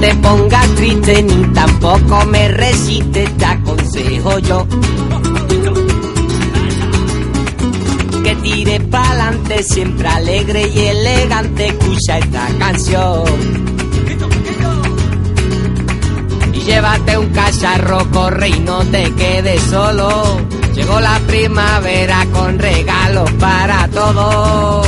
[0.00, 4.66] te pongas triste ni tampoco me resistes, te aconsejo yo.
[8.24, 13.24] Que tire pa'lante, siempre alegre y elegante, escucha esta canción.
[16.52, 20.40] Y llévate un cacharro, corre y no te quedes solo.
[20.74, 24.86] Llegó la primavera con regalos para todos.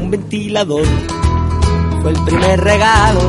[0.00, 1.15] Un ventilador
[2.08, 3.20] el primer regalo.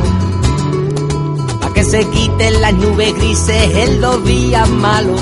[1.60, 5.20] Pa' que se quiten las nubes grises en los días malos.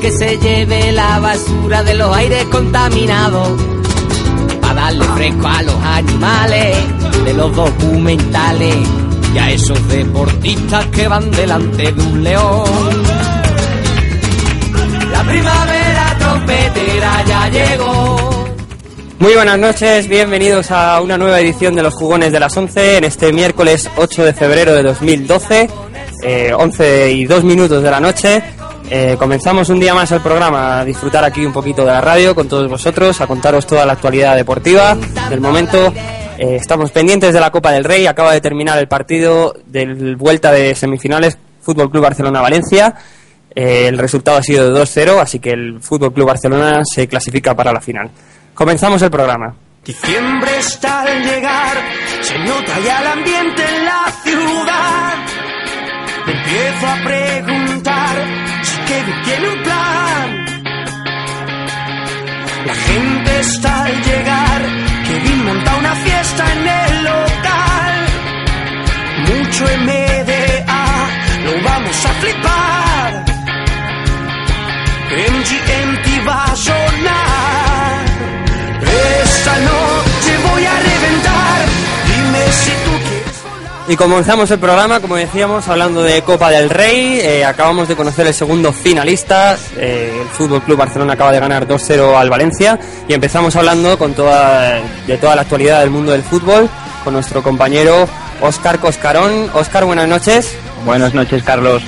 [0.00, 3.48] Que se lleve la basura de los aires contaminados.
[4.60, 6.76] Pa' darle fresco a los animales
[7.24, 8.76] de los documentales.
[9.34, 13.02] Y a esos deportistas que van delante de un león.
[15.10, 18.23] La primavera trompetera ya llegó.
[19.24, 23.04] Muy buenas noches, bienvenidos a una nueva edición de los Jugones de las 11 en
[23.04, 25.66] este miércoles 8 de febrero de 2012,
[26.22, 28.42] eh, 11 y 2 minutos de la noche.
[28.90, 32.34] Eh, comenzamos un día más el programa a disfrutar aquí un poquito de la radio
[32.34, 34.94] con todos vosotros, a contaros toda la actualidad deportiva
[35.30, 35.90] del momento.
[36.36, 40.52] Eh, estamos pendientes de la Copa del Rey, acaba de terminar el partido del vuelta
[40.52, 42.94] de semifinales Fútbol Club Barcelona-Valencia.
[43.54, 47.56] Eh, el resultado ha sido de 2-0, así que el Fútbol Club Barcelona se clasifica
[47.56, 48.10] para la final.
[48.54, 49.54] Comenzamos el programa.
[49.84, 51.76] Diciembre está al llegar,
[52.22, 55.14] se nota ya el ambiente en la ciudad.
[56.26, 58.16] Me empiezo a preguntar
[58.62, 60.44] si Kevin tiene un plan.
[62.64, 64.62] La gente está al llegar,
[65.06, 68.06] Kevin monta una fiesta en el local.
[69.28, 70.86] Mucho MDA,
[71.44, 73.24] lo vamos a flipar.
[75.10, 77.13] MGMT va a sonar.
[83.86, 87.20] Y comenzamos el programa, como decíamos, hablando de Copa del Rey.
[87.20, 89.58] Eh, acabamos de conocer el segundo finalista.
[89.76, 92.78] Eh, el Fútbol Club Barcelona acaba de ganar 2-0 al Valencia.
[93.06, 96.66] Y empezamos hablando con toda, de toda la actualidad del mundo del fútbol
[97.04, 98.08] con nuestro compañero
[98.40, 99.50] Óscar Coscarón.
[99.52, 100.56] Óscar, buenas noches.
[100.86, 101.82] Buenas noches, Carlos.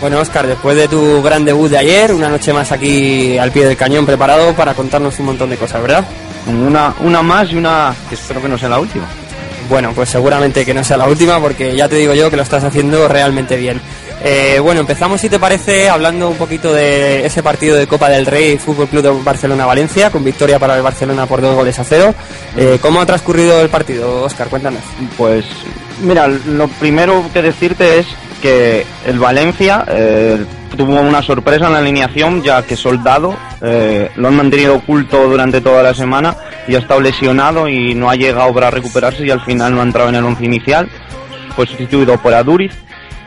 [0.00, 3.66] Bueno, Óscar, después de tu gran debut de ayer, una noche más aquí al pie
[3.66, 6.04] del cañón preparado para contarnos un montón de cosas, ¿verdad?
[6.46, 9.04] Una, una más y una que espero que no sea la última.
[9.68, 12.42] Bueno, pues seguramente que no sea la última porque ya te digo yo que lo
[12.42, 13.80] estás haciendo realmente bien.
[14.24, 18.26] Eh, bueno, empezamos si te parece hablando un poquito de ese partido de Copa del
[18.26, 22.14] Rey Fútbol Club de Barcelona-Valencia con victoria para el Barcelona por dos goles a cero.
[22.56, 24.48] Eh, ¿Cómo ha transcurrido el partido, Óscar?
[24.48, 24.82] Cuéntanos.
[25.16, 25.44] Pues
[26.02, 28.06] mira, lo primero que decirte es
[28.40, 30.44] que el Valencia eh,
[30.76, 35.60] tuvo una sorpresa en la alineación ya que Soldado eh, lo han mantenido oculto durante
[35.60, 39.40] toda la semana y ha estado lesionado y no ha llegado para recuperarse y al
[39.40, 40.88] final no ha entrado en el once inicial.
[41.56, 42.72] Fue sustituido por Aduriz.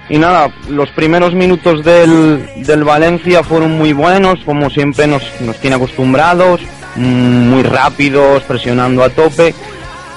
[0.10, 5.58] Y nada, los primeros minutos del, del Valencia fueron muy buenos, como siempre nos, nos
[5.58, 6.60] tiene acostumbrados,
[6.96, 9.54] mm, muy rápidos, presionando a tope.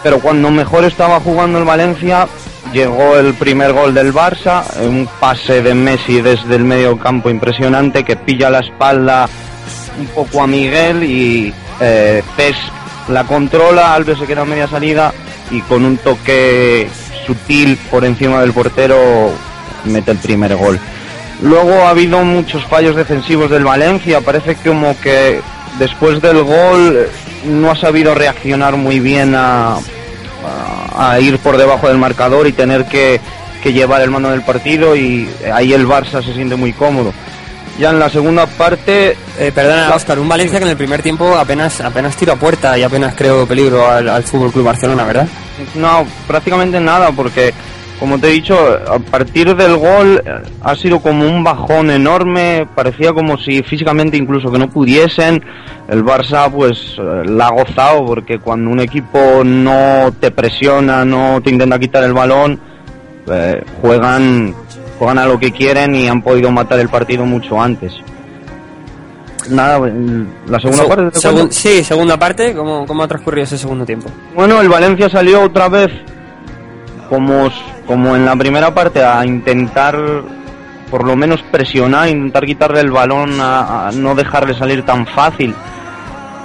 [0.03, 2.27] Pero cuando mejor estaba jugando el Valencia,
[2.73, 8.05] llegó el primer gol del Barça, un pase de Messi desde el medio campo impresionante
[8.05, 9.29] que pilla la espalda
[9.99, 12.57] un poco a Miguel y eh, Cés
[13.09, 15.13] la controla, Alves se queda a media salida
[15.51, 16.89] y con un toque
[17.27, 18.97] sutil por encima del portero
[19.85, 20.79] mete el primer gol.
[21.43, 25.41] Luego ha habido muchos fallos defensivos del Valencia, parece como que
[25.79, 27.09] después del gol
[27.47, 29.77] no ha sabido reaccionar muy bien a,
[30.94, 33.21] a, ir por debajo del marcador y tener que,
[33.62, 37.12] que llevar el mando del partido y ahí el Barça se siente muy cómodo.
[37.78, 41.37] Ya en la segunda parte Eh, perdona, Óscar, un Valencia que en el primer tiempo
[41.37, 45.27] apenas apenas tiro a puerta y apenas creo peligro al, al Fútbol Club Barcelona, ¿verdad?
[45.75, 47.53] No, prácticamente nada, porque
[48.04, 48.54] como te he dicho,
[48.87, 50.31] a partir del gol eh,
[50.62, 55.42] ha sido como un bajón enorme, parecía como si físicamente incluso que no pudiesen.
[55.88, 61.41] El Barça pues eh, la ha gozado porque cuando un equipo no te presiona, no
[61.42, 62.60] te intenta quitar el balón,
[63.27, 64.54] eh, juegan
[64.98, 67.95] juegan a lo que quieren y han podido matar el partido mucho antes.
[69.48, 71.10] Nada, el- la segunda Se- parte.
[71.10, 74.09] ¿te segun- sí, segunda parte, ¿cómo, ¿cómo ha transcurrido ese segundo tiempo?
[74.34, 75.91] Bueno, el Valencia salió otra vez
[77.09, 77.51] como,
[77.86, 79.97] como en la primera parte a intentar
[80.91, 85.54] por lo menos presionar, intentar quitarle el balón, a, no dejarle salir tan fácil.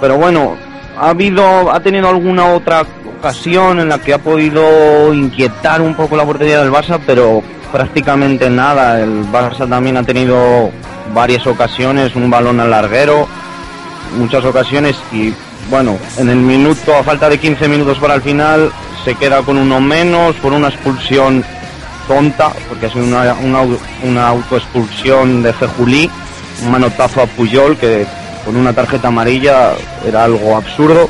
[0.00, 0.56] Pero bueno,
[0.98, 2.84] ha habido, ha tenido alguna otra
[3.18, 8.50] ocasión en la que ha podido inquietar un poco la portería del Barça, pero prácticamente
[8.50, 9.00] nada.
[9.00, 10.70] El Barça también ha tenido
[11.14, 13.28] varias ocasiones, un balón al larguero,
[14.18, 15.32] muchas ocasiones y
[15.70, 18.72] bueno, en el minuto, a falta de 15 minutos para el final,
[19.04, 21.44] se queda con uno menos por una expulsión
[22.06, 23.60] tonta, porque ha sido una, una,
[24.02, 26.10] una autoexpulsión de Fejulí,
[26.64, 28.06] un manotazo a Puyol que
[28.44, 29.72] con una tarjeta amarilla
[30.06, 31.08] era algo absurdo.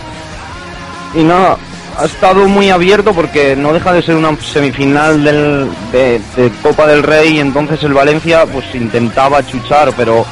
[1.15, 1.57] Y nada,
[1.99, 6.21] ha estado muy abierto porque no deja de ser una semifinal del, de,
[6.63, 10.25] Copa del Rey y entonces el Valencia pues intentaba chuchar, pero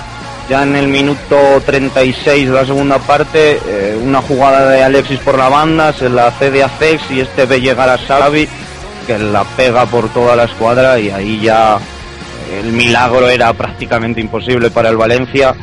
[0.49, 5.37] ya en el minuto 36 de la segunda parte, eh, una jugada de Alexis por
[5.37, 8.49] la banda, se la cede a Fex y este ve llegar a Xavi,
[9.07, 11.79] que la pega por toda la escuadra y ahí ya
[12.61, 15.55] el milagro era prácticamente imposible para el Valencia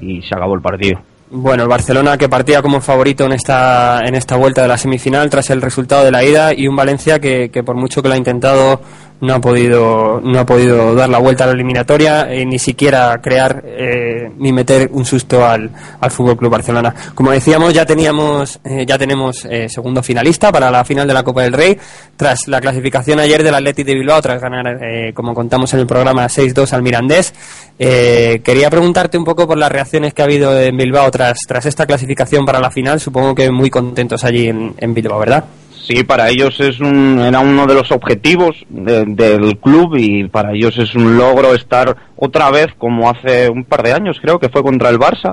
[0.00, 1.00] y se acabó el partido.
[1.28, 5.28] Bueno, el Barcelona que partía como favorito en esta, en esta vuelta de la semifinal
[5.28, 8.14] tras el resultado de la ida y un Valencia que, que por mucho que lo
[8.14, 8.80] ha intentado
[9.20, 13.18] no ha podido no ha podido dar la vuelta a la eliminatoria eh, ni siquiera
[13.22, 15.70] crear eh, ni meter un susto al,
[16.00, 16.94] al Fútbol Club Barcelona.
[17.14, 21.42] Como decíamos ya teníamos eh, ya tenemos segundo finalista para la final de la Copa
[21.42, 21.78] del Rey.
[22.16, 24.78] Tras la clasificación ayer del Athletic de Bilbao tras ganar
[25.14, 27.34] como contamos en el programa 6-2 al Mirandés
[27.78, 31.86] quería preguntarte un poco por las reacciones que ha habido en Bilbao tras tras esta
[31.86, 33.00] clasificación para la final.
[33.00, 35.44] Supongo que muy contentos allí en, en Bilbao verdad
[35.86, 40.76] Sí, para ellos es un, era uno de los objetivos del club y para ellos
[40.78, 44.64] es un logro estar otra vez como hace un par de años, creo que fue
[44.64, 45.32] contra el Barça.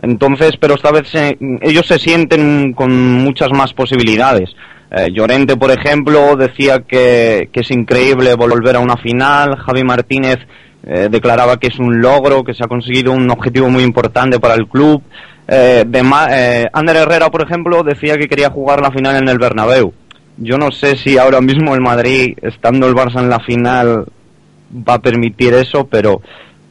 [0.00, 1.12] Entonces, pero esta vez
[1.60, 2.92] ellos se sienten con
[3.24, 4.50] muchas más posibilidades.
[4.92, 9.56] Eh, Llorente, por ejemplo, decía que, que, es increíble volver a una final.
[9.56, 10.38] Javi Martínez
[10.86, 14.54] eh, declaraba que es un logro, que se ha conseguido un objetivo muy importante para
[14.54, 15.02] el club.
[15.52, 15.98] Eh, de
[16.30, 19.92] eh, Ander Herrera, por ejemplo, decía que quería jugar la final en el Bernabéu.
[20.36, 24.06] Yo no sé si ahora mismo el Madrid, estando el Barça en la final,
[24.72, 26.22] va a permitir eso, pero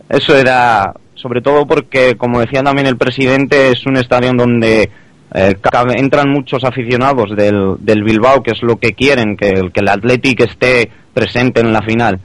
[0.08, 4.90] eso era sobre todo porque, como decía también el presidente, es un estadio donde
[5.34, 5.56] eh,
[5.98, 9.90] entran muchos aficionados del, del, Bilbao, que es lo que quieren, que, el, que el
[9.90, 12.22] Athletic esté presente en la final.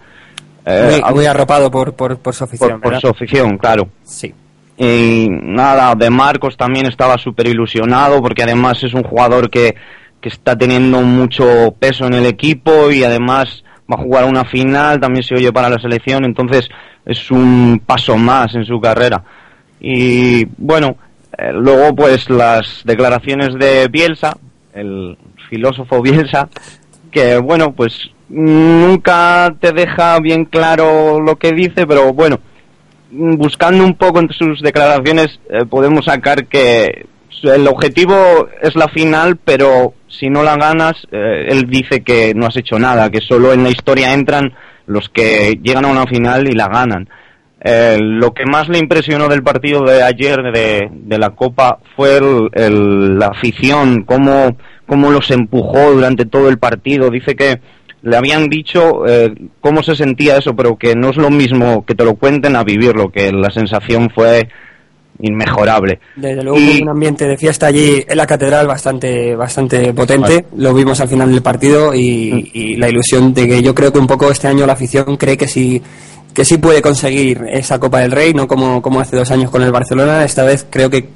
[0.65, 2.81] Eh, muy, arropado por, por, por su afición.
[2.81, 3.89] Por, por, su afición, claro.
[4.05, 4.33] Sí.
[4.77, 9.77] Y nada, de Marcos también estaba súper ilusionado porque además es un jugador que,
[10.21, 15.01] que está teniendo mucho peso en el equipo y además va a jugar una final,
[15.01, 16.69] también se oye para la selección, entonces
[17.05, 19.23] es un paso más en su carrera.
[19.81, 20.97] Y bueno,
[21.37, 24.37] eh, luego pues las declaraciones de Bielsa,
[24.73, 25.17] el
[25.51, 26.49] filósofo Bielsa,
[27.11, 32.41] que bueno, pues nunca te deja bien claro lo que dice, pero bueno,
[33.15, 37.07] buscando un poco entre sus declaraciones, eh, podemos sacar que
[37.43, 42.47] el objetivo es la final, pero si no la ganas, eh, él dice que no
[42.47, 44.55] has hecho nada, que solo en la historia entran
[44.87, 47.09] los que llegan a una final y la ganan.
[47.67, 52.21] Eh, lo que más le impresionó del partido de ayer de, de la Copa fue
[52.21, 54.57] la afición, cómo,
[54.87, 57.09] cómo los empujó durante todo el partido.
[57.09, 57.61] Dice que
[58.05, 61.95] le habían dicho eh, cómo se sentía eso, pero que no es lo mismo que
[61.95, 64.47] te lo cuenten a vivirlo, que la sensación fue
[65.21, 66.01] inmejorable.
[66.17, 71.01] Desde luego un ambiente de fiesta allí en la catedral bastante bastante potente, lo vimos
[71.01, 74.31] al final del partido y, y, la ilusión de que yo creo que un poco
[74.31, 75.81] este año la afición cree que sí
[76.35, 79.63] que sí puede conseguir esa Copa del Rey, no como, como hace dos años con
[79.63, 81.09] el Barcelona, esta vez creo que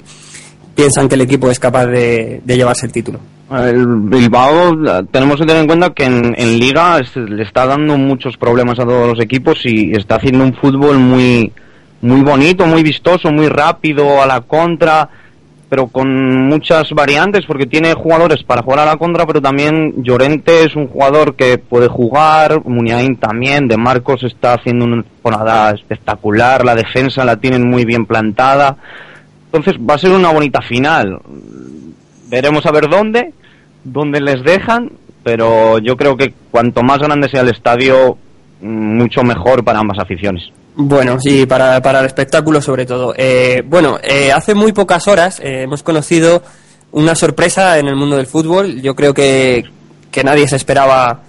[0.79, 3.19] piensan que el equipo es capaz de, llevarse el título.
[3.51, 4.77] El Bilbao,
[5.11, 9.09] tenemos que tener en cuenta que en, Liga le está dando muchos problemas a todos
[9.09, 11.51] los equipos y está haciendo un fútbol muy,
[12.01, 15.09] muy bonito, muy vistoso, muy rápido, a la contra,
[15.67, 20.63] pero con muchas variantes porque tiene jugadores para jugar a la contra, pero también Llorente
[20.63, 26.63] es un jugador que puede jugar, Muniain también, De Marcos está haciendo una temporada espectacular,
[26.63, 28.77] la defensa la tienen muy bien plantada
[29.51, 31.19] entonces va a ser una bonita final.
[32.27, 33.33] Veremos a ver dónde,
[33.83, 34.91] dónde les dejan,
[35.23, 38.15] pero yo creo que cuanto más grande sea el estadio,
[38.61, 40.51] mucho mejor para ambas aficiones.
[40.75, 43.13] Bueno, sí, para, para el espectáculo sobre todo.
[43.17, 46.43] Eh, bueno, eh, hace muy pocas horas eh, hemos conocido
[46.91, 48.81] una sorpresa en el mundo del fútbol.
[48.81, 49.65] Yo creo que,
[50.11, 51.23] que nadie se esperaba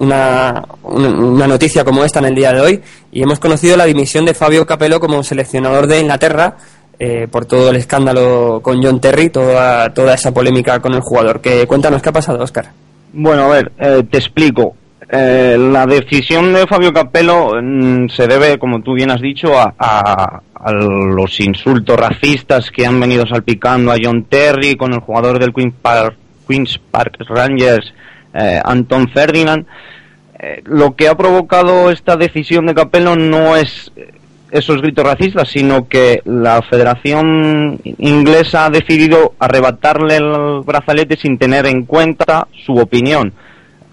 [0.00, 2.82] una, una, noticia como esta en el día de hoy
[3.12, 6.56] y hemos conocido la dimisión de Fabio Capello como seleccionador de Inglaterra
[7.04, 11.40] eh, por todo el escándalo con John Terry, toda, toda esa polémica con el jugador.
[11.40, 12.66] Que, cuéntanos qué ha pasado, Oscar.
[13.12, 14.76] Bueno, a ver, eh, te explico.
[15.10, 20.42] Eh, la decisión de Fabio Capello mm, se debe, como tú bien has dicho, a,
[20.64, 25.74] los insultos racistas que han venido salpicando a John Terry con el jugador del Queen's
[25.82, 26.14] Park,
[26.46, 27.92] Queens Park Rangers,
[28.32, 29.66] Anton Ferdinand.
[30.66, 33.90] lo que ha provocado esta decisión de Capello no es
[34.52, 41.64] esos gritos racistas, sino que la Federación Inglesa ha decidido arrebatarle el brazalete sin tener
[41.66, 43.32] en cuenta su opinión.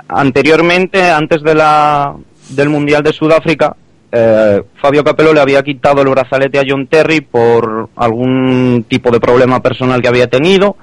[0.10, 2.14] Anteriormente, antes de la,
[2.50, 3.74] del Mundial de Sudáfrica,
[4.12, 9.22] eh, Fabio Capello le había quitado el brazalete a John Terry por algún tipo de
[9.22, 10.76] problema personal que había tenido,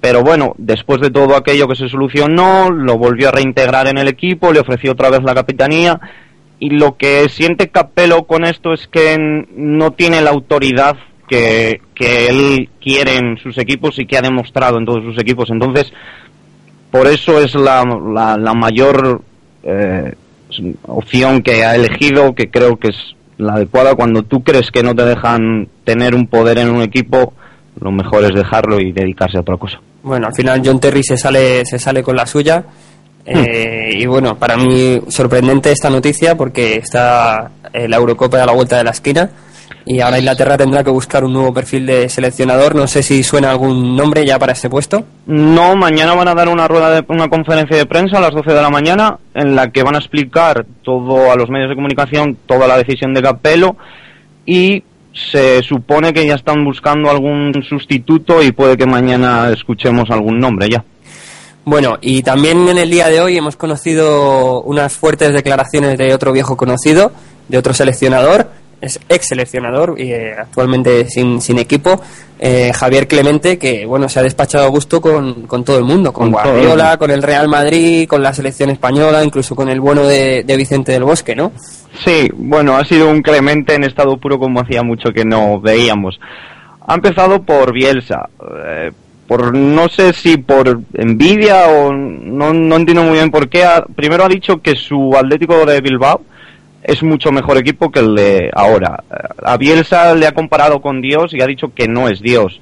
[0.00, 4.06] pero bueno, después de todo aquello que se solucionó, lo volvió a reintegrar en el
[4.06, 5.98] equipo, le ofreció otra vez la capitanía
[6.60, 9.16] y lo que siente Capello con esto es que
[9.54, 10.96] no tiene la autoridad
[11.28, 15.50] que, él quiere en sus equipos y que ha demostrado en todos sus equipos.
[15.50, 15.92] Entonces,
[16.90, 17.84] por eso es la,
[18.38, 19.22] la, mayor
[19.62, 20.14] eh,
[20.86, 22.96] opción que ha elegido, que creo que es
[23.36, 23.94] la adecuada.
[23.94, 27.34] Cuando tú crees que no te dejan tener un poder en un equipo,
[27.80, 29.80] lo mejor es dejarlo y dedicarse a otra cosa.
[30.02, 32.64] Bueno, al final John Terry se sale, se sale con la suya.
[33.30, 38.78] Eh, y bueno, para mí sorprendente esta noticia porque está la Eurocopa a la vuelta
[38.78, 39.30] de la esquina
[39.88, 42.74] y ahora Inglaterra tendrá que buscar un nuevo perfil de seleccionador.
[42.74, 45.04] No sé si suena algún nombre ya para este puesto.
[45.26, 48.52] No, mañana van a dar una rueda de una conferencia de prensa a las 12
[48.52, 52.36] de la mañana en la que van a explicar todo a los medios de comunicación
[52.44, 53.76] toda la decisión de Capello
[54.44, 60.38] y se supone que ya están buscando algún sustituto y puede que mañana escuchemos algún
[60.38, 60.84] nombre ya.
[61.68, 66.32] Bueno, y también en el día de hoy hemos conocido unas fuertes declaraciones de otro
[66.32, 67.12] viejo conocido,
[67.46, 68.48] de otro seleccionador,
[68.80, 72.00] es ex seleccionador y eh, actualmente sin, sin equipo,
[72.38, 76.10] eh, Javier Clemente, que bueno, se ha despachado a gusto con, con todo el mundo,
[76.10, 80.42] con, Guardiola, con el Real Madrid, con la selección española, incluso con el bueno de,
[80.56, 81.52] Vicente del Bosque, ¿no?
[82.02, 86.18] Sí, bueno, ha sido un Clemente en estado puro como hacía mucho que no veíamos.
[86.86, 88.30] Ha empezado por Bielsa,
[88.64, 88.90] eh,
[89.28, 93.62] por no sé si por envidia o no, no entiendo muy bien por qué.
[93.94, 96.22] primero ha dicho que su Atlético de Bilbao
[96.82, 99.04] es mucho mejor equipo que el de ahora.
[99.44, 102.58] A Bielsa le ha comparado con Dios y ha dicho que no es Dios,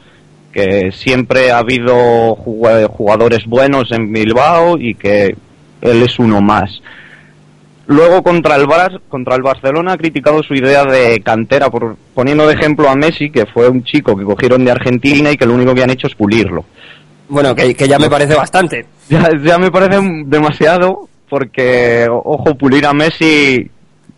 [0.53, 5.37] que siempre ha habido jugadores buenos en Bilbao y que
[5.81, 6.83] él es uno más.
[7.89, 12.47] Luego contra el, Bar contra el Barcelona ha criticado su idea de cantera, por, poniendo
[12.47, 15.55] de ejemplo a Messi, que fue un chico que cogieron de Argentina y que lo
[15.55, 16.65] único que han hecho es pulirlo.
[17.29, 18.87] Bueno, que, ya me parece bastante.
[19.09, 23.71] Ya, ya me parece demasiado, porque, ojo, pulir a Messi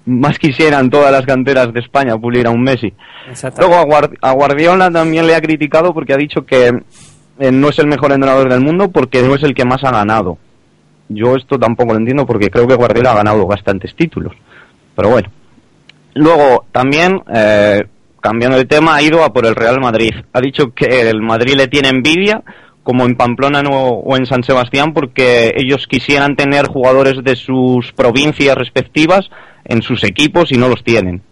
[0.08, 2.92] más quisieran todas las canteras de España pulir a un Messi.
[3.58, 6.72] Luego a, Guardiola también le ha criticado porque ha dicho que
[7.38, 9.90] eh, no es el mejor entrenador del mundo porque no es el que más ha
[9.90, 10.38] ganado.
[11.08, 14.34] Yo esto tampoco lo entiendo porque creo que Guardiola ha ganado bastantes títulos.
[14.94, 15.30] Pero bueno.
[16.14, 17.84] Luego también, eh,
[18.20, 20.12] cambiando de tema, ha ido a por el Real Madrid.
[20.32, 22.42] Ha dicho que el Madrid le tiene envidia
[22.82, 28.56] como en Pamplona o en San Sebastián, porque ellos quisieran tener jugadores de sus provincias
[28.56, 29.28] respectivas
[29.66, 31.22] en sus equipos y no los tienen.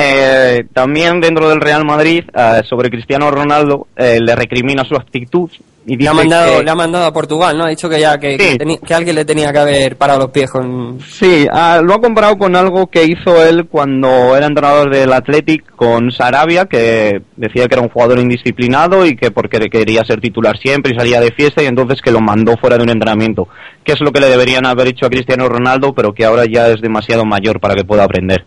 [0.00, 5.50] Eh, también dentro del Real Madrid, eh, sobre Cristiano Ronaldo, eh, le recrimina su actitud.
[5.90, 7.64] Y le, ha mandado, le ha mandado a Portugal, ¿no?
[7.64, 11.00] Ha dicho que ya que, que, alguien le tenía que haber parado los pies con...
[11.00, 15.64] Sí, ah, lo ha comparado con algo que hizo él cuando era entrenador del Athletic
[15.76, 20.58] con Sarabia, que decía que era un jugador indisciplinado y que porque quería ser titular
[20.58, 23.48] siempre y salía de fiesta y entonces que lo mandó fuera de un entrenamiento.
[23.82, 26.68] Que es lo que le deberían haber hecho a Cristiano Ronaldo, pero que ahora ya
[26.68, 28.44] es demasiado mayor para que pueda aprender.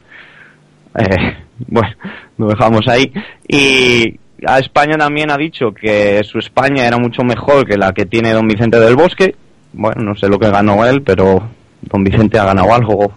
[0.95, 1.89] Eh, bueno,
[2.37, 3.11] lo dejamos ahí.
[3.47, 8.05] Y a España también ha dicho que su España era mucho mejor que la que
[8.05, 9.35] tiene don Vicente del Bosque.
[9.73, 11.41] Bueno, no sé lo que ganó él, pero
[11.81, 13.13] don Vicente ha ganado algo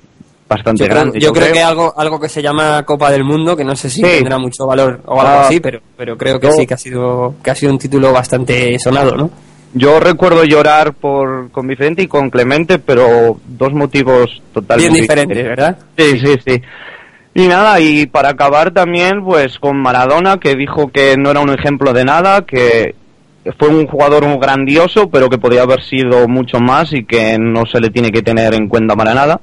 [0.49, 1.19] bastante grande.
[1.19, 4.03] yo, creo, que algo algo que se llama Copa del Mundo, que no sé si
[4.03, 7.35] tendrá mucho valor o algo ah, así, pero pero creo que sí que ha sido
[7.43, 9.31] que ha sido un título bastante sonado, ¿no?
[9.77, 15.45] Yo recuerdo llorar por con Vicente y con Clemente, pero dos motivos totalmente Bien diferentes,
[15.45, 15.79] ¿verdad?
[15.97, 16.63] Sí, sí, sí.
[17.35, 21.51] Y nada, y para acabar también, pues con Maradona, que dijo que no era un
[21.51, 22.95] ejemplo de nada, que
[23.59, 27.67] fue un jugador muy grandioso, pero que podía haber sido mucho más y que no
[27.67, 29.41] se le tiene que tener en cuenta para nada.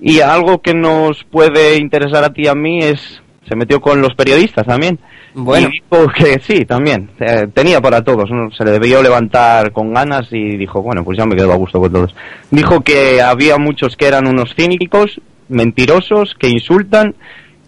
[0.00, 4.00] Y algo que nos puede interesar a ti y a mí es, se metió con
[4.00, 4.98] los periodistas también.
[5.34, 5.68] Bueno.
[5.68, 10.26] Y dijo que sí, también, eh, tenía para todos, se le debió levantar con ganas
[10.32, 12.14] y dijo, bueno, pues ya me quedo a gusto con todos.
[12.50, 15.20] Dijo que había muchos que eran unos cínicos
[15.50, 17.14] mentirosos que insultan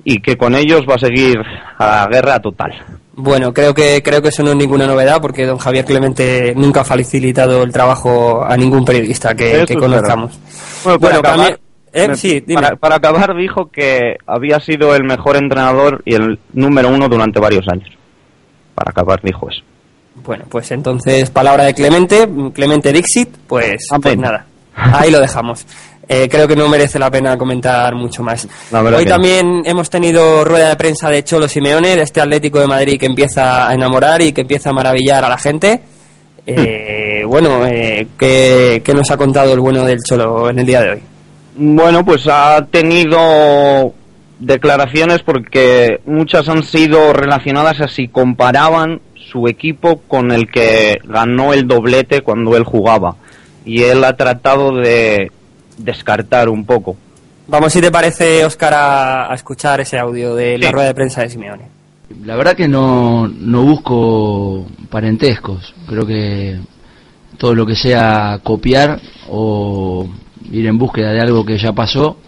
[0.05, 1.39] y que con ellos va a seguir
[1.79, 2.73] a guerra total.
[3.15, 6.81] Bueno, creo que creo que eso no es ninguna novedad porque don Javier Clemente nunca
[6.81, 10.39] ha facilitado el trabajo a ningún periodista que, conozcamos.
[10.99, 11.21] Bueno,
[11.95, 12.43] eh,
[12.81, 17.69] para, acabar dijo que había sido el mejor entrenador y el número uno durante varios
[17.69, 17.91] años.
[18.75, 19.63] Para acabar dijo eso.
[20.25, 25.67] Bueno, pues entonces palabra de Clemente, Clemente Dixit, pues, pues nada, ahí lo dejamos.
[26.15, 28.47] Eh, creo que no merece la pena comentar mucho más.
[28.71, 33.01] Hoy también hemos tenido rueda de prensa de Cholo Simeone, de este Atlético de Madrid
[33.01, 35.81] que empieza a enamorar y que empieza a maravillar a la gente.
[36.47, 40.83] Eh, bueno, eh, ¿qué, ¿qué nos ha contado el bueno del Cholo en el día
[40.83, 41.03] de hoy?
[41.57, 43.95] Bueno, pues ha tenido
[44.39, 51.55] declaraciones porque muchas han sido relacionadas a si comparaban su equipo con el que ganó
[51.55, 53.17] el doblete cuando él jugaba.
[53.65, 55.31] Y él ha tratado de
[55.79, 56.97] descartar un poco.
[57.49, 61.31] Vamos, si te parece, Oscar, a, escuchar ese audio de la rueda de prensa de
[61.31, 61.65] Simeone.
[62.25, 65.75] La verdad que no, no busco parentescos.
[65.87, 66.59] Creo que
[67.39, 70.09] todo lo que sea copiar o
[70.51, 72.19] ir en búsqueda de algo que ya pasó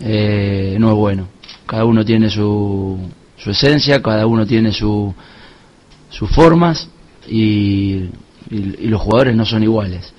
[0.00, 1.28] eh, no es bueno.
[1.66, 2.98] Cada uno tiene su,
[3.36, 5.14] su esencia, cada uno tiene su,
[6.10, 6.88] sus formas
[7.28, 8.08] y,
[8.50, 10.12] y los jugadores no son iguales.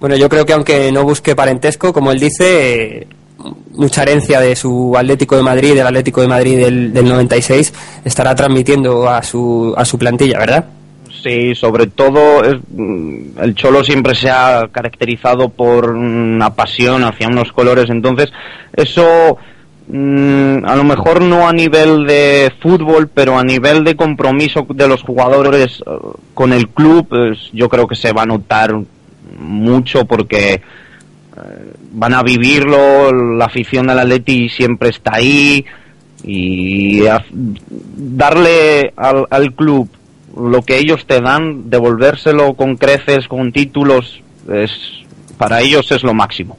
[0.00, 3.06] Bueno, yo creo que aunque no busque parentesco, como él dice,
[3.72, 7.72] mucha herencia de su Atlético de Madrid, del Atlético de Madrid del, 96,
[8.04, 10.64] estará transmitiendo a su, a su plantilla, ¿verdad?
[11.22, 17.52] Sí, sobre todo mm, el Cholo siempre se ha caracterizado por una pasión hacia unos
[17.52, 18.32] colores, entonces
[18.74, 19.36] eso
[19.86, 24.88] mm, a lo mejor no a nivel de fútbol, pero a nivel de compromiso de
[24.88, 25.90] los jugadores eh,
[26.32, 28.74] con el club, pues, yo creo que se va a notar
[29.40, 30.60] mucho porque eh,
[31.92, 35.64] van a vivirlo, la afición del Atleti siempre está ahí
[36.22, 37.02] y
[37.96, 39.88] darle al, al, club
[40.36, 44.70] lo que ellos te dan, devolvérselo con creces, con títulos, es,
[45.38, 46.58] para ellos es lo máximo.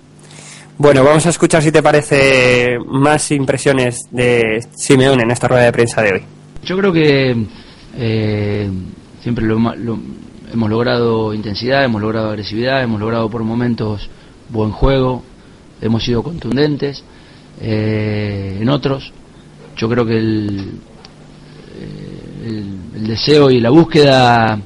[0.78, 5.72] Bueno, vamos a escuchar si te parece más impresiones de Simeone en esta rueda de
[5.72, 6.24] prensa de hoy.
[6.64, 7.36] Yo creo que
[7.98, 8.70] eh,
[9.22, 10.00] siempre lo, lo,
[10.51, 14.10] hemos logrado intensidad, hemos logrado agresividad, hemos logrado por momentos
[14.50, 15.24] buen juego,
[15.81, 17.03] hemos sido contundentes.
[17.62, 19.13] Eh, en otros,
[19.77, 20.72] yo creo que el,
[21.79, 22.63] eh,
[22.96, 24.60] deseo y la búsqueda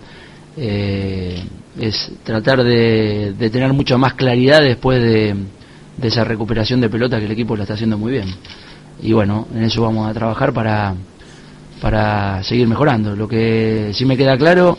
[0.57, 1.43] eh,
[1.79, 5.35] es tratar de, tener mucha más claridad después de,
[5.97, 8.27] de esa recuperación de pelota que el equipo la está haciendo muy bien.
[9.01, 10.95] Y bueno, en eso vamos a trabajar para,
[11.81, 13.15] para seguir mejorando.
[13.15, 14.77] Lo que sí me queda claro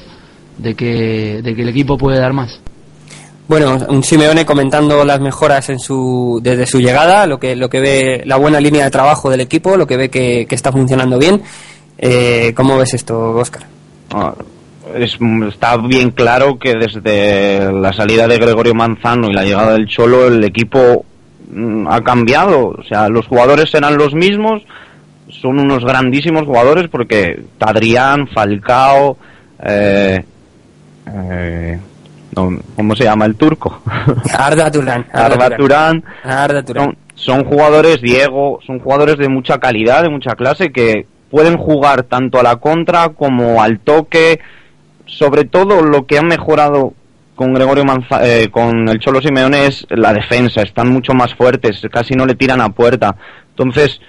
[0.58, 2.60] de que, de que el equipo puede dar más.
[3.48, 7.80] Bueno, un Simeone comentando las mejoras en su, desde su llegada, lo que, lo que
[7.80, 11.40] ve la buena línea de trabajo del equipo, lo que ve que, está funcionando bien.
[11.96, 13.62] Eh, ¿Cómo ves esto, Oscar?
[14.12, 14.34] Ah,
[14.96, 20.26] está bien claro que desde la salida de Gregorio Manzano y la llegada del Cholo,
[20.26, 21.04] el equipo
[21.48, 22.74] mm, ha cambiado.
[22.76, 24.62] O sea, los jugadores serán los mismos,
[25.28, 29.16] son unos grandísimos jugadores porque Adrián, Falcao,
[29.64, 30.24] eh,
[31.06, 31.78] eh,
[32.34, 33.82] ¿cómo se llama el turco?
[34.38, 35.06] Arda Turán.
[35.12, 36.04] Arda Turán.
[36.84, 42.04] Son, son, jugadores, Diego, son jugadores de mucha calidad, de mucha clase, que pueden jugar
[42.04, 44.40] tanto a la contra como al toque.
[45.06, 46.94] Sobre todo lo que han mejorado
[47.36, 51.80] con Gregorio Manza eh, con el Cholo Simeone es la defensa, están mucho más fuertes,
[51.92, 53.14] casi no le tiran a puerta.
[53.50, 54.00] Entonces,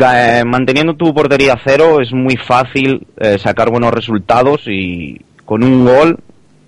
[0.00, 5.84] eh, manteniendo tu portería cero es muy fácil eh, sacar buenos resultados y con un
[5.84, 6.18] gol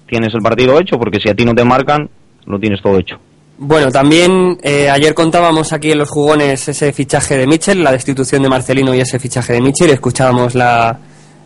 [0.07, 2.09] tienes el partido hecho, porque si a ti no te marcan,
[2.47, 3.19] lo tienes todo hecho.
[3.59, 8.43] Bueno, también eh, ayer contábamos aquí en los jugones ese fichaje de Mitchell, la destitución
[8.43, 10.99] de Marcelino y ese fichaje de Mitchell, escuchábamos la,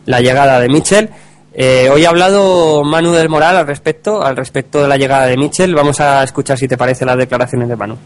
[0.07, 1.09] la llegada de Mitchell.
[1.53, 5.37] Eh, hoy ha hablado Manu del Moral al respecto, al respecto de la llegada de
[5.37, 5.75] Mitchell.
[5.75, 7.97] Vamos a escuchar si te parece las declaraciones de Manu.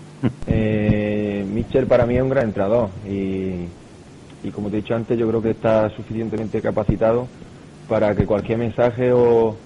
[0.46, 3.66] Eh, Mitchell para mí es un gran entrenador y,
[4.42, 7.26] y como te he dicho antes, yo creo que está suficientemente capacitado
[7.88, 9.56] para que cualquier mensaje o,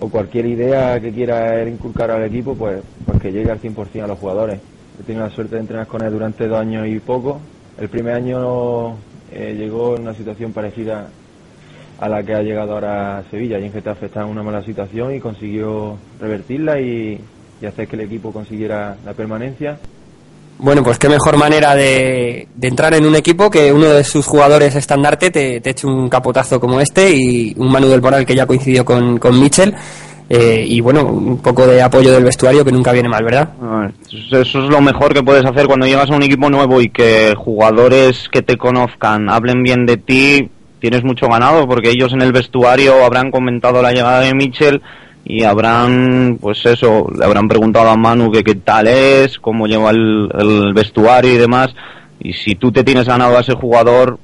[0.00, 4.06] o cualquier idea que quiera inculcar al equipo, pues, pues que llegue al 100% a
[4.06, 4.60] los jugadores.
[5.00, 7.40] He tenido la suerte de entrenar con él durante dos años y poco.
[7.78, 8.96] El primer año
[9.32, 11.08] eh, llegó en una situación parecida
[12.00, 13.58] a la que ha llegado ahora Sevilla.
[13.58, 17.20] Y en Getafe está en una mala situación y consiguió revertirla y
[17.66, 19.78] hacer que el equipo consiguiera la permanencia.
[20.58, 24.74] Bueno, pues qué mejor manera de, entrar en un equipo que uno de sus jugadores
[24.74, 28.46] estandarte te, te eche un capotazo como este y un Manu del Moral que ya
[28.46, 29.74] coincidió con, con Mitchell.
[30.30, 33.48] Eh, y bueno, un poco de apoyo del vestuario que nunca viene mal, ¿verdad?
[34.10, 37.34] Eso es lo mejor que puedes hacer cuando llegas a un equipo nuevo y que
[37.34, 42.32] jugadores que te conozcan hablen bien de ti, tienes mucho ganado porque ellos en el
[42.32, 44.82] vestuario habrán comentado la llegada de Mitchell
[45.30, 49.90] y habrán, pues eso, le habrán preguntado a Manu que qué tal es, cómo lleva
[49.90, 51.74] el, vestuario y demás.
[52.18, 54.18] Y si tú te tienes ganado a ese jugador,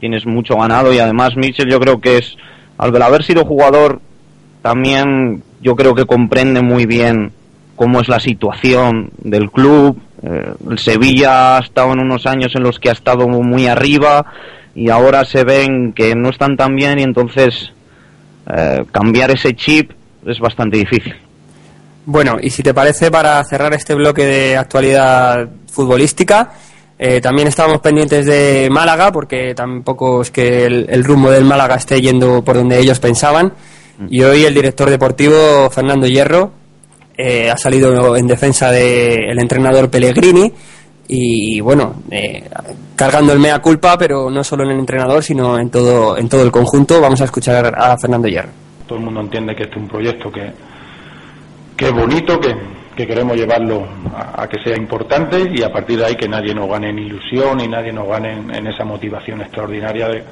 [0.00, 0.90] tienes mucho ganado.
[0.90, 2.38] Y además, Mitchell, yo creo que es,
[2.78, 4.00] al haber sido jugador,
[4.62, 7.32] también yo creo que comprende muy bien
[7.76, 10.00] cómo es la situación del club.
[10.22, 14.24] Eh, el Sevilla ha estado en unos años en los que ha estado muy arriba
[14.74, 17.74] y ahora se ven que no están tan bien y entonces
[18.46, 19.90] eh, cambiar ese chip
[20.26, 21.14] es bastante difícil.
[22.04, 26.52] Bueno, y si te parece, para cerrar este bloque de actualidad futbolística,
[26.98, 32.00] eh, también estábamos pendientes de Málaga, porque tampoco es que el, rumbo del Málaga esté
[32.00, 33.52] yendo por donde ellos pensaban.
[34.08, 36.50] Y hoy el director deportivo, Fernando Hierro,
[37.16, 40.52] eh, ha salido en defensa del entrenador Pellegrini
[41.08, 42.48] y bueno, eh,
[42.96, 46.42] cargando el mea culpa, pero no solo en el entrenador, sino en todo, en todo
[46.42, 47.00] el conjunto.
[47.00, 48.61] Vamos a escuchar a Fernando Hierro.
[48.92, 50.52] Todo el mundo entiende que este es un proyecto que,
[51.78, 52.54] que es bonito, que,
[52.94, 56.68] que queremos llevarlo a, que sea importante y a partir de ahí que nadie nos
[56.68, 60.24] gane en ilusión y nadie nos gane en, esa motivación extraordinaria de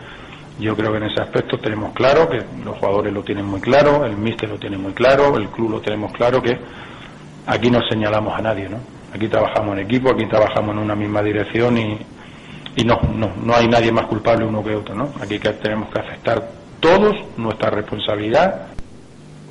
[0.58, 4.04] yo creo que en ese aspecto tenemos claro que los jugadores lo tienen muy claro,
[4.04, 6.58] el míster lo tiene muy claro, el club lo tenemos claro que
[7.46, 8.76] aquí no señalamos a nadie, ¿no?
[9.14, 11.98] Aquí trabajamos en equipo, aquí trabajamos en una misma dirección y,
[12.76, 15.14] y no, no, no hay nadie más culpable uno que otro, ¿no?
[15.18, 18.70] Aquí tenemos que aceptar todos nuestra responsabilidad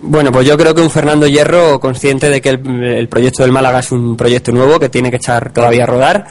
[0.01, 3.79] bueno, pues yo creo que un Fernando Hierro consciente de que el, proyecto del Málaga
[3.79, 6.25] es un proyecto nuevo que tiene que echar todavía a rodar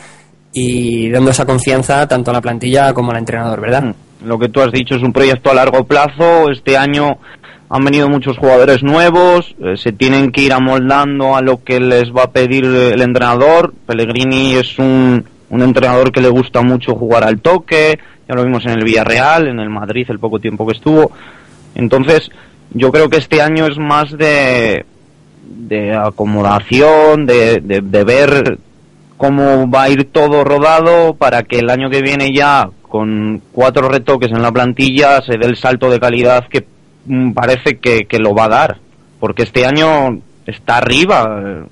[0.52, 3.94] y dando esa confianza tanto a la plantilla como al entrenador, ¿verdad?
[4.24, 6.50] Lo que tú has dicho es un proyecto a largo plazo.
[6.50, 7.18] Este año
[7.68, 12.10] han venido muchos jugadores nuevos, eh, se tienen que ir amoldando a lo que les
[12.10, 13.74] va a pedir el entrenador.
[13.86, 18.64] Pellegrini es un, un entrenador que le gusta mucho jugar al toque, ya lo vimos
[18.66, 21.12] en el Villarreal, en el Madrid el poco tiempo que estuvo.
[21.74, 22.30] Entonces,
[22.70, 24.84] yo creo que este año es más de,
[25.42, 28.58] de acomodación, de, de, ver
[29.16, 33.88] cómo va a ir todo rodado para que el año que viene ya con cuatro
[33.88, 36.66] retoques en la plantilla se dé el salto de calidad que
[37.06, 38.76] mm, parece que, que lo va a dar.
[39.20, 41.64] Porque este año está arriba.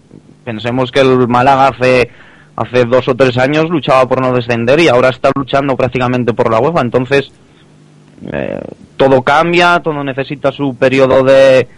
[0.44, 2.10] Pensemos que el Málaga hace,
[2.56, 6.50] hace dos o tres años luchaba por no descender y ahora está luchando prácticamente por
[6.50, 6.80] la UEFA.
[6.80, 7.30] Entonces,
[8.32, 8.60] eh,
[8.96, 11.68] todo cambia, todo necesita su periodo de,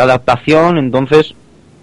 [0.00, 1.34] adaptación, entonces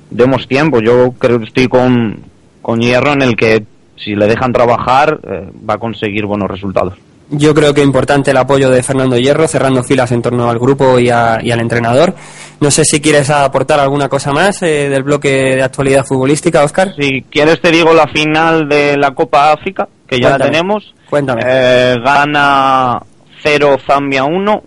[0.09, 0.81] demos tiempo.
[0.81, 2.19] Yo creo que estoy con,
[2.61, 3.63] con Hierro en el que
[3.95, 6.95] si le dejan trabajar eh, va a conseguir buenos resultados.
[7.31, 10.59] Yo creo que es importante el apoyo de Fernando Hierro, cerrando filas en torno al
[10.59, 12.13] grupo y, al entrenador.
[12.59, 16.93] No sé si quieres aportar alguna cosa más eh, del bloque de actualidad futbolística, Oscar.
[16.99, 20.93] Si quieres te digo la final de la Copa África, que ya la tenemos.
[21.09, 21.41] Cuéntame.
[21.41, 22.99] gana
[23.41, 24.63] 0 Zambia 1.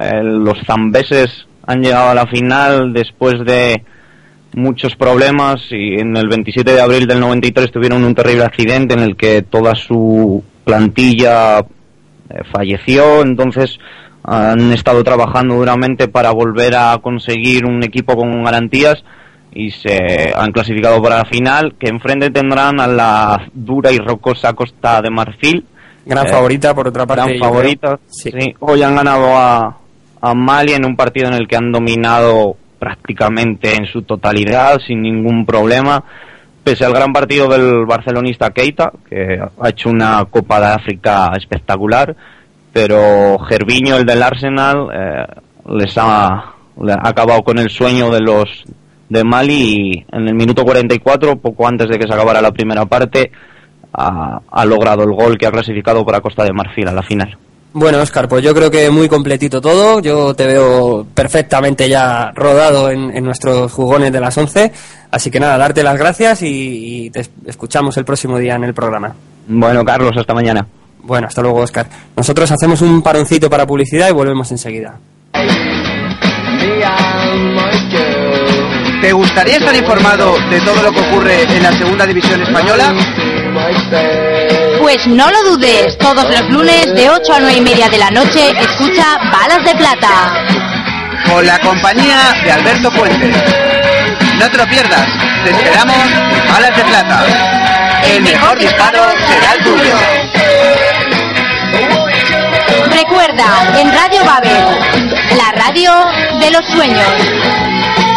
[0.00, 3.82] Eh, los zambeses han llegado a la final después de
[4.54, 9.00] muchos problemas y en el 27 de abril del 93 tuvieron un terrible accidente en
[9.00, 11.64] el que toda su plantilla eh,
[12.52, 13.22] falleció.
[13.22, 13.78] Entonces
[14.22, 19.02] han estado trabajando duramente para volver a conseguir un equipo con garantías
[19.52, 24.52] y se han clasificado para la final que enfrente tendrán a la dura y rocosa
[24.52, 25.64] Costa de Marfil
[26.08, 27.36] Gran eh, favorita, por otra parte.
[27.36, 28.30] Gran favorita, sí.
[28.60, 29.76] Hoy han ganado a,
[30.22, 35.02] a Mali en un partido en el que han dominado prácticamente en su totalidad, sin
[35.02, 36.02] ningún problema.
[36.68, 42.14] Pese al gran partido del barcelonista Keita, que ha hecho una Copa de África espectacular,
[42.74, 45.26] pero Gerviño, el del Arsenal, eh,
[45.70, 48.66] les ha, ha acabado con el sueño de los
[49.08, 52.84] de Mali y en el minuto 44, poco antes de que se acabara la primera
[52.84, 53.32] parte,
[53.94, 57.34] ha, logrado el gol que ha clasificado para Costa de Marfil a la final.
[57.78, 60.00] Bueno, Oscar, pues yo creo que muy completito todo.
[60.00, 64.72] Yo te veo perfectamente ya rodado en, nuestros jugones de las 11.
[65.12, 69.14] Así que nada, darte las gracias y, te escuchamos el próximo día en el programa.
[69.46, 70.66] Bueno, Carlos, hasta mañana.
[71.02, 71.86] Bueno, hasta luego, Oscar.
[72.16, 74.98] Nosotros hacemos un paroncito para publicidad y volvemos enseguida.
[79.00, 82.92] ¿Te gustaría estar informado de todo lo que ocurre en la segunda división española?
[84.88, 88.10] Pues no lo dudes, todos los lunes de 8 a 9 y media de la
[88.10, 90.32] noche escucha Balas de Plata.
[91.30, 93.30] Con la compañía de Alberto Puente.
[94.38, 95.06] No te lo pierdas,
[95.44, 97.22] te esperamos en Balas de Plata.
[98.02, 99.94] El mejor disparo será el tuyo.
[102.90, 105.92] Recuerda, en Radio Babel, la radio
[106.40, 108.07] de los sueños.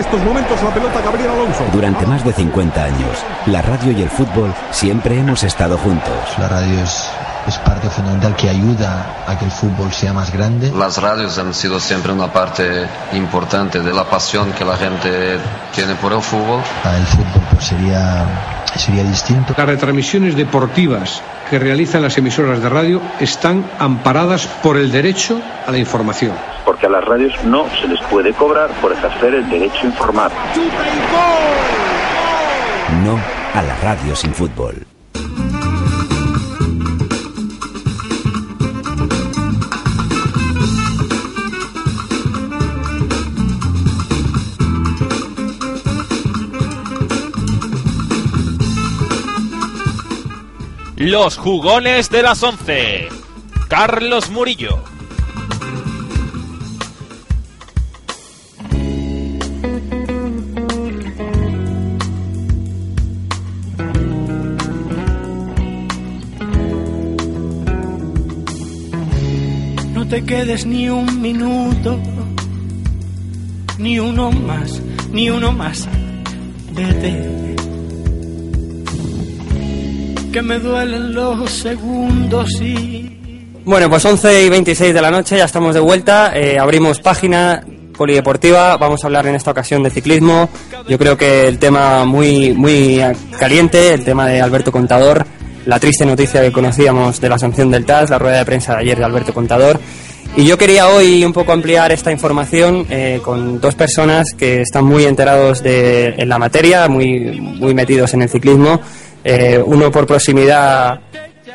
[0.00, 1.62] Estos momentos la pelota Gabriel Alonso.
[1.72, 6.14] Durante más de 50 años, la radio y el fútbol siempre hemos estado juntos.
[6.38, 7.10] La radio es,
[7.46, 10.72] es parte fundamental que ayuda a que el fútbol sea más grande.
[10.72, 15.38] Las radios han sido siempre una parte importante de la pasión que la gente
[15.74, 16.62] tiene por el fútbol.
[16.84, 18.26] El fútbol pues, sería
[18.78, 19.54] sería distinto.
[19.56, 25.70] Las retransmisiones deportivas que realizan las emisoras de radio están amparadas por el derecho a
[25.70, 26.32] la información.
[26.64, 30.30] Porque a las radios no se les puede cobrar por ejercer el derecho a informar.
[33.04, 33.18] No
[33.54, 34.86] a la radio sin fútbol.
[51.00, 53.08] Los jugones de las 11.
[53.68, 54.84] Carlos Murillo.
[69.94, 71.98] No te quedes ni un minuto,
[73.78, 75.88] ni uno más, ni uno más.
[76.74, 77.59] Vete.
[80.32, 83.10] Que me duelen los segundos y
[83.64, 86.32] Bueno, pues 11 y 26 de la noche, ya estamos de vuelta.
[86.34, 87.64] eh, abrimos página
[87.96, 88.76] polideportiva.
[88.76, 90.48] Vamos a hablar en esta ocasión de ciclismo.
[90.88, 93.00] Yo creo que el tema muy, muy
[93.38, 95.26] caliente, el tema de Alberto Contador.
[95.66, 98.80] La triste noticia que conocíamos de la sanción del TAS, la rueda de prensa de
[98.80, 99.80] ayer de Alberto Contador.
[100.36, 104.84] Y yo quería hoy un poco ampliar esta información eh, con dos personas que están
[104.84, 108.80] muy enterados de, en la materia, muy, muy metidos en el ciclismo.
[109.24, 111.00] Eh, uno por proximidad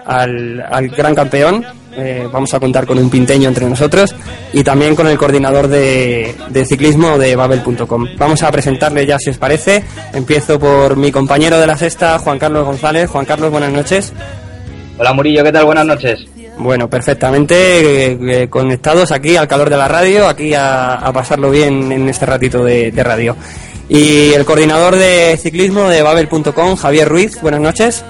[0.05, 1.65] al, al gran campeón.
[1.97, 4.13] eh, vamos a contar con un pinteño entre nosotros
[4.51, 8.05] y también con el coordinador de, de ciclismo de babel.com.
[8.17, 9.83] Vamos a presentarle ya si os parece.
[10.13, 13.09] Empiezo por mi compañero de la sexta, Juan Carlos González.
[13.09, 14.11] Juan Carlos, buenas noches.
[14.97, 15.65] Hola Murillo, ¿qué tal?
[15.65, 16.25] Buenas noches.
[16.57, 21.51] Bueno, perfectamente eh, eh, conectados aquí al calor de la radio, aquí a, a pasarlo
[21.51, 23.35] bien en este ratito de, de radio.
[23.87, 28.03] Y el coordinador de ciclismo de babel.com, Javier Ruiz, buenas noches.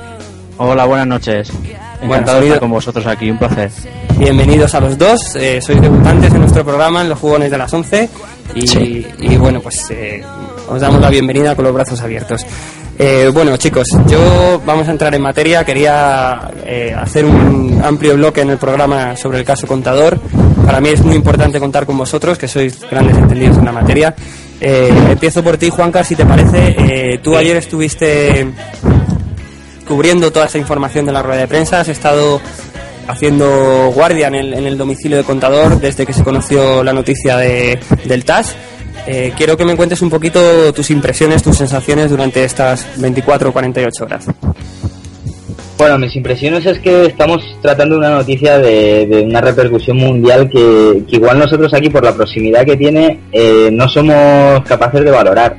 [0.58, 1.52] Hola, buenas noches.
[2.02, 3.72] Encantado de estar con vosotros aquí, un placer.
[4.18, 7.74] Bienvenidos a los dos, eh, sois debutantes en nuestro programa en los jugones de las
[7.74, 8.10] 11
[8.56, 10.24] y, y bueno, pues eh,
[10.70, 12.46] os damos la bienvenida con los brazos abiertos.
[12.98, 15.66] Eh, bueno, chicos, yo vamos a entrar en materia.
[15.66, 20.18] Quería eh, hacer un amplio bloque en el programa sobre el caso Contador.
[20.66, 24.16] Para mí es muy importante contar con vosotros, que sois grandes entendidos en la materia.
[24.62, 26.76] Eh, empiezo por ti, Juanca, si te parece.
[26.78, 28.48] Eh, tú ayer estuviste
[29.88, 32.42] cubriendo toda esa información de la rueda de prensa, has estado
[33.08, 37.38] haciendo guardia en el, en el domicilio de Contador desde que se conoció la noticia
[37.38, 38.56] de, del TAS.
[39.08, 43.54] Eh, quiero que me cuentes un poquito tus impresiones, tus sensaciones durante estas 24 o
[43.54, 44.26] 48 horas.
[45.78, 51.18] Bueno, mis impresiones es que estamos tratando una noticia de, una repercusión mundial que, que
[51.18, 55.58] igual nosotros aquí por la proximidad que tiene eh, no somos capaces de valorar.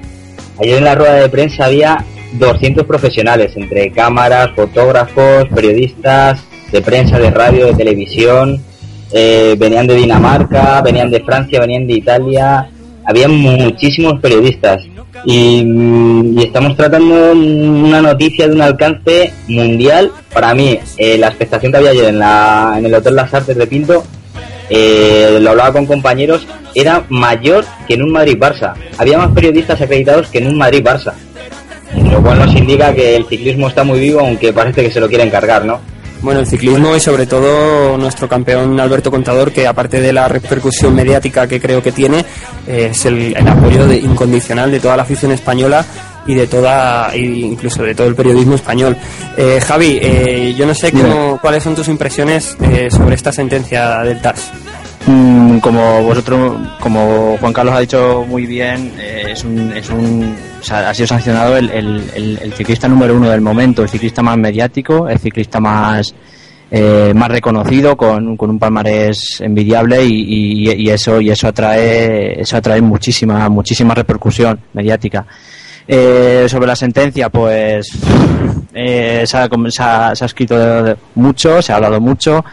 [0.58, 2.02] Ayer en la rueda de prensa había
[2.32, 8.62] 200 profesionales, entre cámaras, fotógrafos, periodistas, de prensa, de radio, de televisión,
[9.12, 12.70] eh, venían de Dinamarca, venían de Francia, venían de Italia,
[13.04, 14.82] había muchísimos periodistas
[15.26, 20.12] y, estamos tratando una noticia de un alcance mundial.
[20.32, 23.56] Para mí, eh, la expectación que había ayer en, la, en el Hotel Las Artes
[23.56, 24.04] de Pinto,
[24.70, 28.74] eh, lo hablaba con compañeros, era mayor que en un Madrid-Barça.
[28.98, 31.12] Había más periodistas acreditados que en un Madrid-Barça.
[32.10, 35.08] Lo cual nos indica que el ciclismo está muy vivo, aunque parece que se lo
[35.08, 35.80] quieren cargar, ¿no?
[36.22, 40.94] Bueno, el ciclismo y sobre todo nuestro campeón Alberto Contador, que aparte de la repercusión
[40.94, 42.24] mediática que creo que tiene,
[42.66, 45.84] eh, es el, el apoyo de- incondicional de toda la afición española
[46.26, 48.96] y de toda, incluso de todo el periodismo español.
[49.36, 53.98] Eh, Javi, eh, yo no sé cómo, cuáles son tus impresiones eh, sobre esta sentencia
[54.00, 54.50] del TAS.
[55.06, 60.34] Mm, Como vosotros, como Juan Carlos ha dicho muy bien, eh, es un, es un,
[60.66, 65.18] sea, ha sido sancionado el, ciclista número uno del momento, el ciclista más mediático, el
[65.18, 66.14] ciclista más
[66.70, 73.48] eh, más reconocido, con, un palmarés envidiable y, eso y eso atrae eso atrae muchísima
[73.48, 75.24] muchísima repercusión mediática.
[75.88, 77.88] Eh, sobre la sentencia, pues
[78.74, 82.44] eh, se, ha, se ha- se ha escrito mucho, se ha hablado mucho,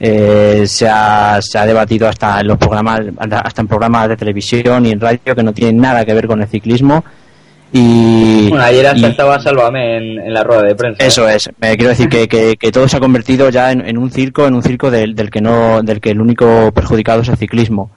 [0.00, 4.86] eh, se, ha, se ha debatido hasta en los programas, hasta en programas de televisión
[4.86, 7.04] y en radio que no tienen nada que ver con el ciclismo.
[7.72, 11.04] Y, Bueno, ayer hasta y- estaba Sálvame en, en la rueda de prensa.
[11.04, 11.06] ¿eh?
[11.06, 13.96] eso es, me quiero decir que, que, que todo se ha convertido ya en, en
[13.96, 17.28] un circo, en un circo del, del que no, del que el único perjudicado es
[17.28, 17.90] el ciclismo.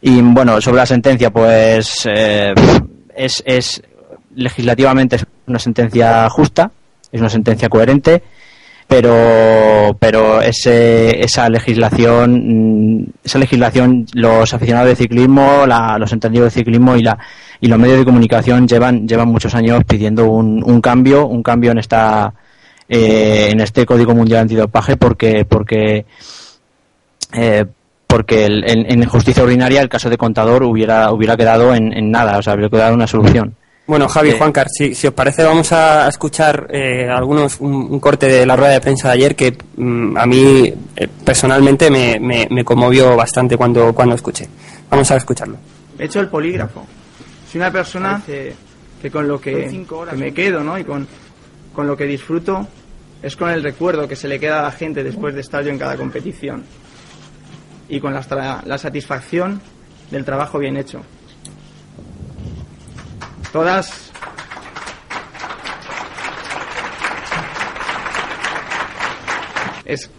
[0.00, 2.54] Y bueno, sobre la sentencia, pues eh,
[3.16, 3.82] es, es
[4.36, 6.70] legislativamente es una sentencia justa,
[7.10, 8.22] es una sentencia coherente.
[8.88, 16.52] Pero pero ese, esa legislación mm, esa legislación los aficionados de ciclismo la, los entendidos
[16.54, 17.18] de ciclismo y la
[17.60, 21.72] y los medios de comunicación llevan llevan muchos años pidiendo un, un cambio un cambio
[21.72, 22.32] en esta
[22.88, 26.06] eh, en este código mundial antidopaje porque porque
[27.34, 27.66] eh,
[28.06, 32.38] porque el- en, justicia ordinaria el caso de contador hubiera hubiera quedado en, en nada
[32.38, 33.54] o sea hubiera quedado una solución
[33.88, 37.98] Bueno, Javi, Eh, Juancar, si, si os parece, vamos a escuchar eh, algunos un, un
[38.00, 42.20] corte de la rueda de prensa de ayer que mm, a mí eh, personalmente me,
[42.20, 44.46] me, me conmovió bastante cuando, cuando escuché.
[44.90, 45.56] Vamos a escucharlo.
[45.98, 46.86] He hecho el polígrafo.
[47.50, 48.52] Soy una persona que,
[49.00, 49.66] que con lo que,
[50.10, 50.78] que me quedo, ¿no?
[50.78, 51.08] Y con,
[51.74, 52.68] con lo que disfruto
[53.22, 55.70] es con el recuerdo que se le queda a la gente después de estar yo
[55.70, 56.62] en cada competición.
[57.88, 59.62] Y con la satisfacción
[60.10, 61.00] del trabajo bien hecho.
[63.52, 64.10] Todas
[69.84, 70.10] es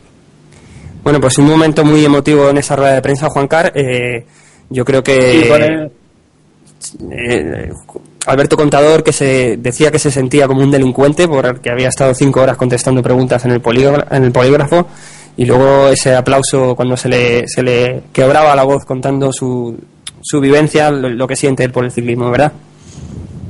[1.04, 3.72] Bueno, pues un momento muy emotivo en esa rueda de prensa, Juancar.
[3.76, 4.26] Eh,
[4.70, 5.44] yo creo que
[6.80, 7.72] Sí, eh,
[8.26, 12.42] Alberto Contador, que se decía que se sentía como un delincuente porque había estado cinco
[12.42, 13.62] horas contestando preguntas en el,
[14.12, 14.88] en el polígrafo,
[15.38, 19.78] y luego ese aplauso cuando se le, se le quebraba la voz contando su,
[20.22, 22.52] su vivencia, lo, lo que siente él por el ciclismo, ¿verdad?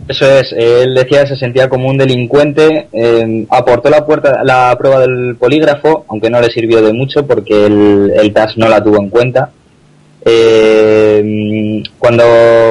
[0.10, 4.76] Eso es, él decía que se sentía como un delincuente, eh, aportó la, puerta, la
[4.76, 8.84] prueba del polígrafo, aunque no le sirvió de mucho porque el, el TAS no la
[8.84, 9.52] tuvo en cuenta.
[10.26, 12.24] Eh, cuando,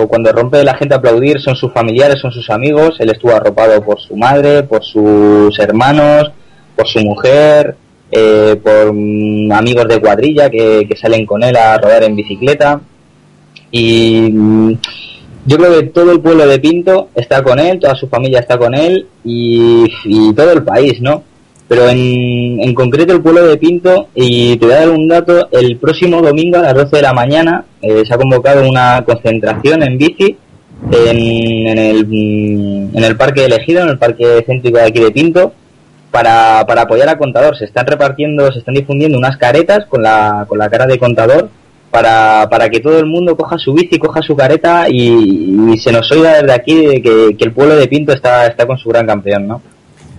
[0.08, 3.84] cuando rompe la gente a aplaudir son sus familiares, son sus amigos, él estuvo arropado
[3.84, 6.32] por su madre, por sus hermanos,
[6.74, 7.76] por su mujer,
[8.10, 12.80] eh, por mm, amigos de cuadrilla que, que salen con él a rodar en bicicleta.
[13.70, 14.72] Y mm,
[15.48, 18.58] yo creo que todo el pueblo de Pinto está con él, toda su familia está
[18.58, 21.22] con él y, todo el país, ¿no?
[21.66, 25.48] Pero en, en concreto el pueblo de Pinto, y te voy a dar un dato,
[25.50, 29.82] el próximo domingo a las 12 de la mañana eh, se ha convocado una concentración
[29.82, 30.36] en bici
[30.92, 35.10] en, en el, mm, en el parque elegido, en el parque céntrico de aquí de
[35.10, 35.54] Pinto,
[36.10, 37.56] para, para apoyar a Contador.
[37.56, 41.48] Se están repartiendo, se están difundiendo unas caretas con la, con la cara de Contador
[41.90, 45.92] para, para que todo el mundo coja su bici, coja su careta y, y se
[45.92, 48.88] nos oiga desde aquí de que, que el pueblo de Pinto está, está con su
[48.88, 49.62] gran campeón, ¿no?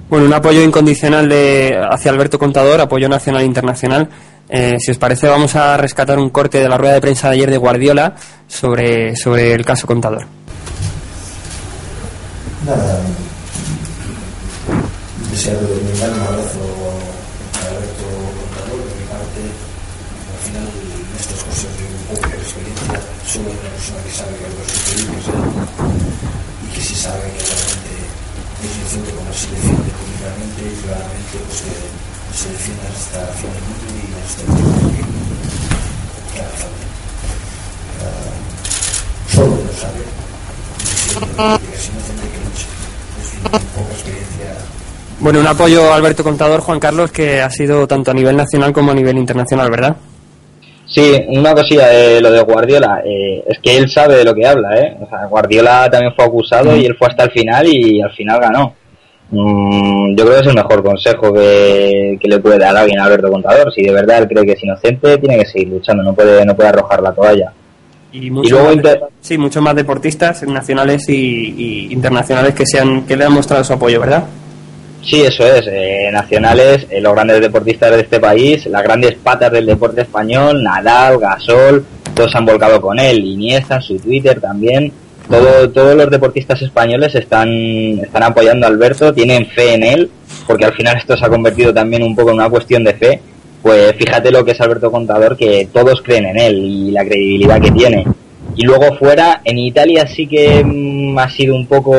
[0.09, 4.09] Bueno, un apoyo incondicional de, hacia Alberto Contador, apoyo nacional e internacional.
[4.49, 7.35] Eh, si os parece, vamos a rescatar un corte de la rueda de prensa de
[7.35, 8.15] ayer de Guardiola
[8.47, 10.25] sobre, sobre el caso Contador.
[12.65, 12.99] Nada,
[15.29, 16.59] desearle brindar un abrazo
[17.53, 18.05] a Alberto
[18.41, 19.41] Contador de mi parte.
[20.33, 22.99] Al final, en estas cosas de un poco de experiencia,
[23.29, 25.05] solo una persona que sabe que algo es él,
[26.65, 27.93] y que sí sabe que realmente
[28.65, 31.61] es inocente como se defiende públicamente y claramente, pues
[32.33, 35.29] se defiende hasta el y hasta el tiempo
[36.33, 36.41] que.
[38.01, 38.33] Ah,
[39.29, 40.01] solo lo sabe.
[41.59, 42.39] Que es inocente que.
[42.49, 44.57] Es una poca experiencia
[45.19, 48.89] Bueno, un apoyo Alberto Contador, Juan Carlos, que ha sido tanto a nivel nacional como
[48.89, 49.97] a nivel internacional, ¿verdad?
[50.89, 54.45] Sí, una cosilla de lo de Guardiola, eh, es que él sabe de lo que
[54.47, 54.97] habla, ¿eh?
[54.99, 58.39] O sea, Guardiola también fue acusado y él fue hasta el final y al final
[58.41, 58.73] ganó.
[59.29, 62.99] Mm, yo creo que es el mejor consejo que, que le puede dar a alguien
[62.99, 63.71] a Alberto Contador.
[63.71, 66.55] Si de verdad él cree que es inocente, tiene que seguir luchando, no puede, no
[66.55, 67.53] puede arrojar la toalla.
[68.11, 72.79] Y, muchos luego más, inter- sí, muchos más deportistas nacionales y, y internacionales que, se
[72.79, 74.23] han, que le han mostrado su apoyo, ¿verdad?
[75.03, 75.65] Sí, eso es.
[75.67, 80.61] eh, nacionales, eh, los grandes deportistas de este país, las grandes patas del deporte español,
[80.63, 83.23] Nadal, Gasol, todos se han volcado con él.
[83.25, 84.91] Iniesta su Twitter también.
[85.29, 87.49] Todo, todos los deportistas españoles están,
[87.99, 90.09] están apoyando a Alberto, tienen fe en él,
[90.47, 93.21] porque al final esto se ha convertido también un poco en una cuestión de fe.
[93.61, 97.61] Pues fíjate lo que es Alberto Contador, que todos creen en él y la credibilidad
[97.61, 98.05] que tiene.
[98.55, 101.93] Y luego fuera, en Italia sí que mm, ha sido un poco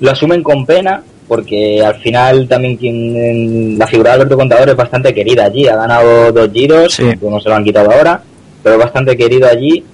[0.00, 4.76] lo asumen con pena porque al final también quien la figura de Alberto Contador es
[4.76, 8.22] bastante querida allí ha ganado dos giros no se lo han quitado ahora
[8.62, 9.84] pero bastante querido allí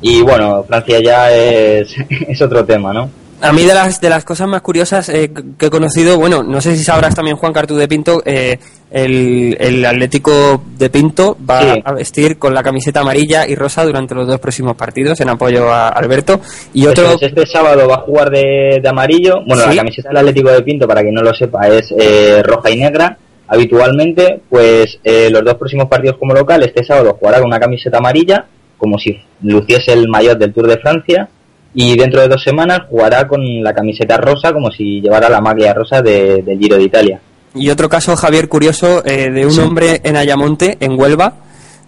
[0.00, 1.94] y bueno Francia ya es,
[2.28, 5.66] es otro tema no A mí de las, de las cosas más curiosas eh, que
[5.66, 8.58] he conocido, bueno, no sé si sabrás también Juan Cartú de Pinto, eh,
[8.90, 11.82] el, el Atlético de Pinto va Sí.
[11.84, 15.72] a vestir con la camiseta amarilla y rosa durante los dos próximos partidos en apoyo
[15.72, 16.40] a Alberto.
[16.72, 19.70] Y otro, Eso es, este sábado va a jugar de, de amarillo bueno Sí.
[19.70, 22.76] la camiseta del Atlético de Pinto para quien no lo sepa es eh, roja y
[22.76, 27.60] negra habitualmente pues eh, los dos próximos partidos como local este sábado jugará con una
[27.60, 28.46] camiseta amarilla
[28.78, 31.28] como si luciese el maillot del Tour de Francia
[31.74, 35.74] y dentro de dos semanas jugará con la camiseta rosa como si llevara la maglia
[35.74, 37.20] rosa de- del Giro de Italia.
[37.54, 41.34] Y otro caso, Javier, curioso, eh, de un hombre en Ayamonte, en Huelva,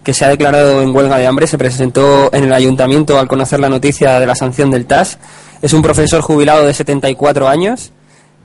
[0.03, 3.59] que se ha declarado en huelga de hambre, se presentó en el ayuntamiento al conocer
[3.59, 5.19] la noticia de la sanción del TAS.
[5.61, 7.91] Es un profesor jubilado de 74 años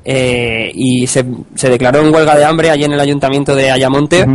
[0.05, 1.25] eh, y se,
[1.55, 4.27] se declaró en huelga de hambre allí en el ayuntamiento de Ayamonte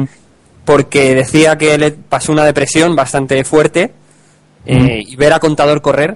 [0.63, 3.91] porque decía que le pasó una depresión bastante fuerte
[4.65, 6.15] eh, y ver a Contador correr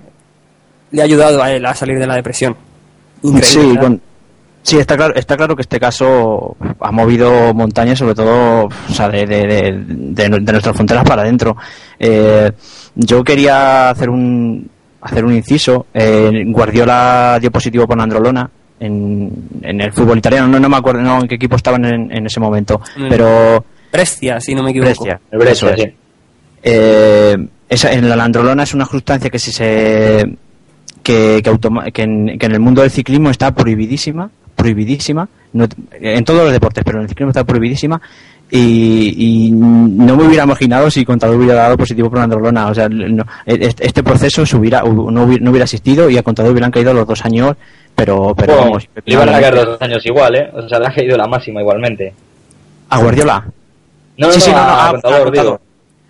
[0.91, 2.55] le ha ayudado a él a salir de la depresión.
[3.23, 3.99] Increíble, sí,
[4.63, 9.09] sí, está claro, está claro que este caso ha movido montañas, sobre todo o sea,
[9.09, 11.55] de, de, de- de- de nuestras fronteras para adentro.
[11.99, 12.51] Eh,
[12.95, 14.69] yo quería hacer un
[15.01, 15.85] hacer un inciso.
[15.93, 19.31] Eh, Guardiola dio positivo por Androlona en,
[19.61, 20.47] en el fútbol italiano.
[20.47, 23.07] No, no me acuerdo no, en qué equipo estaban en, en ese momento, Mm.
[23.09, 24.89] pero Brescia, si no me equivoco.
[25.03, 25.81] Brescia, Brescia, eso es.
[25.81, 25.95] sí.
[26.63, 27.37] Eh,
[27.69, 30.37] esa, en la landrolona es una sustancia que si se
[31.03, 35.65] que, que, que en, que en el mundo del ciclismo está prohibidísima, prohibidísima, no-
[35.99, 38.01] en todos los deportes, pero en el ciclismo está prohibidísima
[38.49, 42.87] y, y no me hubiera imaginado si Contador hubiera dado positivo por landrolona, o sea,
[42.89, 46.71] no- este, este proceso se hubiera, no, hubiera, no hubiera existido y a Contador hubieran
[46.71, 47.55] caído los dos años,
[47.95, 50.49] pero, pero Bueno, vamos, le iban a caer los dos años igual, ¿eh?
[50.53, 52.13] O sea, le ha caído la máxima igualmente.
[52.89, 53.45] a Guardiola.
[54.17, 55.31] No, no, sí, no, no, no, a a- Contador, a Contador.
[55.45, 55.61] digo.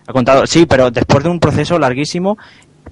[0.08, 2.38] A Contador, sí, pero después de un proceso larguísimo,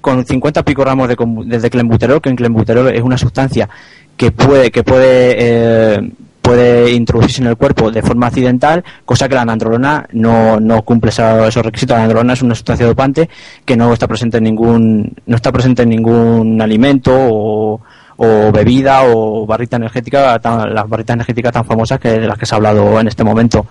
[0.00, 1.16] con 50 pico ramos de,
[1.58, 3.68] de, clenbuterol, que en clenbuterol es una sustancia
[4.16, 6.10] que puede, que puede, eh,
[6.42, 11.10] puede introducirse en el cuerpo de forma accidental, cosa que la nandrolona no, no cumple
[11.10, 11.94] esos requisitos.
[11.94, 13.28] La nandrolona es una sustancia dopante
[13.64, 17.80] que no está presente en ningún, no está presente en ningún alimento o,
[18.16, 22.46] o bebida o barrita energética, tan- las barritas energéticas tan famosas que de las que
[22.46, 23.66] se ha hablado en este momento.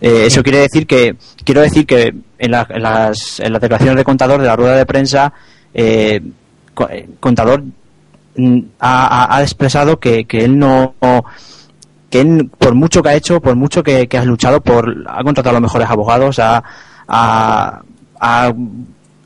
[0.00, 3.96] Eh, eso quiere decir que quiero decir que en, la- en las, en las declaraciones
[3.98, 5.32] de contador de la rueda de prensa
[5.74, 6.20] eh,
[6.88, 7.62] eh, contador
[8.36, 10.94] mm, ha, expresado que, que él no
[12.10, 15.22] que él por mucho que ha hecho por mucho que, que has luchado por ha
[15.22, 16.62] contratado a los mejores abogados ha,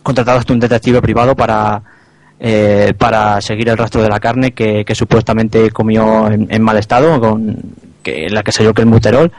[0.02, 1.82] contratado hasta un detective privado para
[2.40, 7.20] eh, para seguir el rastro de la carne que, supuestamente comió en, en mal estado
[7.20, 7.56] con
[8.02, 9.32] que la que salió que el muterol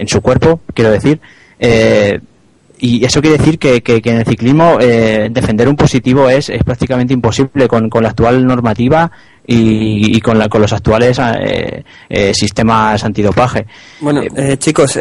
[0.00, 1.20] en su cuerpo, quiero decir.
[1.58, 2.18] Eh,
[2.82, 6.48] y eso quiere decir que, que- que en el ciclismo eh, defender un positivo es,
[6.48, 9.10] es prácticamente imposible con, con la actual normativa
[9.46, 13.66] y, y con, la- con los actuales eh, eh, sistemas antidopaje.
[14.00, 14.98] Bueno, eh, chicos,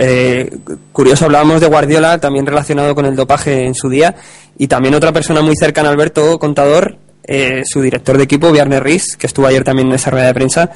[0.91, 4.13] curioso, hablábamos de Guardiola, también relacionado con el dopaje en su día,
[4.57, 6.97] y también otra persona muy cercana Alberto Contador,
[7.63, 10.71] su director de equipo, Bjarne Ries, que estuvo ayer también en esa rueda de prensa,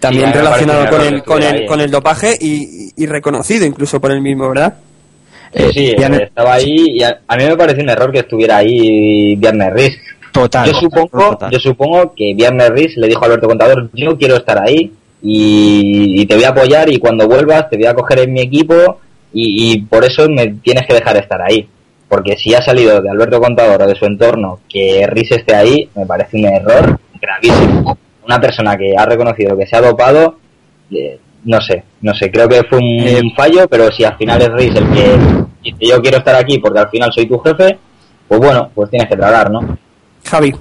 [0.00, 1.84] también relacionado con el, con, el, con eh.
[1.84, 4.74] el dopaje y, y reconocido incluso por él mismo, ¿verdad?
[5.54, 8.58] Sí, sí, Bjarne- estaba ahí y a, a mí me parece un error que estuviera
[8.58, 9.98] ahí Viernes Riz.
[10.32, 10.66] Total.
[10.66, 14.58] Yo supongo, yo supongo que Viernes Riz le dijo a Alberto Contador, yo quiero estar
[14.62, 14.92] ahí
[15.22, 18.42] y, y te voy a apoyar y cuando vuelvas te voy a coger en mi
[18.42, 18.74] equipo
[19.32, 21.66] y, y por eso me tienes que dejar estar ahí.
[22.08, 25.88] Porque si ha salido de Alberto Contador o de su entorno que Riz esté ahí,
[25.94, 27.98] me parece un error gravísimo.
[28.26, 30.36] Una persona que ha reconocido que se ha dopado,
[30.90, 34.16] eh, no sé, no sé, creo que fue un, Eh, un fallo, pero si al
[34.16, 35.18] final es Riz el que
[35.62, 37.78] dice yo quiero estar aquí porque al final soy tu jefe,
[38.26, 39.78] pues bueno, pues tienes que tragar, ¿no?
[40.24, 40.54] Javi.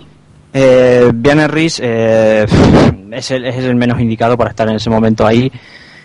[0.54, 2.46] Eh, Vianney Riz eh,
[3.12, 5.52] es, el, es el menos indicado para estar en ese momento ahí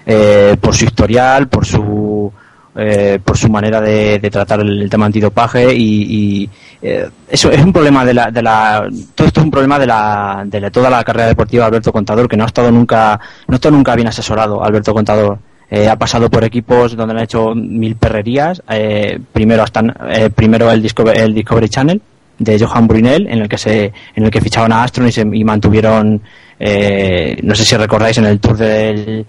[0.07, 2.33] eh, por su historial, por su
[2.77, 6.49] eh, por su manera de, de tratar el, tema antidopaje y,
[6.81, 9.87] eh, eso es un problema de la, de la todo esto es un problema de
[9.87, 13.19] la de toda la carrera deportiva de Alberto Contador que no ha estado nunca
[13.49, 15.39] no ha nunca bien asesorado Alberto Contador.
[15.73, 18.61] Eh, ha pasado por equipos donde han hecho mil perrerías.
[18.69, 22.03] Eh, primero hasta eh, primero el Discovery, el Discovery Channel
[22.41, 25.21] de Johan Brunel en el que se en el que fichaban a Astron y, se,
[25.21, 26.21] y mantuvieron
[26.59, 29.25] eh, no sé si recordáis en el Tour del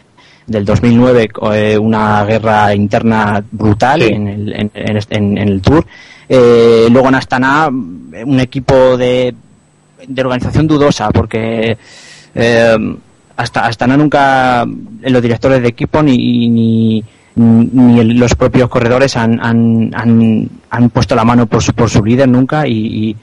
[0.47, 5.61] del 2009 eh, una guerra interna brutal en, el, en, en este- en- en el
[5.61, 5.85] Tour.
[6.27, 9.33] Eh, luego en Astana un equipo de,
[10.07, 11.77] de organización dudosa porque
[12.35, 12.77] eh,
[13.35, 14.65] hasta Astana nunca
[15.03, 17.03] los directores de equipo ni, ni
[17.35, 22.03] ni los propios corredores han, han, han, han puesto la mano por su, por su
[22.03, 23.15] líder nunca y, y,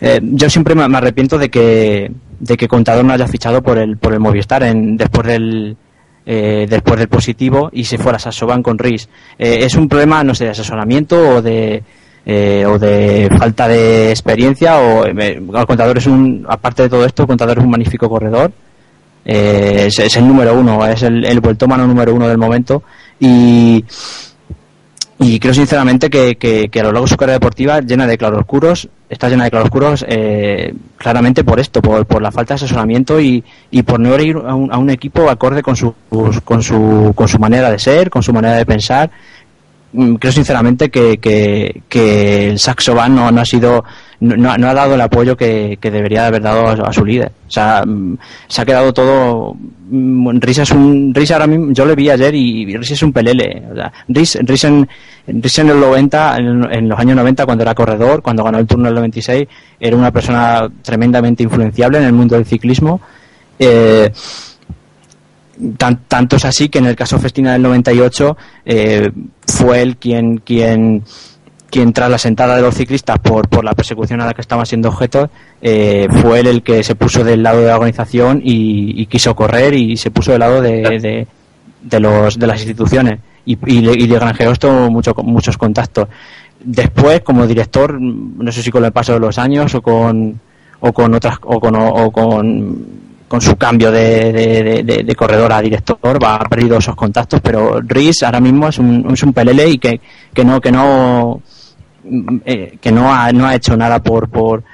[0.00, 2.10] eh, yo siempre me, me arrepiento de que
[2.40, 5.76] de que Contador no haya fichado por el por el Movistar en, después del
[6.24, 9.08] eh, después del positivo y se fuera Sasoban con Riz
[9.38, 11.82] Eh, es un problema no sé de asesoramiento o de
[12.24, 17.04] eh, o de falta de experiencia o eh, el contador es un aparte de todo
[17.04, 18.52] esto el contador es un magnífico corredor.
[19.24, 22.82] Eh, es, es el número uno, es el, el vueltómano número uno del momento.
[23.20, 23.84] Y
[25.22, 28.88] y creo sinceramente que, que, a lo largo de su carrera deportiva llena de claroscuros,
[29.08, 33.44] está llena de claroscuros eh, claramente por esto, por, por, la falta de asesoramiento y,
[33.70, 35.94] y por no ir a un, a un, equipo acorde con su,
[36.44, 39.10] con, su, con su manera de ser, con su manera de pensar.
[39.92, 43.84] Mm, creo sinceramente que, que, el Saxo Van no, no ha sido
[44.22, 47.32] no, no, ha dado el apoyo que, debería haber dado a, su líder.
[47.48, 48.16] O sea, mm,
[48.46, 49.56] se ha quedado todo.
[49.90, 51.12] Mm, Risa es un.
[51.12, 53.64] Risa ahora mismo, yo le vi ayer y Risa es un pelele.
[53.72, 54.88] O sea, Risa, Risa, en,
[55.26, 58.94] en el 90, en, los años 90, cuando era corredor, cuando ganó el turno del
[58.94, 59.48] 96,
[59.80, 63.00] era una persona tremendamente influenciable en el mundo del ciclismo.
[63.58, 64.10] Eh,
[65.76, 69.10] tan, tanto es así que en el caso Festina del 98 eh,
[69.46, 71.02] fue él quien, quien
[71.72, 74.66] quien tras la sentada de los ciclistas por, por la persecución a la que estaban
[74.66, 75.30] siendo objetos,
[75.62, 79.72] eh, fue él el que se puso del lado de la organización y, quiso correr
[79.72, 81.26] y se puso del lado de,
[81.80, 86.08] de, los, de las instituciones y, y, le, granjeó esto mucho, muchos contactos.
[86.62, 90.38] Después, como director, no sé si con el paso de los años o con,
[90.80, 92.86] o con otras, o con, o con,
[93.28, 98.22] con su cambio de, de, corredor a director va a perdido esos contactos pero Riz
[98.24, 100.02] ahora mismo es un, es un pelele y que,
[100.34, 101.40] que no que no
[102.44, 104.64] eh, que no ha, no ha hecho nada por, por,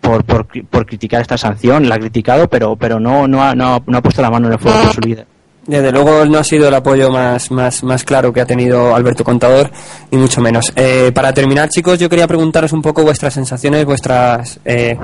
[0.00, 4.02] por, por, criticar esta sanción, la ha criticado, pero, pero no, no, ha, no ha
[4.02, 5.26] puesto la mano en el fuego por su líder.
[5.68, 9.22] Desde luego no ha sido el apoyo más, más, más claro que ha tenido Alberto
[9.22, 9.70] Contador,
[10.10, 10.72] ni mucho menos.
[10.74, 14.96] Eh, para terminar, chicos, yo quería preguntaros un poco vuestras sensaciones, vuestras eh,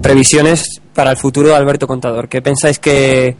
[0.00, 2.28] previsiones para el futuro de Alberto Contador.
[2.28, 3.34] ¿Qué pensáis que,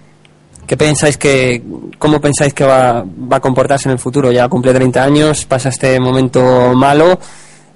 [0.66, 1.62] ¿Qué pensáis que,
[1.98, 4.32] cómo pensáis que va, va a comportarse en el futuro?
[4.32, 7.18] Ya cumple 30 años, pasa este momento malo.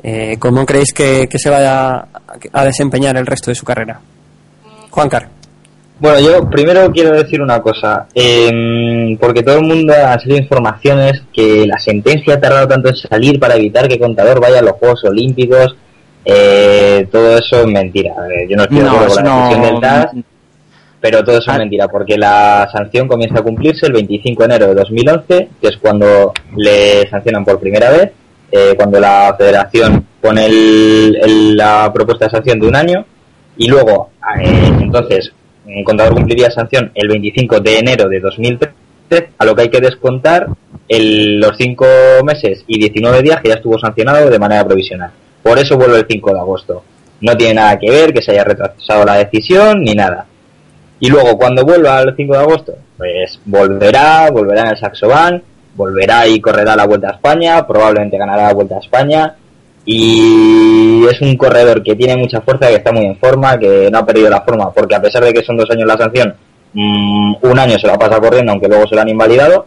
[0.03, 2.09] Eh, ¿Cómo creéis que, que se vaya a,
[2.53, 4.01] a, desempeñar el resto de su carrera?
[4.91, 5.29] Juan Car.
[6.01, 11.23] Bueno, yo primero quiero decir una cosa, eh, porque todo el mundo ha salido informaciones
[11.33, 14.73] que la sentencia ha tardado tanto en salir para evitar que Contador vaya a los
[14.73, 15.77] Juegos Olímpicos.
[16.25, 18.15] Eh, todo eso es mentira.
[18.49, 20.11] Yo no estoy de acuerdo con la decisión del TAS
[21.01, 24.67] pero todo eso es mentira, porque la sanción comienza a cumplirse el 25 de enero
[24.69, 28.13] de 2011, que es cuando le sancionan por primera vez,
[28.51, 33.05] eh, cuando la federación pone el, el, la propuesta de sanción de un año,
[33.57, 35.33] y luego, eh, entonces,
[35.67, 39.81] un contador cumpliría sanción el 25 de enero de 2013, a lo que hay que
[39.81, 40.49] descontar
[40.89, 41.87] el, los 5
[42.25, 45.11] meses y 19 días que ya estuvo sancionado de manera provisional.
[45.43, 46.85] Por eso vuelve el 5 de agosto.
[47.21, 50.27] No tiene nada que ver que se haya retrasado la decisión ni nada.
[51.01, 55.43] Y luego, cuando vuelva el 5 de agosto, pues volverá, volverá en el Saxoban,
[55.77, 59.37] volverá y correrá la Vuelta a España, probablemente ganará la Vuelta a España.
[59.85, 63.99] Y es un corredor que tiene mucha fuerza, que está muy en forma, que no
[63.99, 66.35] ha perdido la forma, porque a pesar de que son dos años la sanción,
[66.75, 69.67] mmm, un año se la pasa corriendo, aunque luego se lo han invalidado.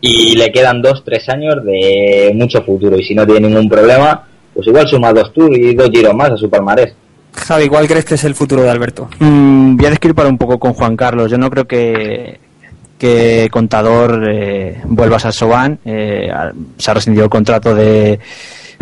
[0.00, 2.96] Y le quedan dos, tres años de mucho futuro.
[2.96, 6.30] Y si no tiene ningún problema, pues igual suma dos tours y dos giros más
[6.30, 6.94] a su palmarés.
[7.34, 9.08] Javi, ¿cuál crees que es el futuro de Alberto?
[9.18, 11.30] Mm, voy a discrepar un poco con Juan Carlos.
[11.30, 12.40] Yo no creo que,
[12.98, 15.78] que Contador eh, vuelva a Sasoban.
[15.84, 16.30] Eh,
[16.76, 18.18] se ha rescindido el contrato de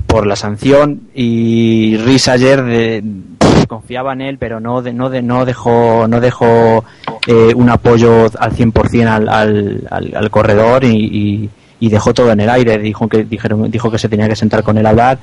[0.07, 3.03] por la sanción y Riz ayer de,
[3.67, 6.85] confiaba en él, pero no de, no de, no dejó no dejó
[7.27, 12.31] eh, un apoyo al 100% al, al, al, al corredor y, y, y, dejó todo
[12.31, 12.79] en el aire.
[12.79, 15.19] Dijo que dijeron dijo que se tenía que sentar con él a hablar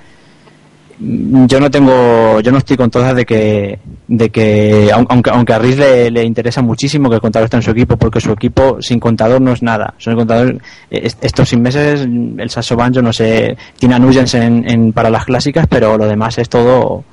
[1.06, 5.60] yo no tengo yo no estoy con todas de que de que aunque aunque a
[5.60, 8.82] Riz le, le, interesa muchísimo que el contador esté en su equipo porque su equipo
[8.82, 9.94] sin contador no es nada.
[9.98, 10.58] Sin contador
[10.90, 15.26] estos seis meses el Sasso Banjo no sé tiene a Nugents en, en, para las
[15.26, 17.04] clásicas pero lo demás es todo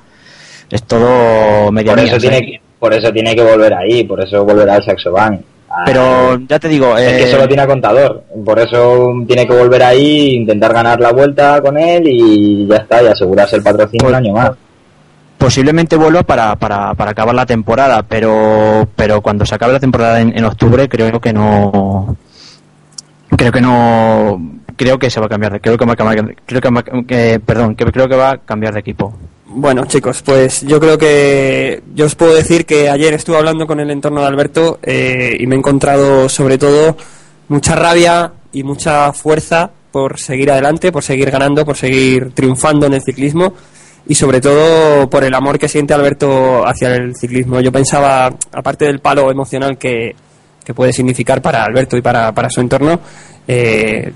[0.69, 4.45] es todo media por eso tiene que, por eso tiene que volver ahí por eso
[4.45, 5.41] volverá al Saxo Bank
[5.85, 8.23] pero ya te digo es eh, que solo tiene a contador.
[8.45, 13.01] Por eso tiene que volver ahí intentar ganar la vuelta con él y ya está
[13.03, 14.51] y asegurarse el patrocinio pues, un año más.
[15.37, 20.21] posiblemente vuelva para, para, para acabar la temporada pero pero cuando se acabe la temporada
[20.21, 22.15] en, en octubre creo que no
[23.35, 24.39] creo que no
[24.75, 27.75] creo que se va a cambiar creo que va a cambiar creo que, que perdón
[27.75, 29.13] que creo que va a cambiar de equipo
[29.53, 33.79] bueno, chicos, pues yo creo que yo os puedo decir que ayer estuve hablando con
[33.79, 36.95] el entorno de Alberto eh, y me he encontrado sobre todo
[37.49, 42.93] mucha rabia y mucha fuerza por seguir adelante, por seguir ganando, por seguir triunfando en
[42.93, 43.53] el ciclismo
[44.07, 47.59] y sobre todo por el amor que siente Alberto hacia el ciclismo.
[47.59, 50.15] Yo pensaba, aparte del palo emocional que,
[50.63, 53.01] que puede significar para Alberto y para, para su entorno,
[53.47, 54.11] eh,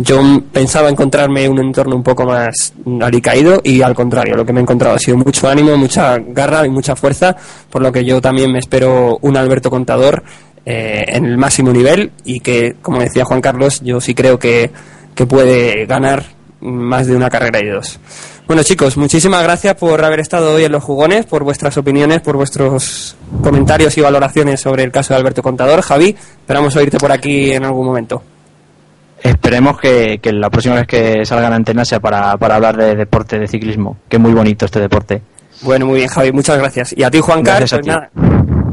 [0.00, 0.20] yo
[0.52, 4.62] pensaba encontrarme un entorno un poco más alicaído y al contrario, lo que me he
[4.62, 7.34] encontrado ha sido mucho ánimo, mucha garra y mucha fuerza,
[7.68, 10.22] por lo que yo también me espero un Alberto Contador
[10.64, 14.70] eh, en el máximo nivel y que, como decía Juan Carlos, yo sí creo que,
[15.16, 16.24] que puede ganar
[16.60, 17.98] más de una carrera y dos.
[18.46, 22.36] Bueno chicos, muchísimas gracias por haber estado hoy en los jugones, por vuestras opiniones, por
[22.36, 25.82] vuestros comentarios y valoraciones sobre el caso de Alberto Contador.
[25.82, 28.22] Javi, esperamos oírte por aquí en algún momento.
[29.22, 32.94] Esperemos que, que la próxima vez que salga en antena sea para, para hablar de
[32.94, 35.22] deporte, de ciclismo, que es muy bonito este deporte.
[35.62, 36.94] Bueno, muy bien, Javi, muchas gracias.
[36.96, 37.88] Y a ti, Juan Carlos, pues ti.
[37.88, 38.10] nada,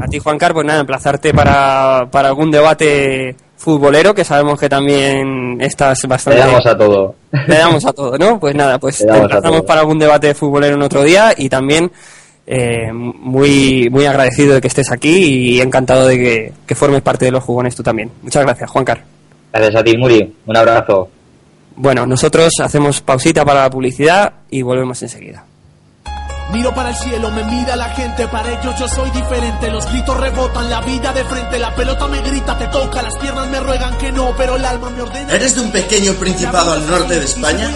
[0.00, 4.68] a ti, Juan Carlos, pues nada, emplazarte para, para algún debate futbolero, que sabemos que
[4.68, 6.38] también estás bastante...
[6.38, 7.14] Le damos a todo.
[7.32, 8.38] Le damos a todo, ¿no?
[8.38, 11.90] Pues nada, pues te emplazamos para algún debate futbolero en otro día y también
[12.46, 17.24] eh, muy, muy agradecido de que estés aquí y encantado de que, que formes parte
[17.24, 18.12] de los jugones tú también.
[18.22, 19.15] Muchas gracias, Juan Carlos.
[19.56, 20.36] Gracias a ti, Muri.
[20.46, 21.08] Un abrazo.
[21.76, 25.44] Bueno, nosotros hacemos pausita para la publicidad y volvemos enseguida.
[26.52, 29.68] Miro para el cielo, me mira la gente, para ellos yo soy diferente.
[29.68, 33.48] Los gritos rebotan, la vida de frente, la pelota me grita, te toca, las piernas
[33.48, 35.32] me ruegan que no, pero el alma me ordena.
[35.32, 37.72] ¿Eres de un pequeño principado al norte de España?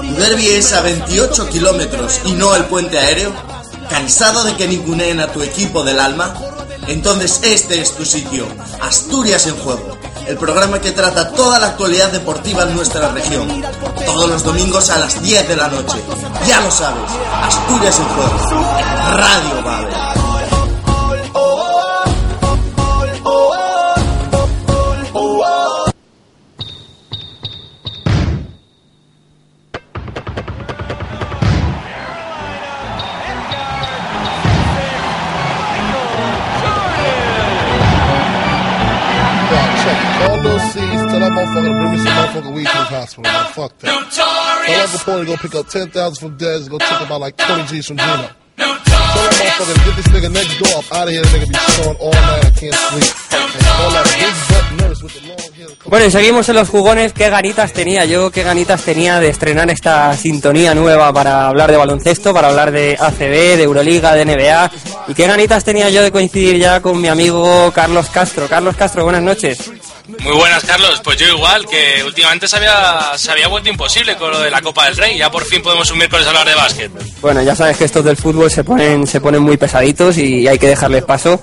[0.00, 3.32] ¿Tu derby es a 28 kilómetros y no el puente aéreo?
[3.88, 6.34] ¿Cansado de que ninguneen a tu equipo del alma?
[6.88, 8.46] Entonces este es tu sitio,
[8.80, 13.48] Asturias en Juego, el programa que trata toda la actualidad deportiva en nuestra región.
[14.04, 15.98] Todos los domingos a las 10 de la noche.
[16.46, 17.10] Ya lo sabes,
[17.42, 18.66] Asturias en Juego,
[19.16, 20.17] Radio Babel.
[40.18, 40.28] Check.
[40.28, 43.22] Call Lil C's, tell that motherfucker to bring me some motherfucking weed to his hospital.
[43.22, 43.52] Man.
[43.52, 44.12] Fuck that.
[44.12, 47.36] Tell Uncle Pony to go pick up 10,000 from Dez and go take about like
[47.36, 48.30] 20 G's from Gino.
[48.56, 51.22] Tell that motherfucker to get this nigga next door up out of here.
[51.22, 52.44] That nigga be snoring all night.
[52.44, 53.14] I can't sleep.
[53.38, 55.68] And call that big butt nurse with the long hair.
[55.86, 57.12] Bueno, y seguimos en los jugones.
[57.12, 61.78] Qué ganitas tenía yo, qué ganitas tenía de estrenar esta sintonía nueva para hablar de
[61.78, 64.70] baloncesto, para hablar de ACB, de Euroliga, de NBA.
[65.08, 68.48] Y qué ganitas tenía yo de coincidir ya con mi amigo Carlos Castro.
[68.48, 69.70] Carlos Castro, buenas noches.
[70.08, 71.00] Muy buenas, Carlos.
[71.04, 74.96] Pues yo igual, que últimamente se había, vuelto imposible con lo de la Copa del
[74.96, 75.18] Rey.
[75.18, 76.90] Ya por fin podemos un miércoles hablar de básquet.
[77.20, 80.58] Bueno, ya sabes que estos del fútbol se ponen, se ponen muy pesaditos y hay
[80.58, 81.40] que dejarles paso.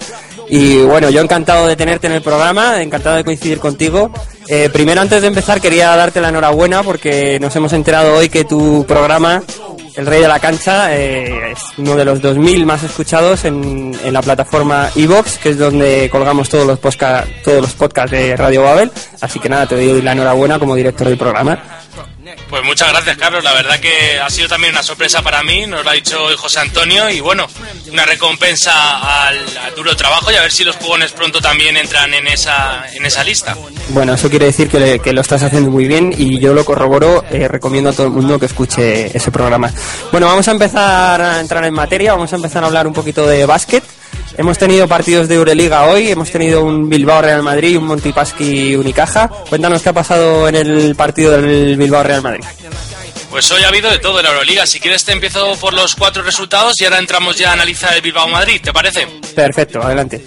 [0.50, 4.12] Y bueno, yo encantado de tenerte en el programa, encantado de coincidir contigo.
[4.48, 8.46] Eh, primero, antes de empezar, quería darte la enhorabuena porque nos hemos enterado hoy que
[8.46, 9.44] tu programa,
[9.98, 14.22] El Rey de la Cancha, eh, es uno de los 2.000 más escuchados en, la
[14.22, 18.92] plataforma Evox, que es donde colgamos todos los, todos los podcasts de Radio Babel.
[19.22, 21.58] Así que nada, te doy la enhorabuena como director del programa.
[22.50, 23.44] Pues muchas gracias, Carlos.
[23.44, 26.36] La verdad que ha sido también una sorpresa para mí, nos lo ha dicho hoy
[26.38, 27.48] José Antonio, y bueno,
[27.92, 32.14] una recompensa al, al duro trabajo y a ver si los jugones pronto también entran
[32.14, 33.58] en esa, en esa lista.
[33.90, 36.64] Bueno, eso quiere decir que, le- que lo estás haciendo muy bien y yo lo
[36.64, 39.74] corroboro, eh, recomiendo a todo el mundo que escuche ese programa.
[40.12, 43.26] Bueno, vamos a empezar a entrar en materia, vamos a empezar a hablar un poquito
[43.28, 43.84] de básquet.
[44.38, 48.76] Hemos tenido partidos de Euroliga hoy, hemos tenido un Bilbao Real Madrid y un Montipaschi
[48.76, 49.30] Unicaja.
[49.30, 52.44] Cuéntanos qué ha pasado en el partido del Bilbao Real Madrid.
[53.30, 54.66] Pues hoy ha habido de todo en la Euroliga.
[54.66, 58.02] Si quieres te empiezo por los cuatro resultados y ahora entramos ya a analizar el
[58.02, 59.08] Bilbao Madrid, ¿te parece?
[59.34, 60.24] Perfecto, adelante.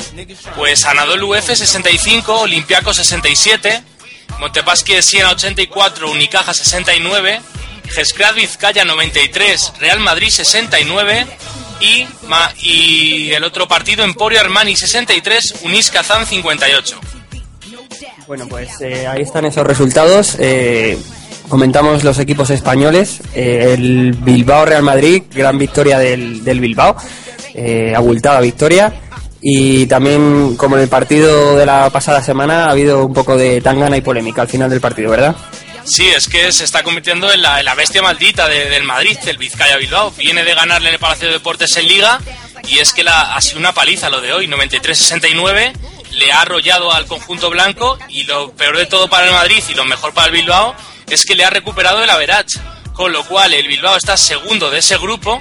[0.57, 3.83] Pues Anadolu UF 65, Olympiacos 67,
[4.39, 7.41] Montepaschi de Siena 84, Unicaja 69,
[7.91, 11.27] Gescrad Vizcaya 93, Real Madrid 69
[11.81, 16.99] y, ma- y el otro partido Emporio Armani 63, Unis Kazán 58.
[18.27, 20.37] Bueno, pues eh, ahí están esos resultados.
[20.39, 20.99] Eh,
[21.49, 23.21] comentamos los equipos españoles.
[23.35, 26.97] Eh, el Bilbao Real Madrid, gran victoria del, del Bilbao,
[27.55, 28.93] eh, abultada victoria.
[29.41, 33.61] Y también, como en el partido de la pasada semana, ha habido un poco de
[33.61, 35.37] tangana y polémica al final del partido, ¿verdad?
[35.91, 39.77] Sí, es que se está convirtiendo en la, bestia maldita de- del Madrid, del Vizcaya
[39.77, 40.11] Bilbao.
[40.13, 42.21] Viene de ganarle en el Palacio de Deportes en Liga
[42.67, 45.73] y es que la, ha sido una paliza lo de hoy, 93-69.
[46.13, 49.75] Le ha arrollado al conjunto blanco y lo peor de todo para el Madrid y
[49.75, 50.75] lo mejor para el Bilbao
[51.09, 52.59] es que le ha recuperado el average.
[52.93, 55.41] Con lo cual el Bilbao está segundo de ese grupo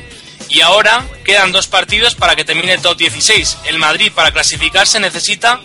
[0.49, 3.57] y ahora quedan dos partidos para que termine el top 16.
[3.65, 5.59] El Madrid para clasificarse necesita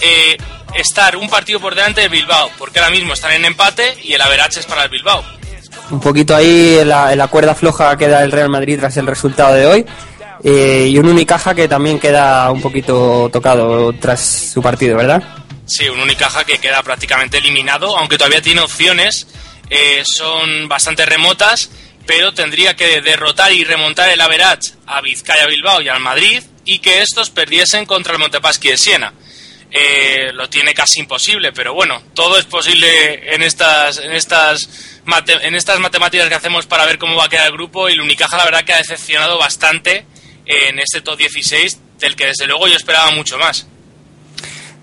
[0.00, 0.36] eh,
[0.74, 4.20] estar un partido por delante del Bilbao, porque ahora mismo están en empate y el
[4.20, 5.24] average es para el Bilbao.
[5.90, 9.06] Un poquito ahí en la, en la cuerda floja queda el Real Madrid tras el
[9.06, 9.86] resultado de hoy.
[10.42, 15.22] Eh, y un Unicaja que también queda un poquito tocado tras su partido, ¿verdad?
[15.64, 19.26] Sí, un Unicaja que queda prácticamente eliminado, aunque todavía tiene opciones,
[19.70, 21.70] eh, son bastante remotas,
[22.06, 26.80] pero tendría que derrotar y remontar el average a Vizcaya Bilbao y al Madrid y
[26.80, 29.14] que estos perdiesen contra el Montepaschi de Siena.
[29.76, 35.00] Eh, lo tiene casi imposible, pero bueno, todo es posible en estas, en estas,
[35.42, 38.00] en estas matemáticas que hacemos para ver cómo va a quedar el grupo y el
[38.00, 40.06] Unicaja la verdad que ha decepcionado bastante
[40.46, 43.66] en este top 16 del que desde luego yo esperaba mucho más.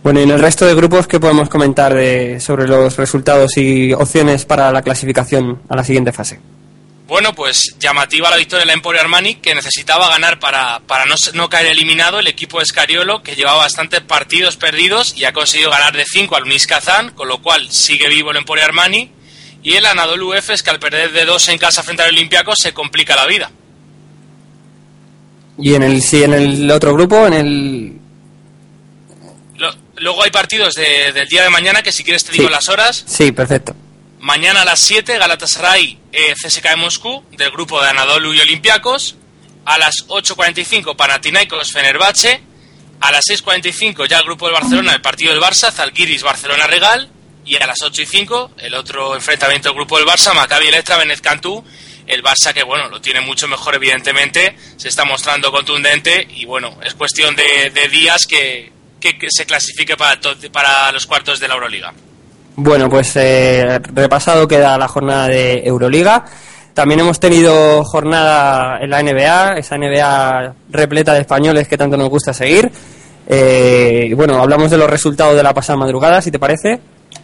[0.03, 3.93] Bueno, y en el resto de grupos, ¿qué podemos comentar de, sobre los resultados y
[3.93, 6.41] opciones para la clasificación a la siguiente fase?
[7.11, 11.15] Bueno, pues llamativa la victoria de la Emporio Armani, que necesitaba ganar para, para no,
[11.33, 15.71] no, caer eliminado el equipo de Escariolo, que llevaba bastantes partidos perdidos y ha conseguido
[15.71, 19.11] ganar de 5 al Unis Kazán, con lo cual sigue vivo el Emporio Armani.
[19.61, 22.73] Y el Anadolu es que al perder de 2 en casa frente al Olympiacos se
[22.73, 23.51] complica la vida.
[25.57, 27.99] ¿Y en el, sí, en el otro grupo, en el
[29.97, 33.03] luego hay partidos del día de mañana que si quieres te digo las horas.
[33.05, 33.75] Sí, perfecto.
[34.21, 39.15] Mañana a las 7 Galatasaray eh, CSK de Moscú del grupo de Anadolu y Olympiacos.
[39.65, 42.39] A las 8.45 Panathinaikos Fenerbahce.
[42.99, 47.09] A las 6.45 ya el grupo del Barcelona, el partido del Barça, Zalgiris Barcelona Regal.
[47.45, 50.97] Y a las 8 y 5 el otro enfrentamiento del grupo del Barça, Maccabi Electra
[50.97, 51.65] Benet Cantú.
[52.05, 56.77] El Barça que bueno, lo tiene mucho mejor evidentemente, se está mostrando contundente y bueno,
[56.83, 60.19] es cuestión de, días que, que, se clasifique para,
[60.51, 61.91] para los cuartos de la Euroliga.
[62.55, 66.25] Bueno, pues eh, repasado queda la jornada de Euroliga.
[66.73, 72.09] También hemos tenido jornada en la NBA, esa NBA repleta de españoles que tanto nos
[72.09, 72.71] gusta seguir.
[73.27, 76.79] Eh, bueno, hablamos de los resultados de la pasada madrugada, si te parece.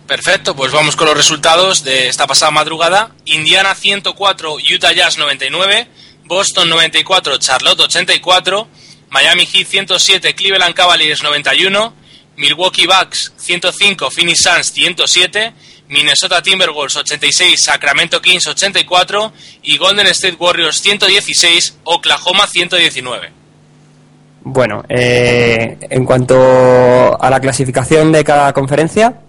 [0.05, 3.11] Perfecto, pues vamos con los resultados de esta pasada madrugada.
[3.25, 5.87] Indiana 104, Utah Jazz 99,
[6.25, 8.67] Boston 94, Charlotte 84,
[9.09, 11.93] Miami Heat 107, Cleveland Cavaliers 91,
[12.37, 15.53] Milwaukee Bucks 105, Phoenix Suns 107,
[15.89, 19.33] Minnesota Timberwolves 86, Sacramento Kings 84
[19.63, 23.31] y Golden State Warriors 116, Oklahoma 119.
[24.43, 29.21] Bueno, eh, en cuanto a la clasificación de cada conferencia.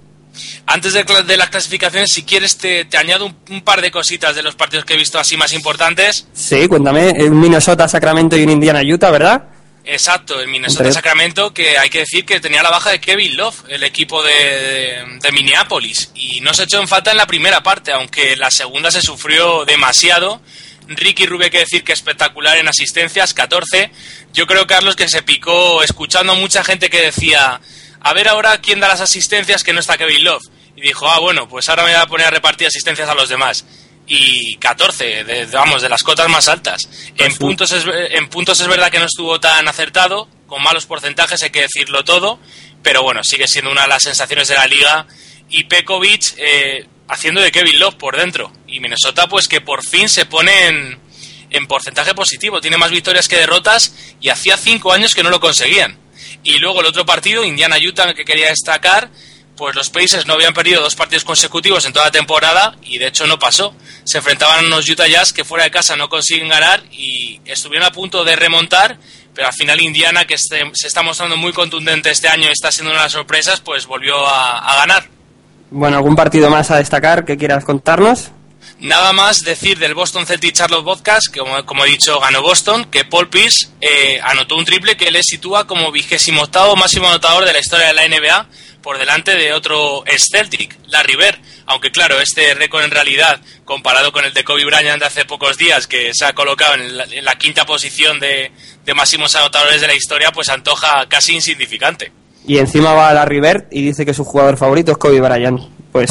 [0.67, 4.43] Antes de, de las clasificaciones, si quieres, te, añado un, un, par de cositas de
[4.43, 6.29] los partidos que he visto así más importantes.
[6.33, 7.11] Sí, cuéntame.
[7.25, 9.45] Un Minnesota, Sacramento y un Indiana Utah, ¿verdad?
[9.91, 13.65] Exacto, el Minnesota Sacramento, que hay que decir que tenía la baja de Kevin Love,
[13.69, 17.91] el equipo de, de, Minneapolis, y no se echó en falta en la primera parte,
[17.93, 20.43] aunque la segunda se sufrió demasiado.
[20.89, 23.91] Ricky Rubio hay que decir que espectacular en asistencias, 14.
[24.35, 27.59] Yo creo, Carlos, que se picó escuchando a mucha gente que decía,
[28.01, 30.45] a ver ahora quién da las asistencias que no está Kevin Love.
[30.77, 33.31] Y dijo, ah, bueno, pues ahora me voy a poner a repartir asistencias a los
[33.31, 33.65] demás
[34.09, 36.89] y 14, de, vamos, de las cotas más altas.
[37.17, 41.43] En puntos, es, en puntos es verdad que no estuvo tan acertado, con malos porcentajes,
[41.43, 42.41] hay que decirlo todo,
[42.83, 45.07] pero bueno, sigue siendo una de las sensaciones de la liga.
[45.51, 48.53] Y Pekovic eh, haciendo de Kevin Love por dentro.
[48.67, 50.99] Y Minnesota, pues que por fin se pone en,
[51.51, 55.41] en porcentaje positivo, tiene más victorias que derrotas y hacía cinco años que no lo
[55.41, 55.99] conseguían.
[56.43, 59.11] Y luego el otro partido, Indiana-Utah, que quería destacar,
[59.59, 63.09] pues los Pacers no habían perdido dos partidos consecutivos en toda la temporada y de
[63.09, 63.75] hecho no pasó.
[64.05, 67.87] Se enfrentaban a unos Utah Jazz que fuera de casa no consiguen ganar y estuvieron
[67.87, 68.99] a punto de remontar,
[69.35, 72.93] pero al final Indiana, que se está mostrando muy contundente este año y está siendo
[72.93, 75.09] una de las sorpresas, pues volvió a, ganar.
[75.71, 78.31] Bueno, ¿algún partido más a destacar que quieras contarnos?
[78.79, 83.05] Nada más decir del Boston Celtic Charlotte Podcast, que como, he dicho ganó Boston, que
[83.05, 87.53] Paul Pierce eh, anotó un triple que le sitúa como vigésimo octavo máximo anotador de
[87.53, 88.47] la historia de la NBA
[88.83, 91.39] por delante de otro Celtic, Larry Bird.
[91.67, 95.59] Aunque claro, este récord en realidad, comparado con el de Kobe Bryant de hace pocos
[95.59, 98.51] días, que se ha colocado en la, quinta posición de,
[98.95, 102.11] máximos anotadores de la historia, pues antoja casi insignificante.
[102.47, 105.61] Y encima va Larry Bird y dice que su jugador favorito es Kobe Bryant.
[105.93, 106.11] Pues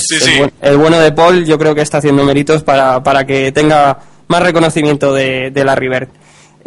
[0.62, 4.44] el, bueno de Paul yo creo que está haciendo méritos para, para que tenga más
[4.44, 6.10] reconocimiento de, de Larry Bird.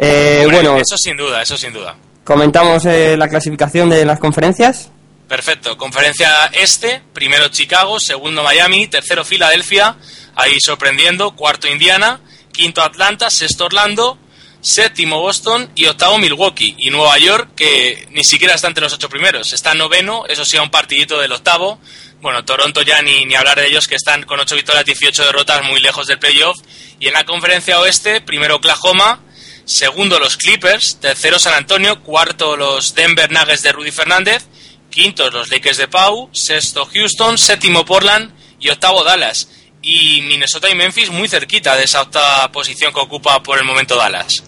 [0.03, 1.95] Eh, bueno, eso sin duda, eso sin duda.
[2.23, 4.89] Comentamos eh, la clasificación de las conferencias.
[5.31, 5.77] Perfecto.
[5.77, 9.95] Conferencia este, primero Chicago, segundo Miami, tercero Filadelfia,
[10.35, 12.19] ahí sorprendiendo, cuarto Indiana,
[12.51, 14.19] quinto Atlanta, sexto Orlando,
[14.59, 16.75] séptimo Boston y octavo Milwaukee.
[16.77, 20.57] Y Nueva York, que ni siquiera está entre los ocho primeros, está noveno, eso sí,
[20.57, 21.79] a un partidito del octavo.
[22.19, 25.63] Bueno, Toronto ya ni, ni hablar de ellos, que están con ocho victorias, 18 derrotas,
[25.63, 26.57] muy lejos del playoff.
[26.99, 29.21] Y en la conferencia oeste, primero Oklahoma,
[29.63, 34.43] segundo los Clippers, tercero San Antonio, cuarto los Denver Nuggets de Rudy Fernández,
[34.91, 39.49] quintos los Lakers de Pau, sexto Houston, séptimo Portland y octavo Dallas.
[39.81, 43.95] Y Minnesota y Memphis muy cerquita de esa octava posición que ocupa por el momento
[43.95, 44.43] Dallas.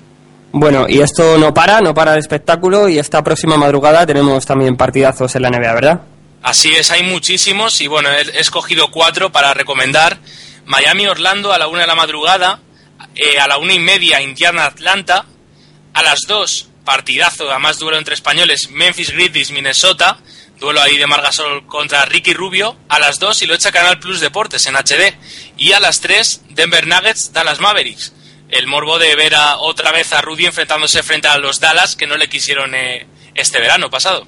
[0.51, 4.77] Bueno, y esto no para, no para el espectáculo y esta próxima madrugada tenemos también
[4.77, 6.01] partidazos en la NBA, ¿verdad?
[6.43, 10.19] Así es, hay muchísimos y bueno, he escogido cuatro para recomendar.
[10.65, 12.59] Miami-Orlando a la una de la madrugada,
[13.15, 15.25] eh, a la una y media Indiana-Atlanta,
[15.93, 20.17] a las dos partidazo, además duelo entre españoles, Memphis Grizzlies, Minnesota,
[20.59, 24.19] duelo ahí de Margasol contra Ricky Rubio, a las 2 y lo echa Canal Plus
[24.19, 25.13] Deportes en HD.
[25.57, 28.13] Y a las 3, Denver Nuggets, Dallas Mavericks.
[28.49, 32.07] El morbo de ver a, otra vez a Rudy enfrentándose frente a los Dallas que
[32.07, 34.27] no le quisieron eh, este verano pasado.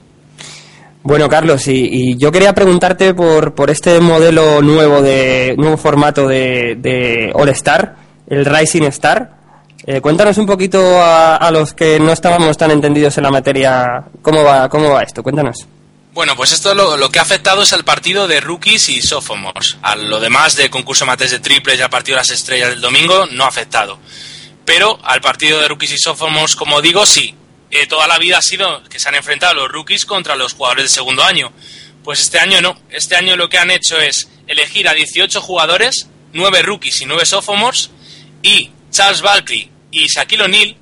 [1.03, 7.31] Bueno, Carlos, y, yo quería preguntarte por, por este modelo nuevo de nuevo formato de
[7.35, 7.95] All Star,
[8.27, 9.44] el Rising Star.
[9.87, 14.43] Eh, cuéntanos un poquito a, los que no estábamos tan entendidos en la materia, cómo
[14.43, 15.21] va, cómo va esto.
[15.21, 15.67] Cuéntanos.
[16.11, 19.77] Bueno, pues esto lo, lo que ha afectado es al partido de rookies y sophomores.
[19.83, 22.81] A lo demás de concurso mates de triples y al partido de las estrellas del
[22.81, 23.99] domingo no ha afectado.
[24.65, 27.35] Pero al partido de rookies y sophomores, como digo, sí.
[27.69, 30.85] Eh, toda la vida ha sido que se han enfrentado los rookies contra los jugadores
[30.85, 31.51] de segundo año.
[32.03, 32.75] Pues este año no.
[32.89, 37.25] Este año lo que han hecho es elegir a 18 jugadores, 9 rookies y 9
[37.25, 37.91] sophomores,
[38.41, 40.75] y Charles Barkley y Shaquille O'Neal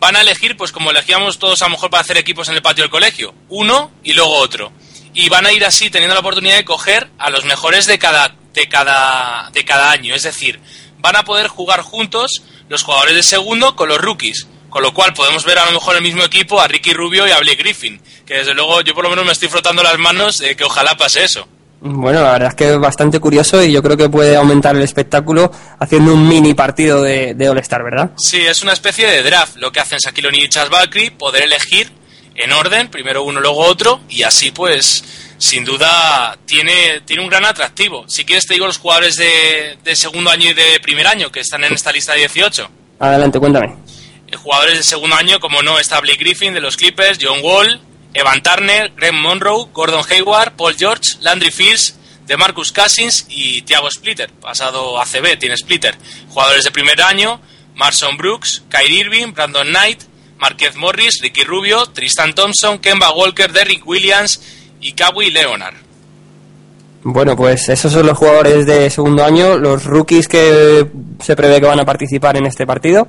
[0.00, 2.62] van a elegir, pues como elegíamos todos a lo mejor para hacer equipos en el
[2.62, 4.72] patio del colegio, uno y luego otro.
[5.14, 8.34] Y van a ir así teniendo la oportunidad de coger a los mejores de cada,
[8.54, 10.14] de cada, de cada año.
[10.14, 10.60] Es decir,
[10.98, 14.46] van a poder jugar juntos los jugadores de segundo con los rookies.
[14.70, 17.30] Con lo cual podemos ver a lo mejor el mismo equipo a Ricky Rubio y
[17.30, 18.02] a Blake Griffin.
[18.26, 20.96] Que desde luego yo por lo menos me estoy frotando las manos de que ojalá
[20.96, 21.48] pase eso.
[21.80, 24.82] Bueno, la verdad es que es bastante curioso y yo creo que puede aumentar el
[24.82, 28.10] espectáculo haciendo un mini partido de, de All Star, ¿verdad?
[28.16, 31.44] Sí, es una especie de draft lo que hacen Shaquille O'Neal y Charles Barkley, poder
[31.44, 31.90] elegir
[32.34, 35.04] en orden, primero uno, luego otro, y así pues
[35.38, 38.04] sin duda tiene, tiene un gran atractivo.
[38.08, 41.40] Si quieres te digo los jugadores de, de segundo año y de primer año que
[41.40, 42.68] están en esta lista de 18.
[42.98, 43.76] Adelante, cuéntame.
[44.26, 47.80] Eh, jugadores de segundo año, como no, está Blake Griffin de los Clippers, John Wall,
[48.14, 54.30] Evan Turner, Greg Monroe, Gordon Hayward, Paul George, Landry Fields, DeMarcus Cousins y Thiago Splitter,
[54.30, 55.96] pasado ACB, tiene Splitter.
[56.28, 57.40] Jugadores de primer año,
[57.74, 60.02] Marson Brooks, Kyrie Irving, Brandon Knight,
[60.38, 64.40] Marquez Morris, Ricky Rubio, Tristan Thompson, Kemba Walker, Derrick Williams
[64.80, 65.74] y Kawhi Leonard.
[67.02, 70.86] Bueno, pues esos son los jugadores de segundo año, los rookies que
[71.20, 73.08] se prevé que van a participar en este partido.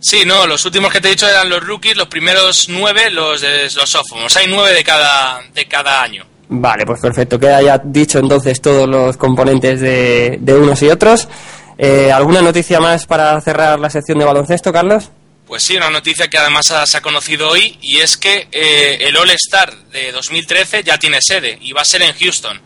[0.00, 3.40] Sí, no, los últimos que te he dicho eran los rookies, los primeros nueve los
[3.40, 4.36] de los sophomores.
[4.36, 6.24] Hay nueve de cada, de cada año.
[6.48, 7.38] Vale, pues perfecto.
[7.38, 11.28] Queda ya dicho entonces todos los componentes de, de unos y otros.
[11.76, 15.10] Eh, ¿Alguna noticia más para cerrar la sección de baloncesto, Carlos?
[15.46, 18.98] Pues sí, una noticia que además ha- se ha conocido hoy y es que eh,
[19.00, 22.60] el All Star de 2013 ya tiene sede y va a ser en Houston,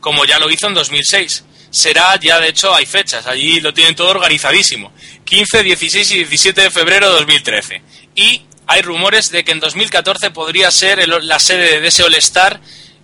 [0.00, 1.44] como ya lo hizo en 2006.
[1.70, 4.92] Será ya, de hecho, hay fechas, allí lo tienen todo organizadísimo.
[5.24, 7.82] 15, 16 y 17 de febrero de 2013.
[8.14, 12.14] Y hay rumores de que en 2014 podría ser el- la sede de ese All
[12.14, 12.60] Star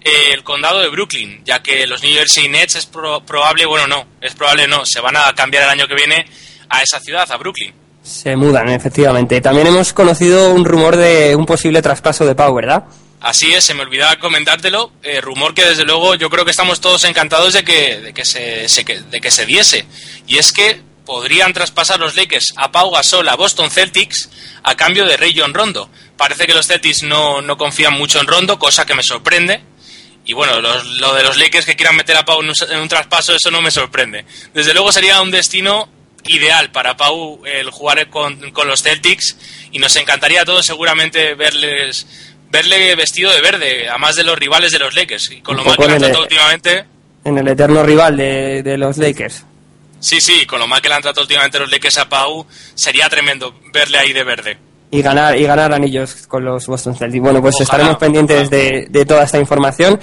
[0.06, 3.86] eh, el condado de Brooklyn, ya que los New Jersey Nets es pro- probable, bueno,
[3.86, 6.26] no, es probable no, se van a cambiar el año que viene
[6.68, 7.72] a esa ciudad, a Brooklyn.
[8.02, 9.40] Se mudan, efectivamente.
[9.40, 12.84] También hemos conocido un rumor de un posible traspaso de Pau, ¿verdad?
[13.24, 14.92] Así es, se me olvidaba comentártelo.
[15.02, 18.24] eh, rumor que desde luego yo creo que estamos todos encantados de que, de que,
[18.26, 19.86] se, de que se diese.
[20.26, 24.28] Y es que podrían traspasar los Lakers a Pau Gasol a Boston Celtics
[24.62, 25.90] a cambio de Rayon Rondo.
[26.18, 29.62] Parece que los Celtics no, no confían mucho en Rondo, cosa que me sorprende.
[30.26, 32.78] Y bueno, los- lo de los Lakers que quieran meter a Pau en un, en
[32.78, 34.26] un traspaso, eso no me sorprende.
[34.52, 35.88] Desde luego sería un destino
[36.26, 39.36] ideal para Pau el jugar con, con los Celtics
[39.72, 42.06] y nos encantaría a todos seguramente verles
[42.54, 45.32] verle vestido de verde, a más de los rivales de los Lakers.
[45.32, 46.84] Y con lo mal que le han tratado últimamente,
[47.24, 49.44] En el eterno rival de, de los Lakers.
[49.98, 53.08] sí, sí, con lo mal que le han tratado últimamente los Lakers a Pau, sería
[53.08, 54.58] tremendo verle ahí de verde.
[54.92, 57.20] Y ganar, y ganar anillos con los Boston Celtics.
[57.22, 59.98] Bueno, pues Ojalá, estaremos pendientes de, de toda esta información.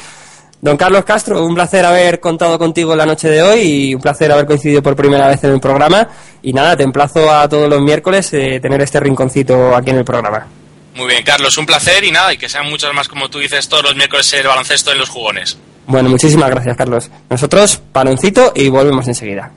[0.59, 4.29] Don Carlos Castro, un placer haber contado contigo la noche de hoy y un placer
[4.31, 6.07] haber coincidido por primera vez en el programa.
[6.43, 10.05] Y nada, te emplazo a todos los miércoles eh, tener este rinconcito aquí en el
[10.05, 10.45] programa.
[10.95, 13.69] Muy bien, Carlos, un placer y nada, y que sean muchos más, como tú dices,
[13.69, 15.57] todos los miércoles el baloncesto en los jugones.
[15.87, 17.09] Bueno, muchísimas gracias, Carlos.
[17.29, 19.51] Nosotros, paloncito y volvemos enseguida.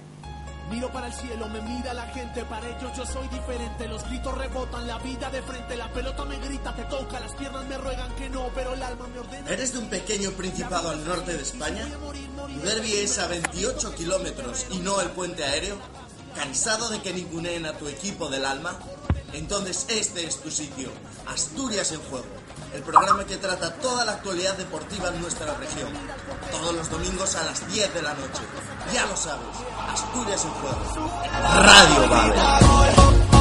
[0.71, 3.89] Miro para el cielo, me mira la gente, para ellos yo soy diferente.
[3.89, 7.65] Los gritos rebotan, la vida de frente, la pelota me grita, te toca, las piernas
[7.67, 9.51] me ruegan que no, pero el alma me ordena.
[9.51, 11.87] ¿Eres de un pequeño principado al norte de España?
[12.47, 15.77] ¿Tu derbi es a 28 kilómetros y no el puente aéreo?
[16.35, 18.79] ¿Cansado de que ninguneen a tu equipo del alma?
[19.35, 20.91] Entonces este es tu sitio,
[21.27, 22.25] Asturias en Juego,
[22.73, 25.89] el programa que trata toda la actualidad deportiva en nuestra región.
[26.53, 28.43] Todos los domingos a las 10 de la noche.
[28.93, 29.45] Ya lo sabes,
[29.89, 30.79] Asturias en Juego.
[31.63, 33.35] Radio Babel.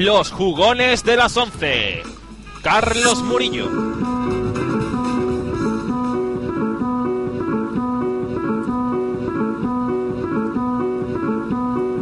[0.00, 2.02] Los jugones de las 11.
[2.62, 3.68] Carlos Murillo.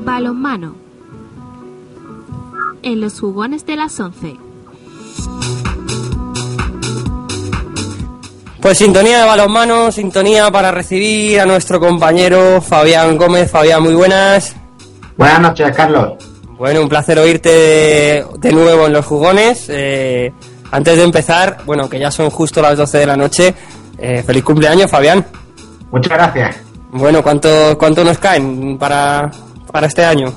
[0.04, 0.76] Balonmano.
[2.82, 4.36] En los jugones de las 11.
[8.62, 13.50] Pues sintonía de balonmano, sintonía para recibir a nuestro compañero Fabián Gómez.
[13.50, 14.54] Fabián, muy buenas.
[15.16, 16.27] Buenas noches, Carlos.
[16.58, 19.66] Bueno, un placer oírte de, nuevo en los jugones.
[19.68, 20.32] Eh,
[20.72, 23.54] antes de empezar, bueno, que ya son justo las 12 de la noche,
[23.96, 25.24] eh, feliz cumpleaños, Fabián.
[25.92, 26.56] Muchas gracias.
[26.90, 29.30] Bueno, ¿cuánto, cuánto nos caen para,
[29.70, 30.32] para este año?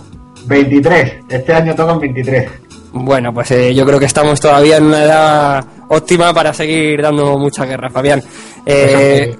[0.45, 1.13] 23.
[1.28, 2.49] Este año tocan 23.
[2.93, 7.38] Bueno, pues eh, yo creo que estamos todavía en una edad óptima para seguir dando
[7.38, 8.22] mucha guerra, Fabián.
[8.65, 9.36] Eh,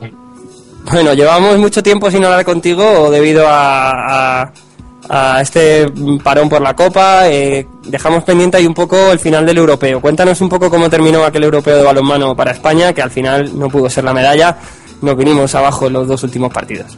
[0.90, 4.52] bueno, llevamos mucho tiempo sin hablar contigo debido a, a,
[5.14, 5.92] a este
[6.24, 7.30] parón por la Copa.
[7.30, 10.00] Eh, dejamos pendiente ahí un poco el final del europeo.
[10.00, 13.68] Cuéntanos un poco cómo terminó aquel europeo de balonmano para España, que al final no
[13.70, 14.58] pudo ser la medalla.
[15.02, 16.98] Nos vinimos abajo en los dos últimos partidos.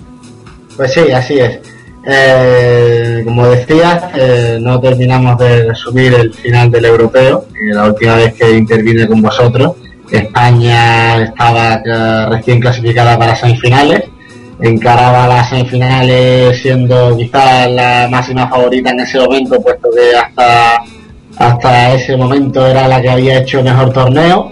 [0.78, 1.60] Pues sí, así es.
[2.06, 7.46] Eh, como decías, eh, no terminamos de resumir el final del europeo.
[7.72, 9.72] La última vez que intervine con vosotros,
[10.12, 14.04] España estaba eh, recién clasificada para semifinales.
[14.60, 20.84] Encaraba las semifinales siendo quizás la máxima favorita en ese momento, puesto que hasta,
[21.38, 24.52] hasta ese momento era la que había hecho mejor torneo.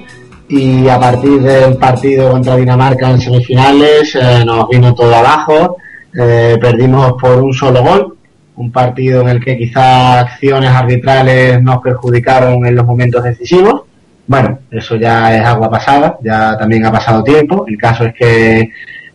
[0.50, 5.78] Y a partir del partido contra Dinamarca en semifinales eh, nos vino todo abajo.
[6.14, 8.18] Eh, perdimos por un solo gol,
[8.58, 13.84] un partido en el que quizás acciones arbitrales nos perjudicaron en los momentos decisivos.
[14.28, 17.66] Bueno, eso ya es agua pasada, ya también ha pasado tiempo.
[17.68, 18.70] El caso es que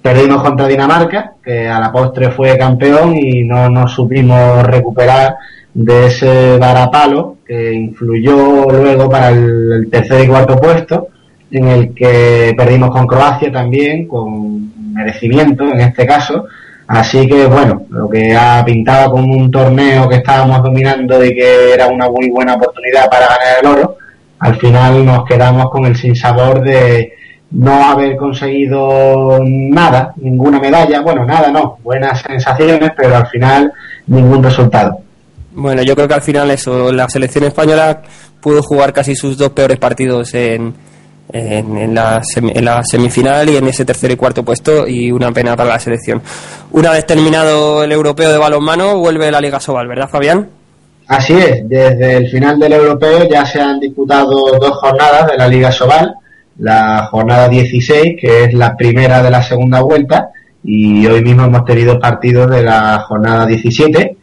[0.06, 5.34] perdimos contra Dinamarca, que a la postre fue campeón y no nos supimos recuperar
[5.74, 11.08] de ese varapalo que influyó luego para el, tercer y cuarto puesto,
[11.50, 16.46] en el que perdimos con Croacia también, con merecimiento en este caso,
[16.88, 21.72] Así que bueno, lo que ha pintado como un torneo que estábamos dominando y que
[21.72, 23.96] era una muy buena oportunidad para ganar el oro,
[24.38, 27.12] al final nos quedamos con el sinsabor de
[27.56, 33.72] no haber conseguido nada, ninguna medalla, bueno, nada no, buenas sensaciones, pero al final
[34.06, 34.98] ningún resultado.
[35.52, 38.02] Bueno, yo creo que al final eso, la selección española
[38.40, 40.74] pudo jugar casi sus dos peores partidos en,
[41.32, 45.10] en, en, la semi, en, la semifinal y en ese tercer y cuarto puesto y
[45.10, 46.20] una pena para la selección.
[46.72, 50.46] Una vez terminado el europeo de balonmano, vuelve la Liga Sobal, ¿verdad, Fabián?
[51.08, 55.48] Así es, desde el final del europeo ya se han disputado dos jornadas de la
[55.48, 56.14] Liga Sobal,
[56.58, 60.30] la jornada 16, que es la primera de la segunda vuelta,
[60.64, 64.16] y hoy mismo hemos tenido partidos de la jornada 17.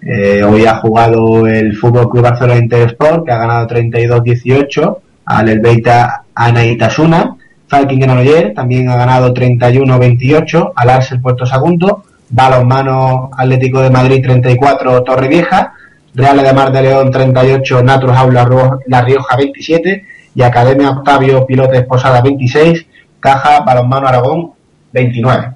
[0.00, 6.24] Eh, hoy ha jugado el Fútbol Club Barcelona Intersport, que ha ganado 32-18 al Elbeita
[6.34, 7.36] Anaitasuna.
[7.66, 12.04] Falking Granoller también ha ganado 31-28 al Arsenal Puerto Sagunto.
[12.30, 15.72] Balonmano Atlético de Madrid 34 Torre Vieja.
[16.14, 18.48] Real de Mar de León 38 Natros Aula
[18.86, 20.06] La Rioja 27
[20.38, 22.86] y Academia Octavio Pilotes Posada 26
[23.18, 24.52] Caja Balonmano Aragón
[24.92, 25.50] 29.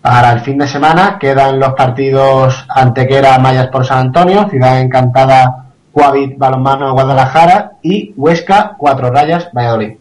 [0.00, 5.72] Para el fin de semana quedan los partidos Antequera Mayas por San Antonio, Ciudad Encantada
[5.90, 9.94] Coavit Balonmano Guadalajara y Huesca Cuatro Rayas Valladolid.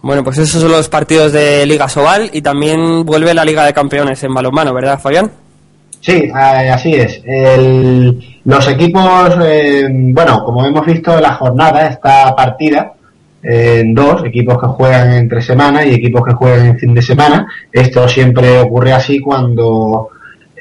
[0.00, 3.74] Bueno, pues esos son los partidos de Liga Sobal y también vuelve la Liga de
[3.74, 5.30] Campeones en balonmano, ¿verdad, Fabián?
[6.00, 7.20] Sí, así es.
[7.26, 12.94] El, los equipos, eh, bueno, como hemos visto, la jornada está partida
[13.42, 17.46] en dos, equipos que juegan entre semana y equipos que juegan en fin de semana.
[17.72, 20.10] Esto siempre ocurre así cuando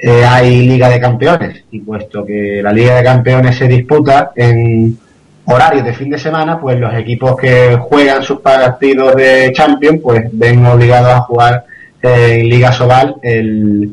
[0.02, 4.98] eh, hay Liga de Campeones y puesto que la Liga de Campeones se disputa en
[5.46, 10.24] horarios de fin de semana, pues los equipos que juegan sus partidos de Champions, pues
[10.32, 11.66] ven obligados a jugar
[12.02, 13.92] en Liga Sobal el,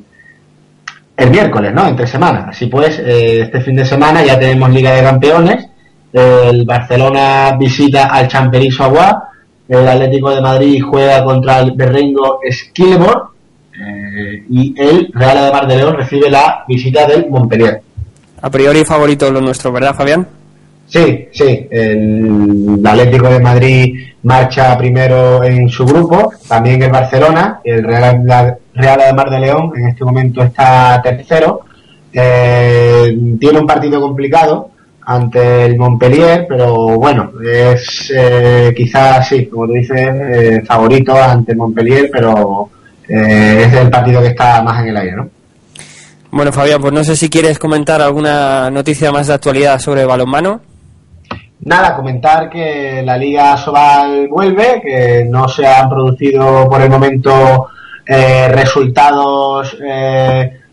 [1.16, 1.86] el miércoles, ¿no?
[1.86, 2.46] Entre semanas.
[2.48, 5.66] Así pues, eh, este fin de semana ya tenemos Liga de Campeones.
[6.12, 9.28] El Barcelona visita al Champerizo Agua.
[9.68, 13.30] El Atlético de Madrid juega contra el Berrengo Skillebor.
[13.74, 17.82] Eh, y el Real de Mar de León recibe la visita del Montpellier.
[18.40, 20.26] A priori favorito lo nuestro, ¿verdad, Fabián?
[20.86, 21.66] Sí, sí.
[21.70, 28.24] El Atlético de Madrid marcha primero en su grupo, también el Barcelona, el Real,
[28.74, 31.60] Real de Mar de León en este momento está tercero.
[32.12, 34.70] Eh, tiene un partido complicado
[35.10, 41.52] ante el Montpellier, pero bueno, es eh, quizás sí, como tú dices, eh, favorito ante
[41.52, 42.68] el Montpellier, pero
[43.08, 45.30] eh, es el partido que está más en el aire, ¿no?
[46.30, 50.60] Bueno, Fabián, pues no sé si quieres comentar alguna noticia más de actualidad sobre balonmano.
[51.60, 57.68] nada, comentar que la Liga Sobal vuelve, que no se han producido por el momento
[58.04, 59.74] eh, resultados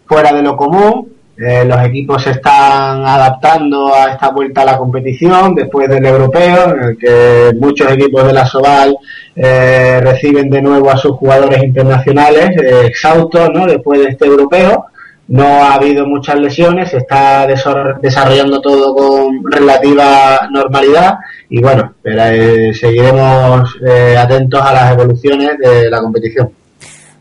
[0.06, 1.14] fuera de lo común.
[1.38, 6.74] Eh, los equipos se están adaptando a esta vuelta a la competición después del europeo,
[6.74, 8.96] en el que muchos equipos de la Sobal
[9.36, 13.66] eh, reciben de nuevo a sus jugadores internacionales eh, exhaustos ¿no?
[13.66, 14.86] después de este europeo.
[15.28, 21.16] No ha habido muchas lesiones, se está desarrollando todo con relativa normalidad
[21.50, 26.52] y bueno, pero, eh, seguiremos eh, atentos a las evoluciones de la competición.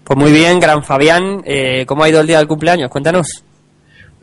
[0.05, 1.43] Pues muy bien, gran Fabián.
[1.87, 2.91] ¿Cómo ha ido el día del cumpleaños?
[2.91, 3.43] Cuéntanos.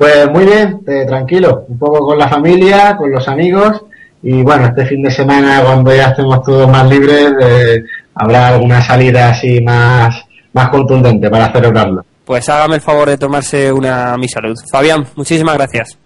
[0.02, 3.84] Pues muy bien, eh, tranquilo, un poco con la familia, con los amigos
[4.24, 7.84] y bueno, este fin de semana cuando ya estemos todos más libres eh,
[8.16, 12.04] habrá alguna salida así más, más contundente para celebrarlo.
[12.26, 14.58] Pues hágame el favor de tomarse una mi salud.
[14.72, 16.00] Fabián, muchísimas gracias.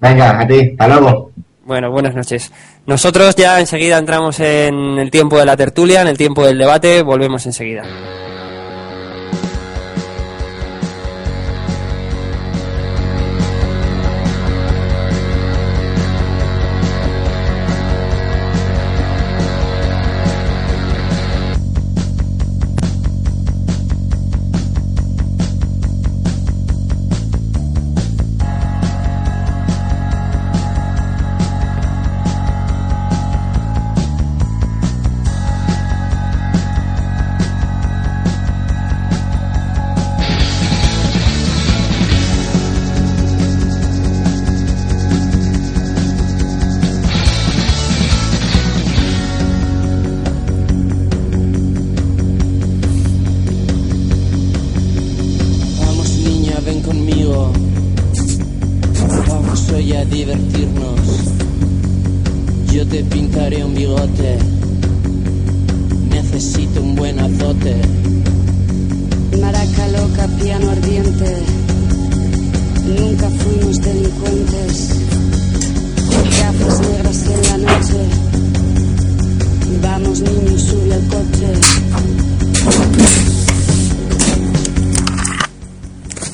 [0.00, 1.32] Venga, a ti, hasta luego.
[1.66, 2.50] Bueno, buenas noches.
[2.86, 7.02] Nosotros ya enseguida entramos en el tiempo de la tertulia, en el tiempo del debate,
[7.02, 7.82] volvemos enseguida.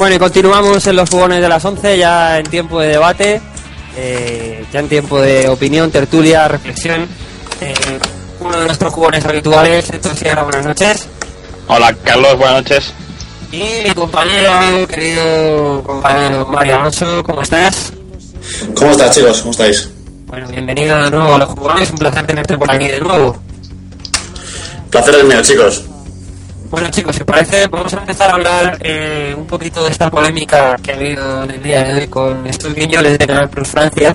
[0.09, 3.43] Bueno, y continuamos en los jugones de las 11, ya en tiempo de debate,
[3.95, 7.07] eh, ya en tiempo de opinión, tertulia, reflexión.
[7.61, 7.75] Eh,
[8.41, 11.07] uno de nuestros jugones habituales, Héctor Sierra, buenas noches.
[11.67, 12.95] Hola Carlos, buenas noches.
[13.53, 17.93] Y mi compañero, querido compañero Mario Alonso, ¿cómo estás?
[18.77, 19.41] ¿Cómo estás chicos?
[19.41, 19.91] ¿Cómo estáis?
[20.25, 23.37] Bueno, bienvenido de nuevo a los jugones, un placer tenerte por aquí de nuevo.
[24.91, 25.85] Placer es mío chicos.
[26.71, 30.77] Bueno chicos, si parece, vamos a empezar a hablar eh, un poquito de esta polémica
[30.83, 34.15] que ha habido en el día de hoy con estos guiñoles de Canal Plus Francia,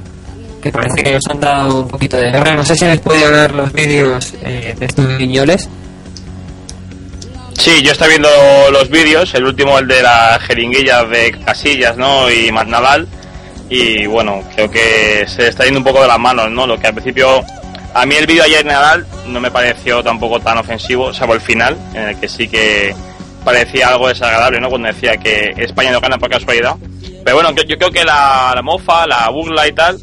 [0.62, 2.56] que parece que os han dado un poquito de guerra.
[2.56, 5.68] No sé si habéis podido ver los vídeos eh, de estos guiñoles.
[7.58, 8.30] Sí, yo estoy viendo
[8.72, 12.30] los vídeos, el último el de las jeringuillas de Casillas, ¿no?
[12.30, 13.08] Y más Nadal.
[13.70, 16.68] Y bueno, creo que se está yendo un poco de las manos, ¿no?
[16.68, 17.44] Lo que al principio,
[17.94, 21.78] a mí el vídeo ayer Nadal no me pareció tampoco tan ofensivo, salvo el final,
[21.94, 22.96] en el que sí que
[23.44, 24.70] parecía algo desagradable, ¿no?
[24.70, 26.76] Cuando decía que España no gana por casualidad.
[27.24, 30.00] Pero bueno, yo, creo que la, la mofa, la burla y tal,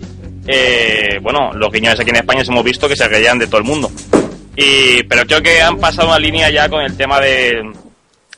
[0.47, 3.65] eh, bueno, los guiñones aquí en España hemos visto que se reían de todo el
[3.65, 3.91] mundo.
[4.57, 7.63] Y, pero creo que han pasado una línea ya con el tema de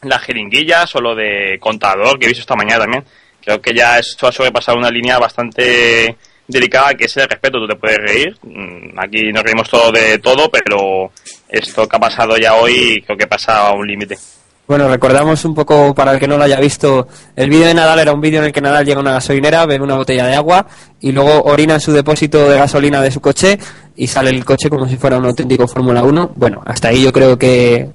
[0.03, 3.05] las jeringuillas o lo de contador que he visto esta mañana también.
[3.43, 6.17] Creo que ya esto ha sobrepasado una línea bastante
[6.47, 7.59] delicada que es el respeto.
[7.59, 8.37] Tú te puedes reír.
[8.43, 11.11] Mm, Aquí nos reímos todo de todo, pero
[11.49, 14.19] esto que ha pasado ya hoy creo que pasa a un límite.
[14.67, 17.99] Bueno, recordamos un poco para el que no lo haya visto, el vídeo de Nadal
[17.99, 20.35] era un vídeo en el que Nadal llega a una gasolinera, bebe una botella de
[20.35, 20.67] agua
[21.01, 23.59] y luego orina en su depósito de gasolina de su coche
[23.97, 26.33] y sale el coche como si fuera un auténtico Fórmula 1.
[26.37, 27.89] Bueno, hasta ahí yo creo que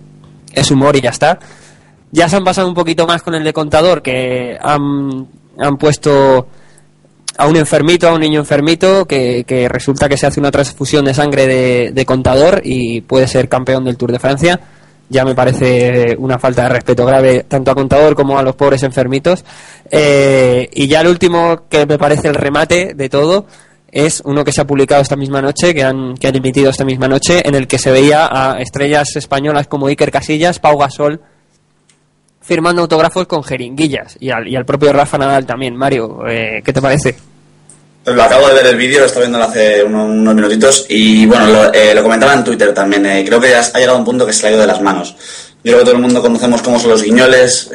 [0.53, 1.39] es humor y ya está.
[2.11, 6.47] Ya se han pasado un poquito más con el de contador, que han, han puesto
[7.37, 11.05] a un enfermito, a un niño enfermito, que, que resulta que se hace una transfusión
[11.05, 14.59] de sangre de, de contador y puede ser campeón del Tour de Francia
[15.09, 18.83] ya me parece una falta de respeto grave tanto a Contador como a los pobres
[18.83, 19.43] enfermitos.
[19.89, 23.45] Eh, y ya el último que me parece el remate de todo
[23.89, 26.83] es uno que se ha publicado esta misma noche, que han, que han emitido esta
[26.83, 31.21] misma noche, en el que se veía a estrellas españolas como Iker Casillas, Pau Gasol,
[32.47, 35.75] firmando autógrafos con jeringuillas, y al, y al propio Rafa Nadal también.
[35.75, 37.17] Mario, eh, ¿qué te parece?
[38.05, 41.47] Lo acabo de ver el vídeo, lo estaba viendo hace uno- unos minutitos y bueno,
[41.47, 43.05] lo, eh, comentaba en Twitter también.
[43.05, 45.13] eh, creo que ha llegado un punto que se le ha ido de las manos.
[45.61, 47.69] Yo creo que todo el mundo conocemos cómo son los guiñoles,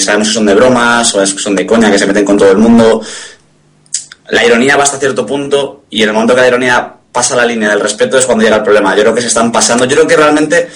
[0.00, 2.50] sabemos que son de bromas o que son de coña, que se meten con todo
[2.52, 3.00] el mundo.
[4.28, 7.46] La ironía va hasta cierto punto y en el momento que la ironía pasa la
[7.46, 8.94] línea del respeto es cuando llega el problema.
[8.94, 9.86] Yo creo que se están pasando.
[9.86, 10.68] Yo creo que realmente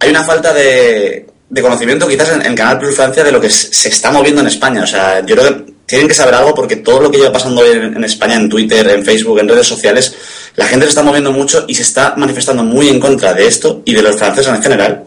[0.00, 3.50] hay una falta de, de conocimiento quizás en, en Canal Plus Francia de lo que
[3.50, 4.84] se está moviendo en España.
[4.84, 7.60] O sea, yo creo que tienen que saber algo porque todo lo que lleva pasando
[7.60, 10.16] hoy en, en España, en Twitter, en Facebook, en redes sociales,
[10.56, 13.82] la gente se está moviendo mucho y se está manifestando muy en contra de esto
[13.84, 15.04] y de los franceses en general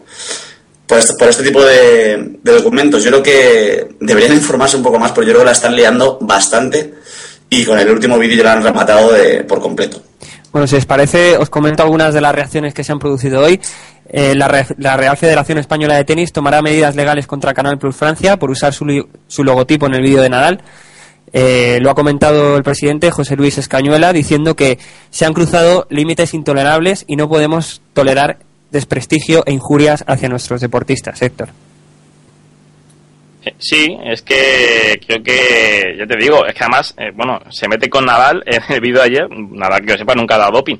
[0.86, 3.02] por este, este tipo de, de documentos.
[3.02, 6.16] Yo creo que deberían informarse un poco más, porque yo creo que la están liando
[6.20, 6.94] bastante
[7.50, 10.00] y con el último vídeo ya la han rematado de, por completo.
[10.52, 13.60] Bueno, si os parece, os comento algunas de las reacciones que se han producido hoy.
[14.08, 17.96] Eh, la, Re- la Real Federación Española de Tenis tomará medidas legales contra Canal Plus
[17.96, 20.60] Francia por usar su, su logotipo en el vídeo de Nadal.
[21.32, 24.78] Eh, lo ha comentado el presidente José Luis Escañuela diciendo que
[25.10, 28.38] se han cruzado límites intolerables y no podemos tolerar
[28.70, 31.48] desprestigio e injurias hacia nuestros deportistas, Héctor.
[33.44, 37.68] Eh, Sí, es que creo que, ya te digo, es que además, eh, bueno, se
[37.68, 40.52] mete con Nadal en el vídeo de ayer, Nadal que yo sepa nunca ha dado
[40.52, 40.76] doping.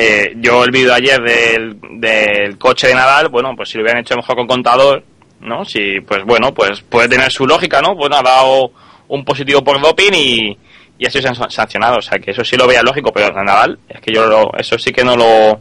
[0.00, 4.14] Eh, yo el ayer del, del coche de Nadal, bueno, pues si lo hubieran hecho
[4.16, 5.02] mejor con contador,
[5.40, 5.64] ¿no?
[5.64, 7.94] Si, pues bueno, pues puede tener su lógica, ¿no?
[7.96, 8.70] Bueno, ha dado
[9.08, 10.58] un positivo por doping y,
[10.98, 13.78] y ha sido san- sancionado, o sea que eso sí lo veía lógico, pero Nadal,
[13.88, 15.60] es que yo lo- eso sí que no lo,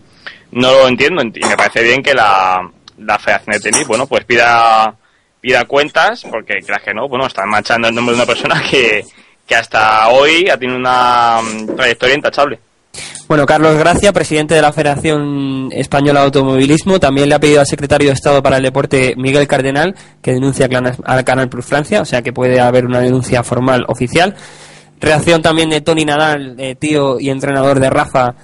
[0.51, 2.69] no lo entiendo y me parece bien que la,
[2.99, 4.93] la Federación de Tenis, bueno, pues pida
[5.41, 9.03] pida cuentas, porque creas que no, bueno, están manchando el nombre de una persona que,
[9.47, 12.59] que hasta hoy ha tenido una mm, trayectoria intachable.
[13.27, 17.67] Bueno, Carlos Gracia, presidente de la Federación Española de Automovilismo, también le ha pedido al
[17.67, 22.05] secretario de Estado para el Deporte, Miguel Cardenal, que denuncie al Canal Plus Francia, o
[22.05, 24.35] sea que puede haber una denuncia formal oficial.
[24.99, 28.35] Reacción también de Tony Nadal, tío y entrenador de Rafa,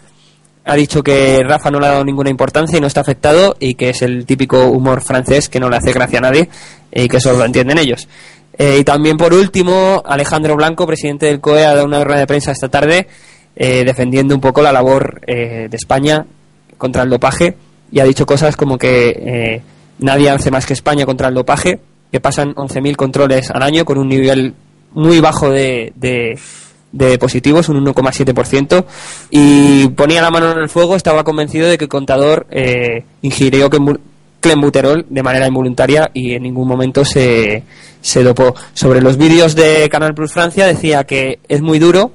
[0.65, 3.75] ha dicho que Rafa no le ha dado ninguna importancia y no está afectado y
[3.75, 6.49] que es el típico humor francés que no le hace gracia a nadie
[6.91, 8.07] y que eso lo entienden ellos.
[8.57, 12.27] Eh, y también por último, Alejandro Blanco, presidente del COE, ha dado una rueda de
[12.27, 13.07] prensa esta tarde
[13.55, 16.25] eh, defendiendo un poco la labor eh, de España
[16.77, 17.55] contra el dopaje
[17.91, 19.61] y ha dicho cosas como que eh,
[19.99, 21.79] nadie hace más que España contra el dopaje,
[22.11, 24.53] que pasan 11.000 controles al año con un nivel
[24.93, 28.85] muy bajo de, de, positivos, un 1,7%,
[29.31, 33.69] y ponía la mano en el fuego, estaba convencido de que el contador eh, ingirió
[33.69, 33.99] clenbu-
[34.39, 37.63] clenbuterol de manera involuntaria y en ningún momento se,
[38.01, 38.53] se dopó.
[38.73, 42.11] Sobre los vídeos de Canal Plus Francia decía que es muy duro,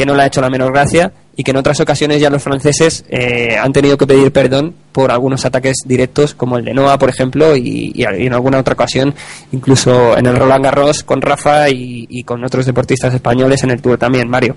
[0.00, 2.42] que no le ha hecho la menor gracia y que en otras ocasiones ya los
[2.42, 6.96] franceses eh, han tenido que pedir perdón por algunos ataques directos como el de Noah,
[6.96, 9.14] por ejemplo, y, en alguna otra ocasión,
[9.52, 13.98] incluso en el Roland Garros con Rafa y, con otros deportistas españoles en el Tour
[13.98, 14.56] también, Mario.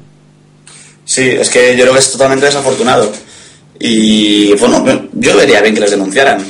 [1.04, 3.12] Sí, es que yo creo que es totalmente desafortunado.
[3.82, 6.42] Y bueno, yo vería bien que les denunciaran.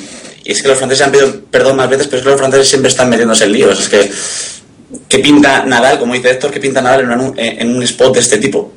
[0.44, 2.68] Y es que los franceses han pedido perdón más veces, pero es que los franceses
[2.68, 3.80] siempre están metiéndose en líos.
[3.80, 4.12] Es que,
[5.10, 8.20] ¿qué pinta Nadal, como dice Héctor, qué pinta Nadal en un, en un spot de
[8.20, 8.72] este tipo?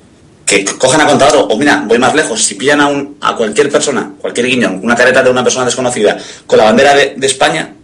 [0.46, 3.68] Que cojan a contador, o mira, voy más lejos, si pillan a, un, a cualquier
[3.68, 6.16] persona, cualquier guiñón, una careta de una persona desconocida,
[6.46, 7.74] con la bandera de, España,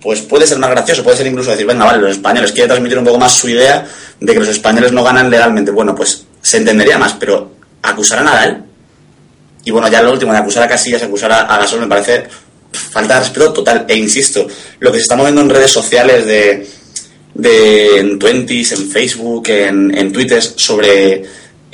[0.00, 2.98] pues puede ser más gracioso, puede ser incluso decir, venga, vale, los españoles quieren transmitir
[2.98, 3.86] un poco más su idea
[4.18, 5.70] de que los españoles no ganan legalmente.
[5.70, 7.52] Bueno, pues se entendería más, pero
[7.82, 8.64] acusar a Nadal,
[9.64, 12.24] y bueno, ya lo último de acusar a Casillas, acusar a, a Gasol, me parece
[12.72, 13.86] falta de respeto total.
[13.88, 14.46] E insisto,
[14.80, 16.66] lo que se está moviendo en redes sociales de,
[17.34, 21.22] de en Twenties, en Facebook, en, en Twitter, sobre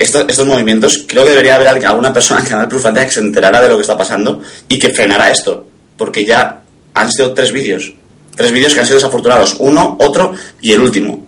[0.01, 3.19] estos, estos movimientos, creo que debería haber alguna persona en Canal Plus Francia que se
[3.19, 5.65] enterara de lo que está pasando y que frenara esto,
[5.97, 6.61] porque ya
[6.93, 7.93] han sido tres vídeos,
[8.35, 11.25] tres vídeos que han sido desafortunados, uno, otro y el último.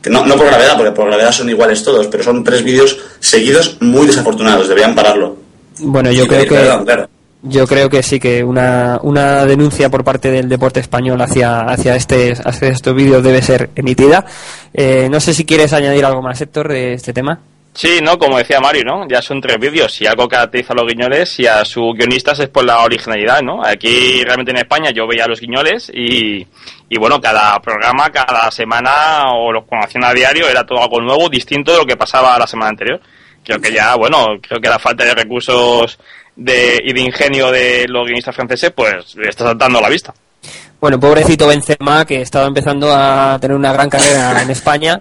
[0.00, 2.98] Que no, no por gravedad, porque por gravedad son iguales todos, pero son tres vídeos
[3.20, 5.36] seguidos muy desafortunados, deberían pararlo.
[5.78, 7.08] Bueno, yo Y creo que perdón, claro.
[7.42, 11.94] yo creo que sí que una, una denuncia por parte del deporte español hacia hacia
[11.96, 14.26] este hacia estos vídeos debe ser emitida.
[14.74, 17.38] Eh, no sé si quieres añadir algo más, Héctor, de este tema.
[17.74, 18.18] Sí, ¿no?
[18.18, 19.08] Como decía Mario, ¿no?
[19.08, 19.92] Ya son tres vídeos.
[19.92, 23.64] Si algo caracteriza a los guiñoles y a sus guionistas es por la originalidad, ¿no?
[23.64, 26.46] Aquí realmente en España yo veía a los guiñoles y,
[26.88, 31.00] y bueno, cada programa, cada semana o lo como hacían a diario era todo algo
[31.00, 33.00] nuevo, distinto de lo que pasaba la semana anterior.
[33.42, 35.98] Creo que ya, bueno, creo que la falta de recursos
[36.36, 40.12] de, y de ingenio de los guionistas franceses, pues está saltando a la vista.
[40.78, 45.00] Bueno, pobrecito Benzema que estaba empezando a tener una gran carrera en España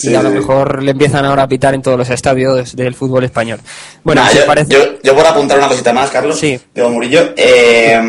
[0.00, 3.24] y a lo mejor le empiezan ahora a pitar en todos los estadios del fútbol
[3.24, 3.60] español.
[4.02, 6.58] Bueno, Nah, si os yo, parece yo, yo por apuntar una cosita más, Carlos, Sí.
[6.74, 8.00] Diego Murillo, eh,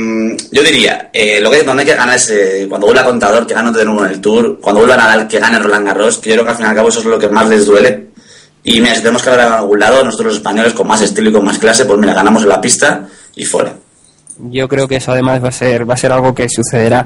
[0.51, 3.53] yo diría, eh, lo que donde hay que ganar es eh, cuando vuelva Contador, que
[3.53, 6.35] gane de nuevo en el Tour, cuando vuelva Nadal, que gane Roland Garros, que yo
[6.35, 8.07] creo que al fin y al cabo eso es lo que más les duele.
[8.64, 11.30] Y mira, si tenemos que ganar a algún lado, nosotros los españoles con más estilo
[11.30, 13.73] y con más clase, pues mira, ganamos en la pista y fuera.
[14.39, 17.05] Yo creo que eso además va a ser va a ser algo que sucederá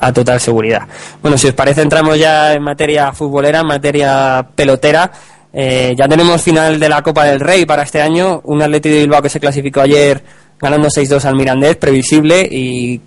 [0.00, 0.82] a total seguridad.
[1.22, 5.10] Bueno, si os parece entramos ya en materia futbolera, en materia pelotera.
[5.52, 8.98] Eh, ya tenemos final de la Copa del Rey para este año, un Atleti de
[9.00, 10.22] Bilbao que se clasificó ayer
[10.60, 13.00] ganando 6-2 al Mirandés, previsible y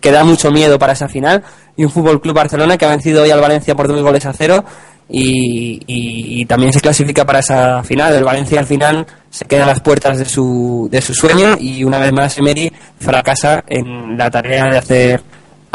[0.00, 1.42] que da mucho miedo para esa final,
[1.76, 4.32] y un Fútbol Club Barcelona que ha vencido hoy al Valencia por dos goles a
[4.32, 4.64] cero
[5.08, 8.14] y, y- también se clasifica para esa final.
[8.14, 11.82] El Valencia al final se queda a las puertas de su, de su sueño y
[11.84, 15.22] una vez más Emery fracasa en la tarea de hacer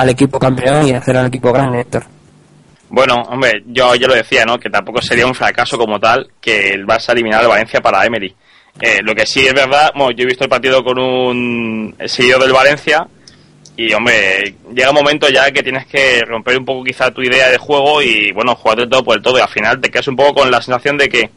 [0.02, 2.04] al equipo campeón y hacer al equipo grande, Héctor.
[2.90, 4.60] Bueno, hombre, yo ya lo decía, ¿no?
[4.60, 8.36] Que tampoco sería un fracaso como tal que el Barça eliminara al Valencia para Emery.
[8.82, 12.42] Eh, lo que sí es verdad, bueno, yo he visto el partido con un seguidor
[12.42, 13.08] del Valencia
[13.78, 17.50] y, hombre, llega un momento ya que tienes que romper un poco quizá tu idea
[17.50, 20.16] de juego y, bueno, jugar todo por el todo y al final te quedas un
[20.16, 21.30] poco con la sensación de que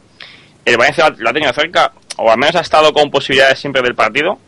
[0.65, 3.95] el Valencia lo ha tenido cerca o al menos ha estado con posibilidades siempre del
[3.95, 4.39] partido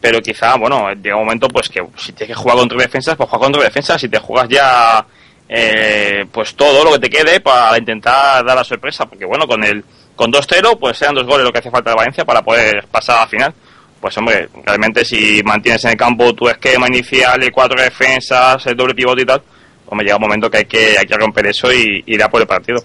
[0.00, 3.28] pero quizá, bueno, llega un momento pues que si tienes que jugar contra defensas, pues
[3.28, 5.04] juega contra defensas, si te juegas ya
[5.48, 9.62] eh, pues todo lo que te quede para intentar dar la sorpresa, porque bueno, con
[9.64, 9.84] el
[10.16, 13.18] con 2-0 pues sean dos goles lo que hace falta de Valencia para poder pasar
[13.18, 13.54] a la final.
[14.00, 18.76] Pues hombre, realmente si mantienes en el campo tu esquema inicial de cuatro defensas, el
[18.76, 19.42] doble pivote y tal,
[19.86, 22.40] hombre, llega un momento que hay que, hay que romper eso y ir a por
[22.40, 22.82] el partido.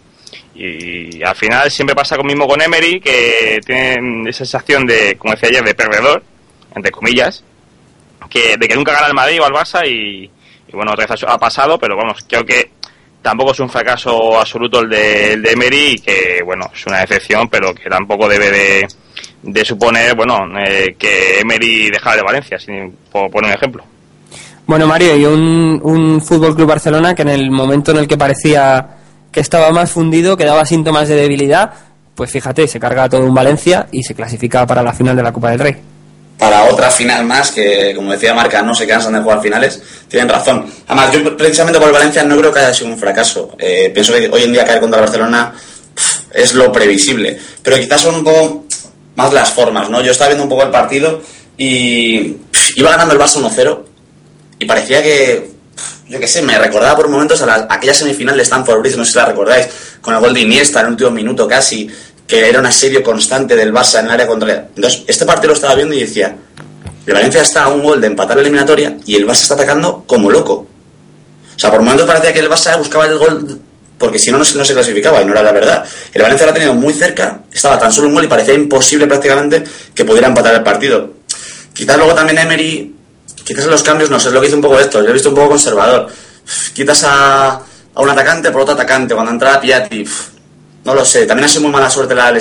[0.55, 5.33] Y al final siempre pasa lo mismo con Emery, que tiene esa sensación de, como
[5.33, 6.23] decía ayer, de perdedor,
[6.75, 7.43] entre comillas,
[8.29, 10.29] que de que nunca gana el Madrid o al Barça y,
[10.73, 12.71] bueno, otra vez ha, pasado, pero vamos, creo que
[13.21, 16.99] tampoco es un fracaso absoluto el de, el de Emery y que, bueno, es una
[16.99, 18.87] decepción, pero que tampoco debe de,
[19.41, 23.83] de suponer, bueno, eh, que Emery dejara de Valencia, sin, por poner un ejemplo.
[24.67, 28.17] Bueno, Mario, y un, un Fútbol Club Barcelona que en el momento en el que
[28.17, 28.97] parecía
[29.31, 31.73] que estaba más fundido, que daba síntomas de debilidad,
[32.15, 35.33] pues fíjate, se carga todo un Valencia y se clasifica para la final de la
[35.33, 35.75] Copa del Rey.
[36.49, 40.29] Para otra final más, que como decía Marca, no se cansan de jugar finales, tienen
[40.29, 40.65] razón.
[40.87, 43.55] Además, yo precisamente por Valencia no creo que haya sido un fracaso.
[43.57, 45.53] Eh, pienso que hoy en día caer contra el Barcelona
[46.33, 48.65] es lo previsible, pero quizás son un poco
[49.15, 50.01] más las formas, ¿no?
[50.03, 51.21] Yo estaba viendo un poco el partido
[51.57, 52.37] y
[52.75, 53.79] iba ganando el Barça 1-0
[54.59, 55.49] y parecía que,
[56.09, 59.05] yo qué sé, me recordaba por momentos a la- aquella semifinal de Stanford Bridge, no
[59.05, 59.67] sé si la recordáis,
[60.01, 61.89] con el gol de Iniesta en el último minuto casi,
[62.27, 64.69] que era un asedio constante del Barça en el área contraria.
[64.75, 66.35] Entonces, este partido lo estaba viendo y decía,
[67.05, 70.03] el Valencia está a un gol de empatar la eliminatoria y el Barça está atacando
[70.07, 70.67] como loco.
[71.55, 73.61] O sea, por momentos parecía que el Barça buscaba el gol
[73.97, 75.85] porque si no, no se, clasificaba y no era la verdad.
[76.13, 79.07] El Valencia lo ha tenido muy cerca, estaba tan solo un gol y parecía imposible
[79.07, 81.13] prácticamente que pudiera empatar el partido.
[81.73, 82.95] Quizás luego también Emery,
[83.45, 85.35] quizás los cambios, no sé, lo que hizo un poco esto, yo he visto un
[85.35, 86.07] poco conservador.
[86.73, 90.05] Quitas a, a un atacante por otro atacante, cuando entraba Piatti,
[90.85, 92.33] no lo sé, también ha sido muy mala suerte la,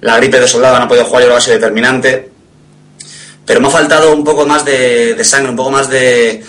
[0.00, 2.30] la gripe de soldado, no ha podido jugar, yo creo que ha sido determinante.
[3.46, 6.42] Pero me ha faltado un poco más de, sangre, un poco más de,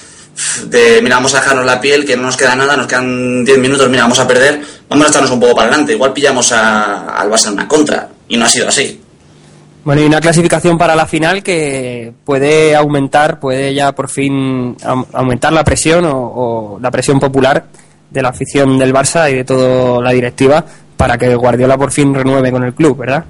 [0.68, 3.58] de, mira, vamos a dejarnos la piel, que no nos queda nada, nos quedan 10
[3.60, 5.94] minutos, mira, vamos a perder, vamos a echarnos un poco para adelante.
[5.94, 9.02] Igual pillamos a- al Barça en una contra, y no ha sido así.
[9.84, 15.06] Bueno, y una clasificación para la final que puede aumentar, puede ya por fin au-
[15.14, 17.66] aumentar la presión o, o la presión popular
[18.10, 20.66] de la afición del Barça y de toda la directiva
[20.98, 23.26] para que Guardiola por fin renueve con el club, ¿verdad?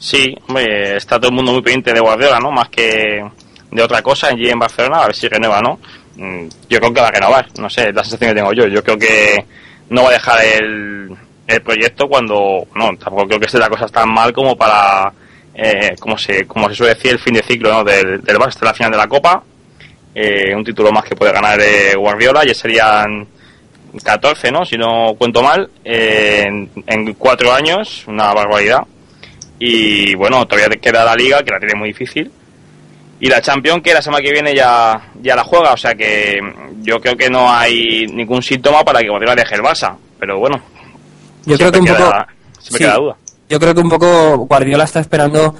[0.00, 2.50] Sí, hombre, está todo el mundo muy pendiente de Guardiola, ¿no?
[2.50, 3.22] Más que
[3.70, 5.78] de otra cosa allí en Barcelona, a ver si renueva, ¿no?
[6.16, 8.66] Mm, Yo creo que va a renovar, no sé, es la sensación que tengo yo.
[8.66, 9.44] Yo creo que
[9.90, 11.10] no va a dejar el,
[11.46, 15.12] el proyecto cuando, no, tampoco creo que esté la cosa tan mal como para,
[15.54, 17.84] eh, como se, como se suele decir, el fin de ciclo ¿no?
[17.84, 19.42] del, del Barça, la final de la Copa,
[20.14, 23.26] eh, un título más que puede ganar eh, Guardiola, ya serían
[24.04, 24.64] 14, ¿no?
[24.64, 28.80] Si no cuento mal, eh, en, en cuatro años, una barbaridad.
[29.58, 32.30] Y bueno, todavía queda la liga, que la tiene muy difícil.
[33.20, 35.72] Y la Champions, que la semana que viene ya, ya la juega.
[35.72, 36.38] O sea que
[36.82, 39.96] yo creo que no hay ningún síntoma para que Guardiola deje el Barça.
[40.20, 40.60] Pero bueno,
[41.44, 41.98] Yo creo que un poco...
[41.98, 42.26] queda-
[42.60, 43.16] sí, queda duda.
[43.48, 45.54] Yo creo que un poco Guardiola está esperando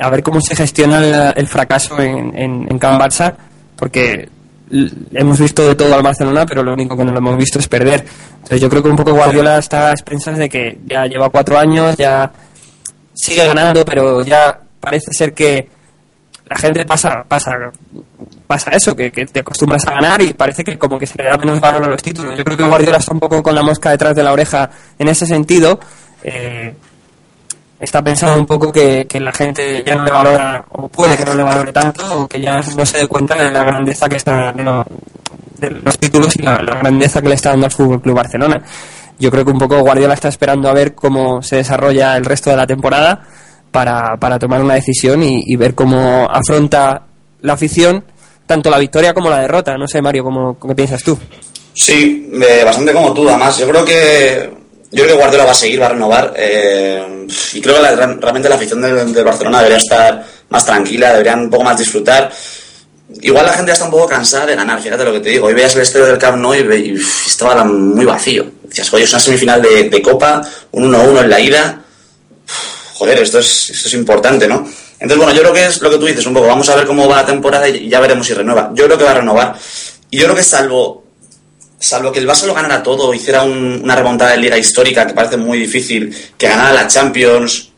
[0.00, 3.34] a ver cómo se gestiona el, el fracaso en, en, en Can Barça,
[3.76, 4.28] porque
[5.12, 7.68] hemos visto de todo al Barcelona, pero lo único que no lo hemos visto es
[7.68, 8.04] perder.
[8.34, 11.58] Entonces yo creo que un poco Guardiola está a expensas de que ya lleva cuatro
[11.58, 12.30] años, ya
[13.14, 15.68] sigue ganando, pero ya parece ser que
[16.48, 17.70] la gente pasa pasa
[18.46, 21.28] pasa eso, que, que te acostumbras a ganar y parece que como que se le
[21.28, 22.36] da menos valor a los títulos.
[22.36, 25.08] Yo creo que Guardiola está un poco con la mosca detrás de la oreja en
[25.08, 25.78] ese sentido.
[26.22, 26.74] Eh,
[27.80, 31.24] está pensando un poco que, que la gente ya no le valora, o puede que
[31.24, 34.16] no le valore tanto, o que ya no se dé cuenta de la grandeza que
[34.16, 34.84] está, de,
[35.58, 38.62] de los títulos y la, grandeza que le está dando al Fútbol Club Barcelona.
[39.18, 42.50] Yo creo que un poco Guardiola está esperando a ver cómo se desarrolla el resto
[42.50, 43.22] de la temporada
[43.70, 47.02] para, para tomar una decisión y, y ver cómo afronta
[47.40, 48.04] la afición
[48.48, 49.76] tanto la victoria como la derrota.
[49.76, 51.16] No sé, Mario, ¿cómo, cómo piensas tú?
[51.74, 53.56] Sí, eh, bastante como tú, además.
[53.58, 54.50] Yo creo que
[54.90, 56.34] yo creo que Guardiola va a seguir, va a renovar.
[56.36, 57.18] eh,
[57.52, 61.64] y creo que realmente la afición del, Barcelona debería estar más tranquila, deberían un poco
[61.64, 62.30] más disfrutar.
[63.20, 65.46] Igual la gente ya está un poco cansada de ganar, fíjate lo que te digo.
[65.46, 68.50] Hoy veías el estadio del Camp Nou y, estaba muy vacío.
[68.62, 70.42] Decías, oye, es una semifinal de, Copa,
[70.72, 71.82] un 1-1 en la ida.
[72.94, 74.68] Joder, esto es, esto es importante, ¿no?
[75.00, 76.48] Entonces, bueno, yo creo que es lo que tú dices un poco.
[76.48, 78.70] Vamos a ver cómo va la temporada y ya veremos si renueva.
[78.74, 79.56] Yo creo que va a renovar.
[80.10, 81.04] Y yo creo que salvo
[81.80, 85.14] salvo que el Barça lo ganara todo, hiciera un- una remontada de liga histórica que
[85.14, 87.70] parece muy difícil, que ganara la Champions,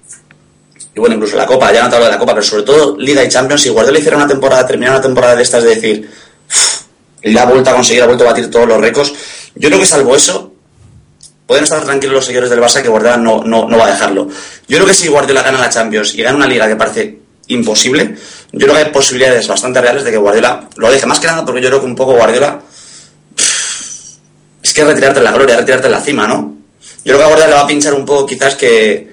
[0.94, 3.22] y bueno, incluso la Copa, ya no te de la Copa, pero sobre todo Liga
[3.22, 6.10] y Champions, si Guardiola hiciera una temporada, terminara una temporada de estas de decir,
[6.48, 6.81] "Uf,
[7.22, 9.12] la ha vuelto a conseguir, ha vuelto a batir todos los récords,
[9.55, 10.52] yo creo que salvo eso,
[11.47, 14.28] pueden estar tranquilos los seguidores del Barça que Guardiola no, no, no va a dejarlo.
[14.68, 17.18] Yo creo que si Guardiola gana la Champions y gana una liga que parece
[17.48, 18.14] imposible,
[18.52, 21.44] yo creo que hay posibilidades bastante reales de que Guardiola lo deje, más que nada
[21.44, 22.60] porque yo creo que un poco Guardiola
[24.81, 26.57] que retirarte la gloria, retirarte la cima, ¿no?
[27.05, 29.11] Yo creo que a Guardiola le va a pinchar un poco quizás que,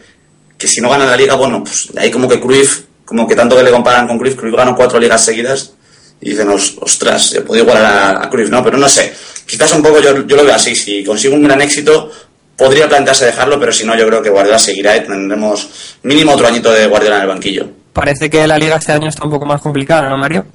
[0.58, 3.36] que si no gana la liga, bueno, pues de ahí como que Cruyff, como que
[3.36, 5.74] tanto que le comparan con Cruyff, Cruyff ganó cuatro ligas seguidas
[6.20, 8.64] y dicen, "Os- ostras, se puede igualar a, a Cruyff, ¿no?
[8.64, 9.14] Pero no sé,
[9.46, 12.12] quizás un poco yo, yo lo veo así, si consigo un gran éxito,
[12.58, 15.70] podría plantearse dejarlo, pero si no, yo creo que Guardiola seguirá y tendremos
[16.04, 17.70] mínimo otro añito de Guardiola en el banquillo.
[17.94, 20.46] Parece que la liga este año está un poco más complicada, ¿no, Mario?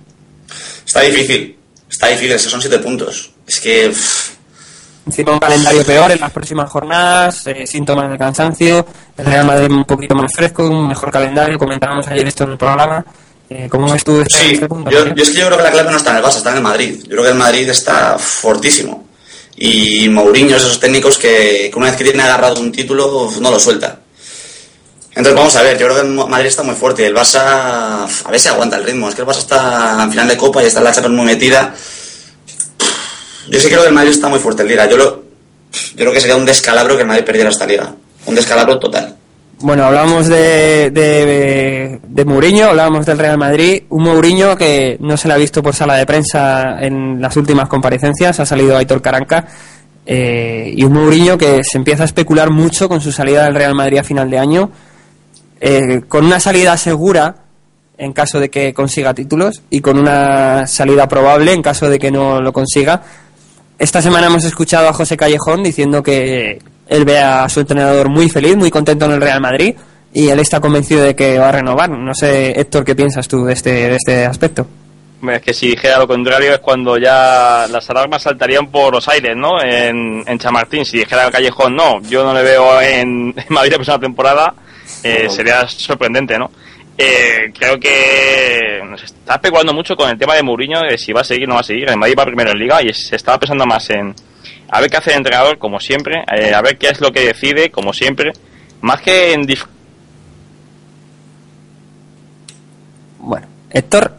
[0.86, 1.56] Está difícil,
[1.90, 3.30] está difícil, esos son siete puntos.
[3.46, 3.88] Es que...
[3.88, 4.30] uff,
[5.04, 9.70] Encima un calendario peor en las próximas jornadas, eh, síntomas de cansancio, el Real Madrid
[9.70, 13.04] un poquito más fresco, un mejor calendario, comentábamos ayer esto en el programa.
[13.50, 14.90] Eh, ¿Cómo ves tú este, Sí, este punto?
[14.90, 16.50] yo, yo es que yo creo que la clave no está en el Barça, está
[16.50, 17.00] en el Madrid.
[17.02, 19.08] Yo creo que el Madrid está fortísimo.
[19.56, 23.50] Y Mourinho es esos técnicos que, que una vez que tiene agarrado un título no
[23.50, 23.98] lo suelta.
[25.10, 27.06] Entonces vamos a ver, yo creo que el Madrid está muy fuerte.
[27.06, 29.08] El Barça a ver si aguanta el ritmo.
[29.08, 31.26] Es que el Barça está en final de Copa y está en la Champions muy
[31.26, 31.74] metida.
[33.52, 34.88] Yo sí creo que el Madrid está muy fuerte en Liga.
[34.88, 35.04] Yo, lo,
[35.72, 37.94] yo creo que sería un descalabro que el Madrid perdiera esta Liga.
[38.26, 39.14] Un descalabro total.
[39.60, 43.82] Bueno, hablamos de, de, de Mourinho, hablábamos del Real Madrid.
[43.90, 47.68] Un Mourinho que no se le ha visto por sala de prensa en las últimas
[47.68, 49.46] comparecencias, ha salido Aitor Caranca.
[50.04, 53.74] eh, y un Mourinho que se empieza a especular mucho con su salida del Real
[53.74, 54.70] Madrid a final de año,
[55.60, 57.36] eh, con una salida segura
[57.98, 62.10] en caso de que consiga títulos y con una salida probable en caso de que
[62.10, 63.00] no lo consiga.
[63.82, 68.28] Esta semana hemos escuchado a José Callejón diciendo que él ve a su entrenador muy
[68.28, 69.74] feliz, muy contento en el Real Madrid
[70.14, 71.90] y él está convencido de que va a renovar.
[71.90, 74.68] No sé, Héctor, ¿qué piensas tú de este, de este aspecto?
[75.28, 79.36] Es que si dijera lo contrario es cuando ya las alarmas saltarían por los aires,
[79.36, 79.60] ¿no?
[79.60, 80.84] En, en Chamartín.
[80.84, 84.54] Si dijera el Callejón, no, yo no le veo en, en Madrid la próxima temporada,
[85.02, 86.52] eh, sería sorprendente, ¿no?
[87.04, 91.22] Eh, creo que se está especulando mucho con el tema de Mourinho, de si va
[91.22, 91.88] a seguir o no va a seguir.
[91.90, 94.14] El Madrid va primero en Liga y se estaba pensando más en
[94.68, 97.20] a ver qué hace el entrenador, como siempre, eh, a ver qué es lo que
[97.26, 98.32] decide, como siempre,
[98.80, 99.66] más que en dif-
[103.18, 104.14] Bueno, Héctor.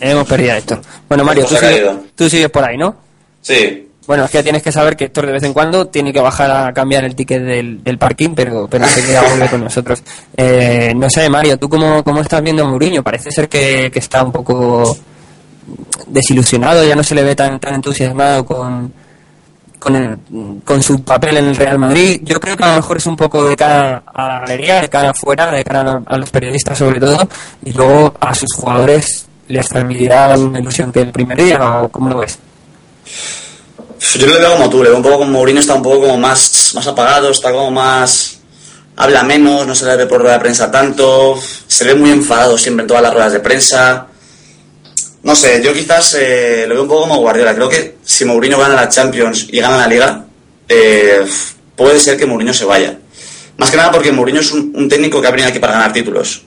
[0.00, 0.80] Hemos perdido a Héctor.
[1.08, 2.96] Bueno, Mario, tú sigues, tú sigues por ahí, ¿no?
[3.42, 3.86] Sí.
[4.06, 6.50] Bueno, es que tienes que saber que Héctor de vez en cuando tiene que bajar
[6.50, 10.02] a cambiar el ticket del, del parking, pero, pero enseguida vuelve con nosotros.
[10.36, 13.04] Eh, no sé, Mario, ¿tú cómo, cómo estás viendo a Mourinho?
[13.04, 14.96] Parece ser que, que está un poco
[16.08, 18.92] desilusionado, ya no se le ve tan, tan entusiasmado con,
[19.78, 22.20] con, con su papel en el Real Madrid.
[22.24, 24.88] Yo creo que a lo mejor es un poco de cara a la galería, de
[24.88, 27.28] cara afuera, de cara a, a los periodistas sobre todo,
[27.64, 31.88] y luego a sus jugadores les transmitirá la misma ilusión que el primer día, ¿o
[31.88, 32.38] cómo lo ves?
[34.14, 36.16] Yo lo veo como tú, le veo un poco como Mourinho está un poco como
[36.16, 38.38] más, más apagado, está como más...
[38.96, 42.58] Habla menos, no se le ve por rueda de prensa tanto, se ve muy enfadado
[42.58, 44.08] siempre en todas las ruedas de prensa.
[45.22, 47.54] No sé, yo quizás eh, lo veo un poco como Guardiola.
[47.54, 50.24] Creo que si Mourinho gana la Champions y gana la Liga,
[50.68, 51.24] eh,
[51.76, 52.98] puede ser que Mourinho se vaya.
[53.56, 56.42] Más que nada porque Mourinho es un, técnico que ha venido aquí para ganar títulos.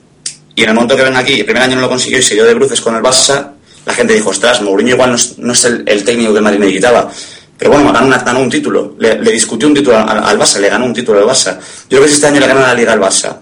[0.56, 2.34] Y en el momento que venga aquí, el primer año no lo consiguió y se
[2.34, 3.52] dio de bruces con el Barça,
[3.84, 7.10] la gente dijo, ostras, Mourinho igual no es, el técnico que el Madrid necesitaba.
[7.56, 10.92] Pero bueno, ganó, ganó un título, le, discutió un título al, Barça, le ganó un
[10.92, 11.56] título al Barça.
[11.88, 13.36] Yo creo que si este año le gana la Liga al Barça,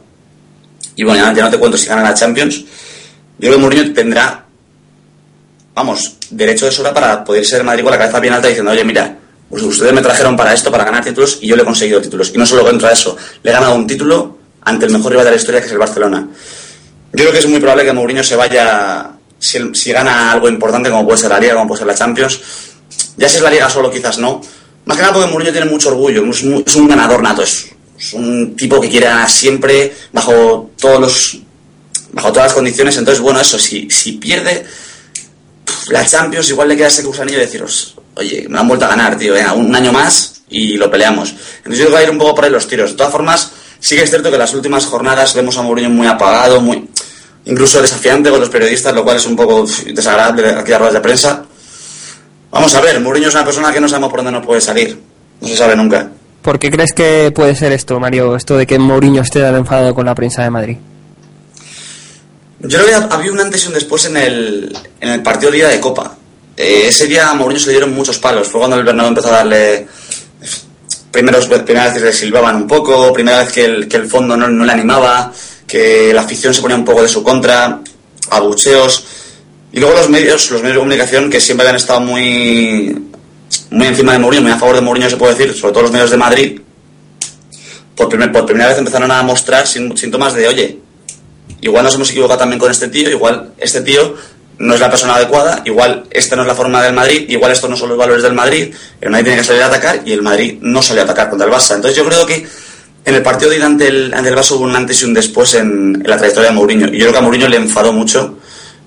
[0.97, 2.64] y bueno, ya, no te cuento si gana la Champions, yo
[3.39, 4.44] creo que Mourinho tendrá,
[5.74, 8.84] vamos, derecho de sobra para poder ser Madrid con la cabeza bien alta diciendo, oye,
[8.84, 9.16] mira,
[9.48, 12.30] pues ustedes me trajeron para esto, para ganar títulos, y yo le he conseguido títulos.
[12.34, 15.30] Y no solo contra eso, le he ganado un título ante el mejor rival de
[15.32, 16.28] la historia, que es el Barcelona.
[17.12, 20.90] Yo creo que es muy probable que Mourinho se vaya, si, si gana algo importante,
[20.90, 22.40] como puede ser la Liga, como puede ser la Champions.
[23.16, 24.40] Ya si es la Liga solo, quizás no.
[24.84, 27.68] Más que nada porque Mourinho tiene mucho orgullo, es, un ganador nato, es,
[28.14, 31.39] un tipo que quiere ganar siempre, bajo todos los
[32.12, 32.97] bajo todas las condiciones.
[32.97, 34.66] Entonces, bueno, eso, si, si pierde
[35.89, 39.16] la Champions, igual le queda ese gusanillo de deciros, oye, me han vuelto a ganar,
[39.16, 41.34] tío, venga, un año más y lo peleamos.
[41.59, 42.90] Entonces yo creo que a ir un poco por ahí los tiros.
[42.90, 46.06] De todas formas, sí que es cierto que las últimas jornadas vemos a Mourinho muy
[46.06, 46.89] apagado, muy
[47.44, 51.01] incluso desafiante con los periodistas, lo cual es un poco desagradable aquí a ruedas de
[51.01, 51.44] prensa.
[52.52, 55.00] Vamos a ver, Mourinho es una persona que no sabemos por dónde nos puede salir.
[55.40, 56.10] No se sabe nunca.
[56.42, 58.36] ¿Por qué crees que puede ser esto, Mario?
[58.36, 60.76] Esto de que Mourinho esté tan enfadado con la prensa de Madrid.
[62.60, 65.58] Yo creo que había un antes y un después en el, en el partido de
[65.58, 66.14] ida de Copa.
[66.54, 68.48] Eh, ese día a Mourinho se le dieron muchos palos.
[68.48, 69.88] Fue cuando el Bernabéu empezó a darle...
[71.10, 74.34] Primeros, primera vez que le silbaban un poco, primera vez que el, que el fondo
[74.36, 75.30] no, no le animaba,
[75.66, 77.80] que la afición se ponía un poco de su contra,
[78.30, 79.04] abucheos.
[79.72, 82.94] Y luego los medios, los medios de comunicación que siempre habían estado muy,
[83.70, 85.92] muy encima de Mourinho, muy a favor de Mourinho se puede decir, sobre todo los
[85.92, 86.60] medios de Madrid,
[87.96, 90.78] por, primer, por primera vez empezaron a mostrar síntomas de, oye,
[91.62, 94.14] igual nos hemos equivocado también con este tío, igual este tío
[94.58, 97.70] no es la persona adecuada, igual esta no es la forma del Madrid, igual estos
[97.70, 100.22] no son los valores del Madrid, el Madrid tiene que salir a atacar y el
[100.22, 101.74] Madrid no salió a atacar contra el Barça.
[101.74, 102.46] Entonces yo creo que
[103.04, 105.54] en el partido de ante el, ante el Barça hubo un antes y un después
[105.54, 106.88] en, en, la trayectoria de Mourinho.
[106.88, 108.38] Y yo creo que a Mourinho le enfadó mucho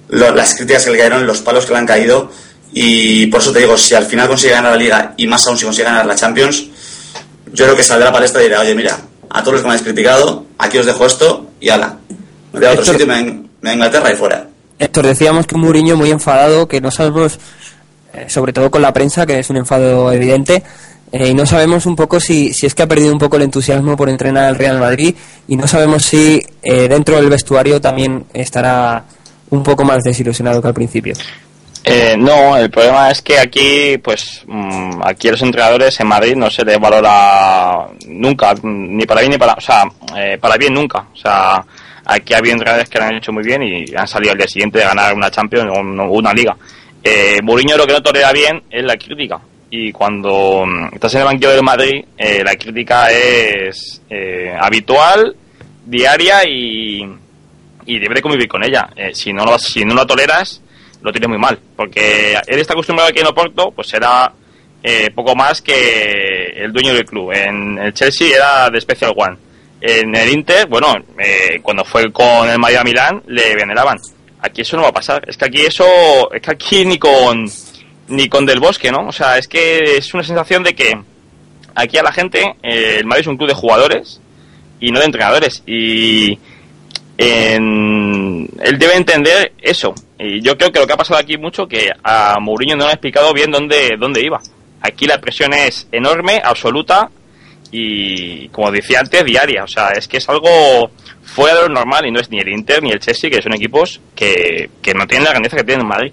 [0.10, 2.32] lo, las críticas que le cayeron, los palos que le han caído.
[2.74, 5.58] Y por eso te digo, si al final consigue ganar la Liga y más aún
[5.58, 6.66] si consigue ganar la Champions,
[7.54, 8.98] yo creo que saldrá a la palestra y dirá, oye, mira,
[9.30, 11.98] a todos los que me habéis criticado, aquí os dejo esto y ala.
[12.52, 14.48] Me voy a otro Héctor- sitio, me voy a- me voy a Inglaterra y fuera.
[14.78, 17.40] Héctor, decíamos que Mourinho muy enfadado, que no sabemos,
[18.14, 20.62] eh, sobre todo con la prensa, que es un enfado evidente,
[21.14, 23.44] eh, y no sabemos un poco si, si es que ha perdido un poco el
[23.44, 25.16] entusiasmo por entrenar al Real Madrid,
[25.48, 29.06] y no sabemos si eh, dentro del vestuario también estará
[29.50, 31.14] un poco más desilusionado que al principio.
[31.88, 36.36] Eh, no, el problema es que aquí, pues, mm, aquí a los entrenadores en Madrid
[36.36, 39.84] no se les valora nunca, ni para bien ni para, o sea,
[40.18, 41.06] eh, para bien nunca.
[41.14, 41.64] O sea,
[42.06, 44.80] aquí ha habido entrenadores que han hecho muy bien y han salido al día siguiente
[44.80, 46.58] de ganar una Champions o un- una liga.
[47.04, 49.40] Eh, Mourinho lo que no tolera bien es la crítica.
[49.70, 55.36] Y cuando mm, estás en el banquillo del Madrid, eh, la crítica es eh, habitual,
[55.86, 57.04] diaria y,
[57.86, 58.90] y debe de convivir con ella.
[58.96, 60.62] Eh, si no lo, si no lo toleras,
[61.02, 61.60] lo tienes muy mal.
[61.76, 64.32] Porque él está acostumbrado aquí en Oporto, pues era
[64.84, 67.32] eh, poco más que el dueño del club.
[67.32, 69.38] En el Chelsea era de Special One.
[69.82, 73.98] En el Inter, bueno, eh, cuando fue con el Madrid a Milán, le veneraban.
[74.42, 75.24] Aquí eso no va a pasar.
[75.28, 77.50] Es que aquí eso, es que aquí ni con
[78.08, 79.08] ni con Del Bosque, ¿no?
[79.08, 80.96] O sea, es que es una sensación de que
[81.74, 84.22] aquí a la gente, el Madrid es un club de jugadores
[84.80, 85.64] y no de entrenadores.
[85.66, 86.38] Y
[87.18, 89.94] en- él debe entender eso.
[90.20, 92.92] Y yo creo que lo que ha pasado aquí mucho que a Mourinho no le
[92.92, 94.42] han explicado bien dónde, dónde iba.
[94.82, 97.10] Aquí la presión es enorme, absoluta
[97.72, 99.64] y, como decía antes, diaria.
[99.64, 100.92] O sea, es que es algo
[101.24, 103.54] fuera de lo normal y no es ni el Inter ni el Chelsea, que son
[103.54, 106.12] equipos que, que no tienen la grandeza que tienen en Madrid.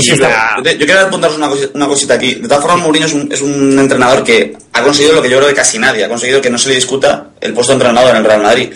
[0.00, 2.34] Sí, la- yo, quiero apuntaros una, cosi- una cosita aquí.
[2.36, 5.36] De todas formas, Mourinho es un, es un entrenador que ha conseguido lo que yo
[5.38, 6.04] creo que casi nadie.
[6.04, 8.72] Ha conseguido que no se le discuta el puesto de entrenador en el Real Madrid.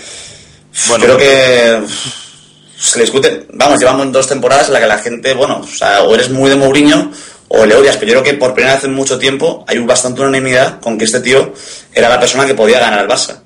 [1.01, 1.81] Creo que
[2.77, 3.47] se le discute.
[3.55, 6.49] Vamos, llevamos dos temporadas en las que la gente, bueno, o, sea, o eres muy
[6.51, 7.11] de Mourinho
[7.49, 7.97] o le odias.
[7.97, 11.05] Pero yo creo que por primera vez en mucho tiempo hay bastante unanimidad con que
[11.05, 11.53] este tío
[11.93, 13.41] era la persona que podía ganar al Barça.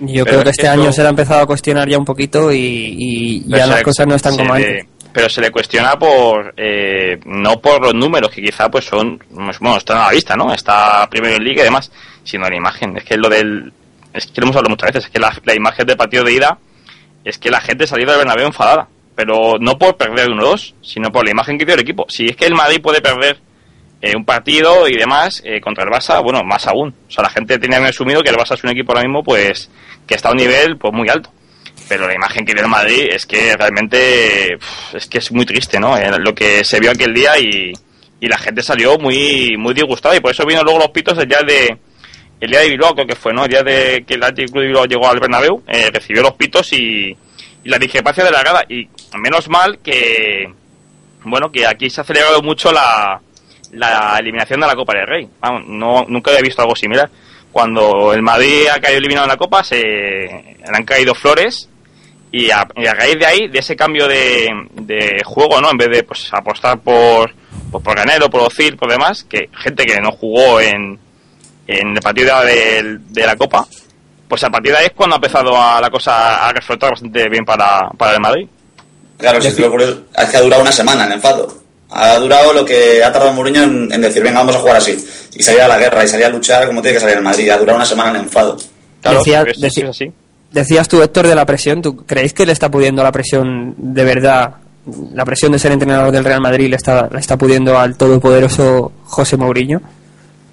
[0.00, 1.98] Yo Pero creo que es este que año se le ha empezado a cuestionar ya
[1.98, 4.86] un poquito y, y ya las le- cosas no están como le- antes.
[5.12, 9.76] Pero se le cuestiona por eh, no por los números que quizá pues son bueno
[9.76, 10.52] están a la vista, ¿no?
[10.54, 11.90] Está primero en liga y demás,
[12.22, 12.96] sino la imagen.
[12.98, 13.72] Es que lo del
[14.12, 16.32] es que lo hemos hablado muchas veces, es que la, la imagen del partido de
[16.32, 16.58] ida
[17.24, 21.24] es que la gente salió del Bernabéu enfadada, pero no por perder 1-2, sino por
[21.24, 22.06] la imagen que dio el equipo.
[22.08, 23.38] Si es que el Madrid puede perder
[24.00, 26.94] eh, un partido y demás eh, contra el Barça, bueno, más aún.
[27.08, 29.70] O sea, la gente tenía asumido que el Barça es un equipo ahora mismo pues
[30.06, 31.30] que está a un nivel pues muy alto
[31.88, 34.58] pero la imagen que dio el Madrid es que realmente
[34.92, 35.96] es que es muy triste, ¿no?
[35.96, 37.72] Eh, Lo que se vio aquel día y,
[38.20, 41.28] y la gente salió muy muy disgustada y por eso vino luego los pitos el
[41.28, 41.78] día de
[42.40, 43.44] el día de Bilbao creo que fue, ¿no?
[43.44, 46.34] El día de que el Athletic Club de Bilbao llegó al Bernabéu, eh, recibió los
[46.34, 47.16] pitos y,
[47.64, 50.52] y la discrepancia de la grada y menos mal que
[51.24, 53.20] bueno, que aquí se ha celebrado mucho la,
[53.72, 55.28] la eliminación de la Copa del Rey.
[55.40, 57.10] Vamos, no, nunca había visto algo similar.
[57.52, 61.68] Cuando el Madrid ha caído eliminado en la Copa, se le han caído flores
[62.30, 65.70] y a, raíz de ahí, de ese cambio de, de juego, ¿no?
[65.70, 67.32] En vez de pues, apostar por,
[67.70, 70.98] pues, por Canelo, por Ozil, por demás, que gente que no jugó en,
[71.68, 73.66] en el partido de, de la Copa,
[74.26, 77.28] pues a partir de ahí es cuando ha empezado a, la cosa a reflotar bastante
[77.28, 78.48] bien para, para el Madrid.
[79.16, 81.52] Claro, es que lo curioso es que ha durado una semana el enfado.
[81.90, 84.92] Ha durado lo que ha tardado Mourinho en, en decir, venga, vamos a jugar así.
[85.34, 87.48] Y salir a la guerra y salir a luchar como tiene que salir el Madrid.
[87.50, 88.56] Ha durado una semana el enfado.
[89.18, 89.82] Decía- deci-
[90.52, 91.80] Decías tú, Héctor, de la presión.
[91.82, 94.54] ¿Tú creéis que le está pudiendo la presión de verdad?
[95.14, 98.92] La presión de ser entrenador del Real Madrid le está, le está pudiendo al todopoderoso
[99.04, 99.80] José Mourinho.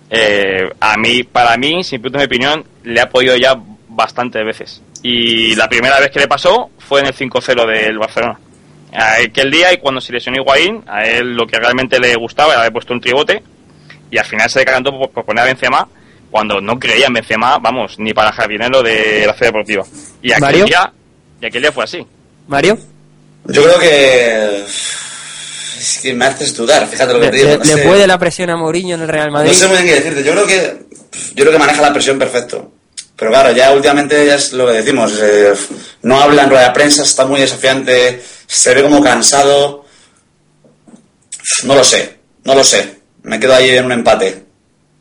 [0.09, 3.55] Eh, a mí, para mí, sin punto de opinión, le ha podido ya
[3.89, 4.81] bastantes veces.
[5.01, 8.39] Y la primera vez que le pasó fue en el 5-0 del Barcelona.
[8.93, 12.61] Aquel día y cuando se lesionó Higuaín, a él lo que realmente le gustaba era
[12.61, 13.43] haber puesto un tribote
[14.09, 15.87] y al final se decantó por, por poner a Benzema
[16.35, 19.83] cuando no creía en Benzema, vamos, ni para jardinero de la Ciudad Deportiva.
[20.21, 20.65] Y aquel, ¿Mario?
[20.65, 20.93] día,
[21.41, 22.05] y aquel día fue así.
[22.47, 22.77] Mario,
[23.45, 24.65] Yo creo que.
[25.77, 27.49] Es que me haces dudar, fíjate lo que ¿le, te digo.
[27.49, 27.81] le- no le sé.
[27.87, 29.51] puede la presión a Mourinho en el Real Madrid?
[29.51, 30.23] No sé muy bien qué decirte.
[30.23, 30.85] Yo creo que.
[31.33, 32.71] Yo creo que maneja la presión perfecto.
[33.17, 35.13] Pero claro, ya últimamente ya es lo que decimos.
[35.21, 35.53] eh,
[36.03, 39.85] no habla en rueda de prensa, está muy desafiante, se ve como cansado.
[41.63, 42.99] No lo sé, no lo sé.
[43.23, 44.44] Me quedo ahí en un empate.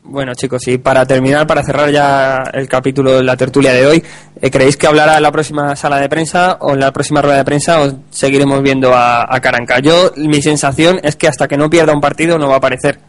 [0.07, 4.03] Bueno, chicos, y para terminar, para cerrar ya el capítulo de la tertulia de hoy,
[4.39, 7.37] eh, ¿creéis que hablará en la próxima sala de prensa o en la próxima rueda
[7.37, 9.79] de prensa o seguiremos viendo a, a Caranca?
[9.79, 12.99] Yo, mi sensación es que hasta que no pierda un partido no va a aparecer.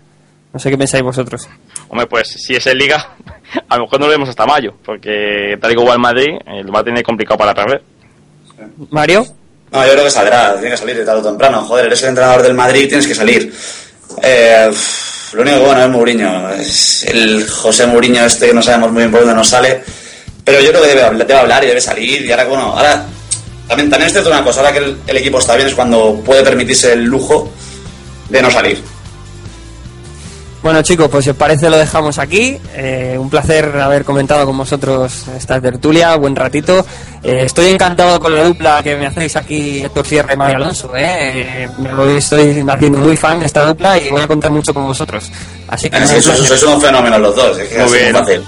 [0.55, 1.47] No sé qué pensáis vosotros.
[1.89, 3.15] Hombre, pues si es en Liga,
[3.69, 6.39] a lo mejor no lo vemos hasta mayo, porque tal y como va el Madrid,
[6.47, 7.83] eh, lo va a tener complicado para perder.
[8.91, 9.23] Mario,
[9.71, 11.61] No, yo creo que saldrá, tiene que salir de tarde o temprano.
[11.63, 13.53] Joder, eres el entrenador del Madrid, tienes que salir.
[14.23, 14.71] Eh,
[15.33, 16.51] lo único bueno es Mourinho.
[16.51, 19.83] Es el José Mourinho este que no sabemos muy bien por dónde nos sale.
[20.45, 22.25] Pero yo creo que debe, debe hablar y debe salir.
[22.25, 23.07] Y ahora, bueno, ahora
[23.67, 26.93] también, también es una cosa, ahora que el equipo está bien es cuando puede permitirse
[26.93, 27.51] el lujo
[28.29, 28.83] de no salir.
[30.67, 32.59] Bueno chicos, pues si os parece lo dejamos aquí.
[32.75, 36.85] Eh, un placer haber comentado con vosotros esta tertulia, buen ratito.
[37.23, 40.91] Eh, estoy encantado con la dupla que me hacéis aquí, Héctor Sierra y Mario Alonso.
[40.97, 41.67] eh.
[41.67, 44.87] Eh, me estoy haciendo muy fan de esta dupla y voy a contar mucho con
[44.89, 45.31] vosotros.
[45.69, 48.13] Así que sois- sois unos fenómenos los dos, es que Muy es bien.
[48.17, 48.45] fácil.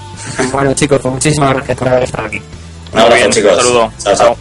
[0.51, 2.41] bueno chicos, pues muchísimas gracias por haber estado aquí.
[2.91, 3.51] Un abrazo, bien, chicos.
[3.53, 3.91] un saludo.
[4.03, 4.37] Chao, chao.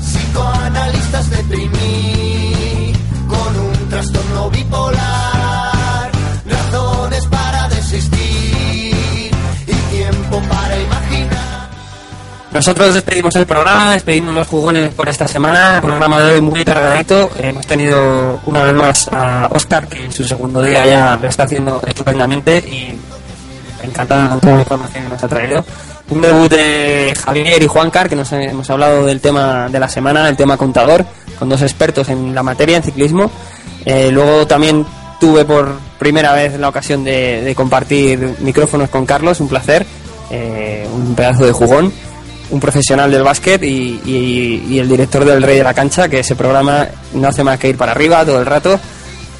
[0.00, 1.91] Psicoanalistas deprimí
[12.52, 15.76] Nosotros despedimos el programa, despedimos los jugones por esta semana.
[15.76, 17.30] El programa de hoy muy cargadito.
[17.38, 21.44] Hemos tenido una vez más a Oscar, que en su segundo día ya lo está
[21.44, 22.98] haciendo estupendamente y
[23.82, 25.64] encantado con toda la información que nos ha traído.
[26.10, 30.28] Un debut de Javier y Juancar, que nos hemos hablado del tema de la semana,
[30.28, 31.06] el tema contador,
[31.38, 33.30] con dos expertos en la materia, en ciclismo.
[33.86, 34.84] Eh, luego también
[35.18, 39.86] tuve por primera vez la ocasión de, de compartir micrófonos con Carlos, un placer,
[40.30, 41.92] eh, un pedazo de jugón,
[42.52, 46.86] un profesional del básquet y, el director del Rey de la Cancha, que ese programa
[47.14, 48.78] no hace más que ir para arriba todo el rato.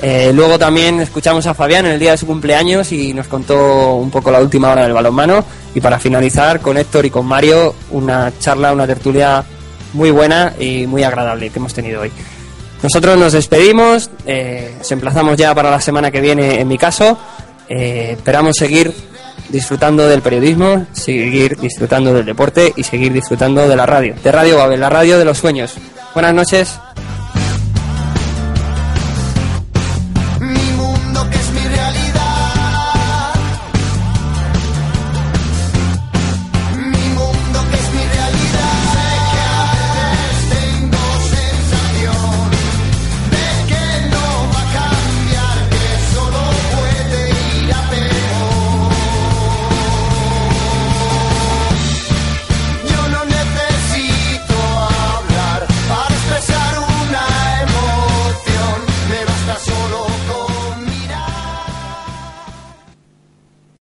[0.00, 3.94] Eh, luego también escuchamos a Fabián en el día de su cumpleaños y nos contó
[3.94, 5.44] un poco la última hora del balonmano.
[5.74, 9.44] Y para finalizar, con Héctor y con Mario, una charla, una tertulia
[9.92, 12.10] muy buena y muy agradable que hemos tenido hoy.
[12.82, 17.16] Nosotros nos despedimos, eh, os emplazamos ya para la semana que viene en mi caso.
[17.68, 18.92] Eh, esperamos seguir
[19.48, 24.14] disfrutando del periodismo, seguir disfrutando del deporte y seguir disfrutando de la radio.
[24.22, 25.74] De Radio Babel, la radio de los sueños.
[26.14, 26.78] Buenas noches.